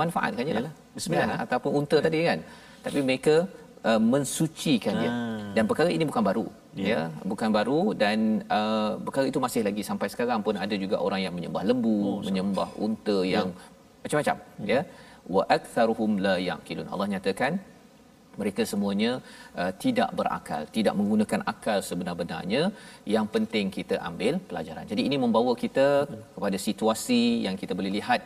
manfaat 0.00 0.32
kan 0.38 0.48
je 0.48 0.54
lah. 0.68 0.74
Bismillah. 0.96 1.28
Kan? 1.36 1.44
Ataupun 1.44 1.70
unta 1.80 1.98
ya. 2.00 2.04
tadi 2.06 2.18
kan. 2.28 2.38
Tapi 2.86 2.98
mereka 3.08 3.36
uh, 3.88 4.00
mensucikan 4.12 4.94
dia. 5.02 5.10
Ah. 5.12 5.40
Dan 5.56 5.64
perkara 5.70 5.90
ini 5.96 6.04
bukan 6.10 6.24
baru. 6.30 6.46
Yeah. 6.76 6.88
Ya, 6.92 7.00
bukan 7.30 7.48
baru 7.56 7.80
dan 8.02 8.44
uh, 8.52 9.00
perkara 9.00 9.24
itu 9.32 9.40
masih 9.40 9.60
lagi 9.68 9.82
sampai 9.88 10.08
sekarang 10.12 10.44
pun 10.46 10.54
ada 10.64 10.74
juga 10.84 10.96
orang 11.06 11.20
yang 11.24 11.32
menyembah 11.36 11.62
lembu, 11.64 12.00
oh, 12.08 12.18
menyembah 12.20 12.68
unta 12.76 13.18
ya. 13.24 13.40
yang 13.40 13.46
yeah. 13.48 14.02
macam-macam, 14.04 14.36
yeah. 14.60 14.82
ya. 14.84 15.05
Wa 15.34 15.42
aktsaruhum 15.56 16.12
la 16.26 16.34
yaqilun. 16.50 16.86
Allah 16.92 17.08
nyatakan 17.14 17.52
mereka 18.40 18.62
semuanya 18.72 19.10
uh, 19.60 19.72
tidak 19.82 20.10
berakal, 20.18 20.62
tidak 20.76 20.94
menggunakan 20.98 21.40
akal 21.52 21.78
sebenar-benarnya. 21.88 22.62
Yang 23.14 23.26
penting 23.34 23.66
kita 23.78 23.96
ambil 24.08 24.34
pelajaran. 24.48 24.84
Jadi 24.92 25.02
ini 25.08 25.16
membawa 25.24 25.52
kita 25.64 25.88
kepada 26.34 26.58
situasi 26.66 27.22
yang 27.46 27.56
kita 27.62 27.72
boleh 27.78 27.92
lihat 27.98 28.20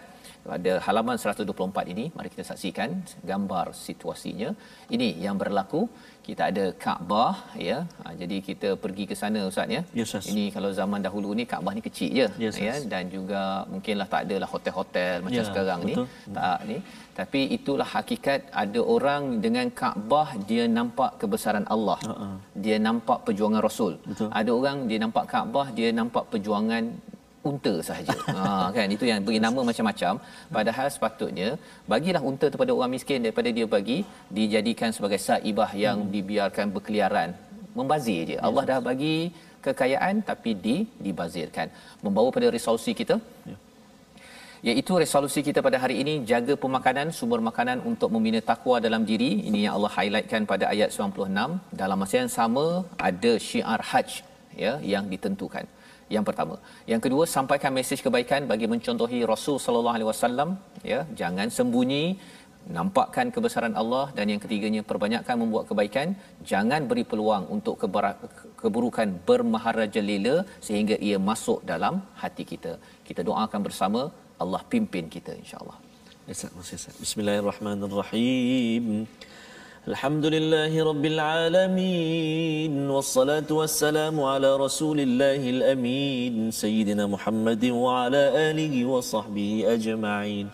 pada 0.49 0.72
halaman 0.86 1.16
124 1.22 1.93
ini 1.93 2.05
mari 2.16 2.28
kita 2.34 2.45
saksikan 2.51 2.91
gambar 3.30 3.66
situasinya 3.86 4.51
ini 4.97 5.09
yang 5.24 5.36
berlaku 5.43 5.82
kita 6.26 6.43
ada 6.51 6.64
Kaabah 6.84 7.34
ya 7.68 7.78
ha, 8.01 8.12
jadi 8.20 8.36
kita 8.49 8.68
pergi 8.82 9.05
ke 9.11 9.14
sana 9.20 9.41
ustaz 9.51 9.74
ya 9.76 9.82
yes, 10.01 10.11
yes. 10.16 10.26
ini 10.32 10.45
kalau 10.55 10.70
zaman 10.80 11.01
dahulu 11.07 11.30
ni 11.38 11.45
Kaabah 11.53 11.72
ni 11.76 11.82
kecil 11.88 12.11
je 12.18 12.26
yes, 12.45 12.57
ya 12.66 12.66
yes. 12.68 12.80
dan 12.93 13.05
juga 13.14 13.43
mungkinlah 13.72 14.09
tak 14.14 14.22
adalah 14.26 14.49
hotel-hotel 14.55 15.14
macam 15.26 15.41
yeah, 15.41 15.49
sekarang 15.51 15.80
betul. 15.86 16.07
ni 16.07 16.34
tak 16.38 16.59
ni 16.70 16.78
tapi 17.20 17.41
itulah 17.57 17.88
hakikat 17.95 18.41
ada 18.62 18.80
orang 18.97 19.22
dengan 19.45 19.66
Kaabah 19.80 20.28
dia 20.51 20.66
nampak 20.78 21.12
kebesaran 21.22 21.66
Allah 21.74 21.99
uh-uh. 22.12 22.34
dia 22.64 22.76
nampak 22.88 23.18
perjuangan 23.28 23.62
rasul 23.68 23.95
betul. 24.11 24.30
ada 24.41 24.51
orang 24.59 24.78
dia 24.91 25.01
nampak 25.05 25.26
Kaabah 25.34 25.66
dia 25.78 25.91
nampak 26.01 26.26
perjuangan 26.32 26.84
unta 27.49 27.74
sahaja. 27.88 28.16
ha 28.36 28.68
kan 28.76 28.88
itu 28.97 29.05
yang 29.11 29.20
beri 29.26 29.38
nama 29.47 29.61
macam-macam 29.68 30.14
padahal 30.57 30.88
sepatutnya 30.95 31.49
bagilah 31.93 32.22
unta 32.30 32.49
kepada 32.55 32.70
orang 32.76 32.93
miskin 32.97 33.24
daripada 33.26 33.51
dia 33.59 33.66
bagi 33.76 33.99
dijadikan 34.38 34.91
sebagai 34.97 35.20
saibah 35.28 35.70
yang 35.84 35.99
hmm. 36.03 36.11
dibiarkan 36.16 36.66
berkeliaran 36.76 37.30
membazir 37.78 38.20
je. 38.30 38.36
Allah 38.47 38.64
dah 38.70 38.80
bagi 38.91 39.16
kekayaan 39.66 40.16
tapi 40.30 40.53
di 40.66 40.76
dibazirkan. 41.07 41.66
Membawa 42.05 42.28
pada 42.36 42.49
resolusi 42.57 42.93
kita. 43.01 43.16
Ya. 43.51 43.57
Iaitu 44.68 44.93
resolusi 45.03 45.41
kita 45.47 45.61
pada 45.66 45.76
hari 45.82 45.95
ini 46.03 46.14
jaga 46.30 46.55
pemakanan 46.62 47.09
sumber 47.18 47.41
makanan 47.49 47.78
untuk 47.91 48.09
membina 48.14 48.41
takwa 48.51 48.76
dalam 48.86 49.03
diri. 49.11 49.30
Ini 49.49 49.61
yang 49.64 49.74
Allah 49.76 49.93
highlightkan 49.97 50.45
pada 50.51 50.64
ayat 50.72 50.91
96. 50.93 51.78
Dalam 51.82 51.97
masa 52.03 52.16
yang 52.22 52.32
sama 52.38 52.66
ada 53.09 53.32
syiar 53.49 53.80
hajj 53.91 54.11
ya 54.64 54.72
yang 54.93 55.05
ditentukan 55.12 55.64
yang 56.15 56.25
pertama. 56.29 56.55
Yang 56.93 57.01
kedua, 57.07 57.25
sampaikan 57.37 57.73
mesej 57.79 58.01
kebaikan 58.07 58.51
bagi 58.53 58.67
mencontohi 58.73 59.19
Rasul 59.33 59.57
sallallahu 59.65 59.97
alaihi 59.99 60.11
wasallam, 60.13 60.49
ya, 60.93 61.01
jangan 61.21 61.49
sembunyi 61.59 62.05
nampakkan 62.79 63.27
kebesaran 63.35 63.75
Allah. 63.83 64.05
Dan 64.17 64.27
yang 64.33 64.41
ketiganya 64.45 64.83
perbanyakkan 64.91 65.37
membuat 65.43 65.65
kebaikan. 65.71 66.09
Jangan 66.53 66.81
beri 66.91 67.05
peluang 67.13 67.45
untuk 67.57 67.77
keburukan 68.63 69.09
bermaharajalela 69.29 70.37
sehingga 70.69 70.99
ia 71.09 71.21
masuk 71.31 71.61
dalam 71.73 71.95
hati 72.23 72.45
kita. 72.53 72.75
Kita 73.11 73.23
doakan 73.31 73.63
bersama 73.69 74.03
Allah 74.43 74.63
pimpin 74.73 75.05
kita 75.17 75.33
insyaallah 75.43 75.77
Bismillahirrahmanirrahim 77.05 78.87
الحمد 79.86 80.26
لله 80.26 80.74
رب 80.89 81.06
العالمين 81.14 82.74
والصلاة 82.89 83.50
والسلام 83.52 84.16
على 84.18 84.50
رسول 84.58 84.98
الله 85.00 85.41
الأمين 85.56 86.52
سيدنا 86.52 87.06
محمد 87.06 87.64
وعلى 87.66 88.24
آله 88.50 88.74
وصحبه 88.86 89.52
أجمعين 89.76 90.48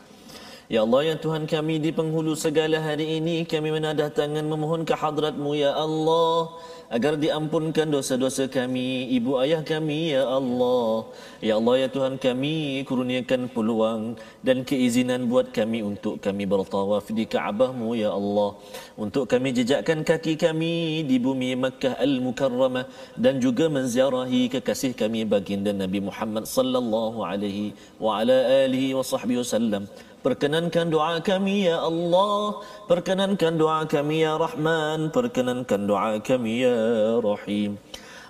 Ya 0.71 0.87
Allah, 0.87 1.03
ya 1.03 1.15
Tuhan 1.19 1.51
kami 1.51 1.83
di 1.83 1.91
penghulu 1.91 2.31
segala 2.31 2.79
hari 2.79 3.19
ini 3.19 3.43
kami 3.43 3.75
menadah 3.75 4.07
tangan 4.07 4.47
memohon 4.47 4.87
ke 4.87 4.95
hadratmu 4.95 5.51
ya 5.51 5.75
Allah 5.75 6.47
agar 6.86 7.18
diampunkan 7.18 7.90
dosa-dosa 7.90 8.46
kami, 8.46 9.10
ibu 9.18 9.38
ayah 9.42 9.62
kami 9.66 10.14
ya 10.14 10.22
Allah. 10.22 11.10
Ya 11.42 11.58
Allah, 11.58 11.74
ya 11.82 11.88
Tuhan 11.90 12.14
kami 12.16 12.86
kurniakan 12.86 13.50
peluang 13.50 14.14
dan 14.46 14.62
keizinan 14.62 15.26
buat 15.26 15.50
kami 15.50 15.82
untuk 15.82 16.22
kami 16.22 16.46
bertawaf 16.46 17.10
di 17.10 17.26
Kaabahmu 17.26 17.98
ya 17.98 18.14
Allah. 18.14 18.54
Untuk 18.94 19.26
kami 19.26 19.50
jejakkan 19.58 20.06
kaki 20.06 20.38
kami 20.38 21.02
di 21.10 21.18
bumi 21.18 21.58
Makkah 21.58 21.98
Al-Mukarramah 21.98 22.86
dan 23.18 23.42
juga 23.42 23.66
menziarahi 23.66 24.48
kekasih 24.54 24.94
kami 24.94 25.26
baginda 25.26 25.74
Nabi 25.74 25.98
Muhammad 26.08 26.46
sallallahu 26.46 27.18
alaihi 27.26 27.74
wa 27.98 28.22
ala 28.22 28.38
alihi 28.64 28.94
wa 28.94 29.02
sahbihi 29.02 29.42
wasallam. 29.42 29.84
Perkenankan 30.26 30.90
doa 30.90 31.22
kami 31.22 31.70
ya 31.70 31.78
Allah. 31.86 32.58
Perkenankan 32.90 33.54
doa 33.54 33.86
kami 33.86 34.26
ya 34.26 34.34
Rahman. 34.34 35.14
Perkenankan 35.14 35.86
doa 35.86 36.18
kami 36.18 36.66
ya 36.66 36.74
Rahim. 37.22 37.78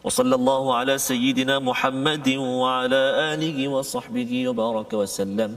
Wa 0.05 0.13
sallallahu 0.13 0.77
ala 0.77 1.01
sayyidina 1.01 1.57
Muhammadin 1.57 2.37
Wa 2.37 2.85
ala 2.85 3.33
alihi 3.33 3.65
wa 3.73 3.81
sahbihi 3.81 4.45
wa 4.53 4.85
baraka 4.85 5.01
wa 5.01 5.09
sallam 5.09 5.57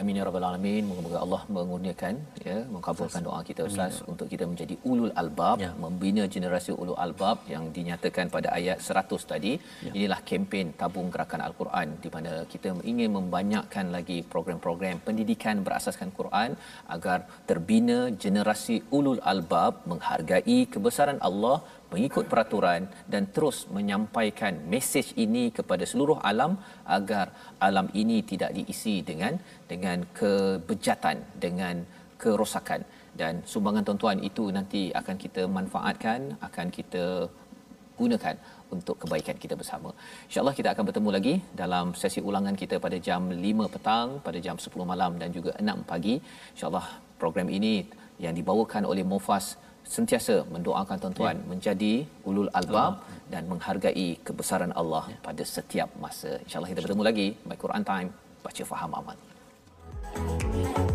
Amin 0.00 0.18
ya 0.18 0.24
rabbal 0.26 0.44
alamin. 0.48 0.82
Moga-moga 0.88 1.18
Allah 1.24 1.40
mengurniakan 1.54 2.14
ya, 2.48 2.56
mengabulkan 2.74 3.22
doa 3.26 3.40
kita 3.48 3.62
Ustaz 3.70 3.94
Amin. 3.96 4.08
untuk 4.12 4.26
kita 4.32 4.44
menjadi 4.50 4.74
ulul 4.90 5.12
albab, 5.22 5.56
ya. 5.64 5.70
membina 5.84 6.22
generasi 6.34 6.72
ulul 6.82 6.98
albab 7.04 7.38
yang 7.52 7.64
dinyatakan 7.76 8.32
pada 8.36 8.48
ayat 8.58 8.78
100 8.86 9.30
tadi. 9.32 9.52
Ya. 9.86 9.92
Inilah 9.96 10.20
kempen 10.30 10.68
tabung 10.80 11.08
gerakan 11.14 11.42
al-Quran 11.48 11.88
di 12.04 12.10
mana 12.14 12.32
kita 12.52 12.72
ingin 12.92 13.10
membanyakkan 13.18 13.88
lagi 13.96 14.18
program-program 14.34 15.04
pendidikan 15.08 15.60
berasaskan 15.66 16.10
Quran 16.20 16.50
agar 16.96 17.18
terbina 17.50 17.98
generasi 18.24 18.78
ulul 18.98 19.20
albab 19.34 19.84
menghargai 19.92 20.58
kebesaran 20.76 21.20
Allah 21.30 21.56
mengikut 21.92 22.24
peraturan 22.32 22.86
dan 23.12 23.22
terus 23.34 23.58
menyampaikan 23.76 24.54
mesej 24.72 25.06
ini 25.24 25.44
kepada 25.58 25.84
seluruh 25.92 26.18
alam 26.30 26.52
agar 26.96 27.26
alam 27.68 27.86
ini 28.02 28.18
tidak 28.30 28.50
diisi 28.56 28.96
dengan 29.10 29.34
dengan 29.72 30.06
kebejatan 30.18 31.18
dengan 31.44 31.76
kerosakan 32.22 32.82
dan 33.20 33.42
sumbangan 33.52 33.84
tuan-tuan 33.86 34.18
itu 34.30 34.44
nanti 34.56 34.82
akan 35.00 35.16
kita 35.24 35.42
manfaatkan 35.58 36.20
akan 36.48 36.66
kita 36.78 37.04
gunakan 38.00 38.36
untuk 38.74 38.96
kebaikan 39.02 39.36
kita 39.42 39.54
bersama. 39.60 39.90
InsyaAllah 40.26 40.56
kita 40.58 40.68
akan 40.72 40.84
bertemu 40.88 41.10
lagi 41.16 41.34
dalam 41.62 41.86
sesi 42.00 42.20
ulangan 42.28 42.56
kita 42.62 42.76
pada 42.84 42.96
jam 43.06 43.28
5 43.28 43.74
petang, 43.74 44.08
pada 44.26 44.38
jam 44.46 44.56
10 44.56 44.92
malam 44.92 45.18
dan 45.20 45.28
juga 45.36 45.52
6 45.60 45.90
pagi. 45.90 46.14
InsyaAllah 46.54 46.86
program 47.20 47.50
ini 47.58 47.74
yang 48.24 48.32
dibawakan 48.38 48.88
oleh 48.92 49.04
Mufas 49.12 49.46
sentiasa 49.96 50.34
mendoakan 50.54 50.96
tuan-tuan 51.02 51.36
ya. 51.42 51.46
menjadi 51.52 51.94
ulul 52.28 52.50
albab 52.58 53.02
ya. 53.02 53.34
dan 53.34 53.42
menghargai 53.50 54.08
kebesaran 54.26 54.72
Allah 54.80 55.04
ya. 55.10 55.18
pada 55.26 55.42
setiap 55.56 55.90
masa. 56.04 56.38
Insya 56.46 56.56
Allah 56.62 56.70
kita 56.72 56.80
bertemu 56.86 57.02
lagi 57.10 57.28
by 57.48 57.58
Quran 57.64 57.82
Time. 57.82 58.08
Baca 58.46 58.62
faham 58.72 58.92
amal. 59.00 59.16
Thank 60.10 60.78
you. 60.78 60.89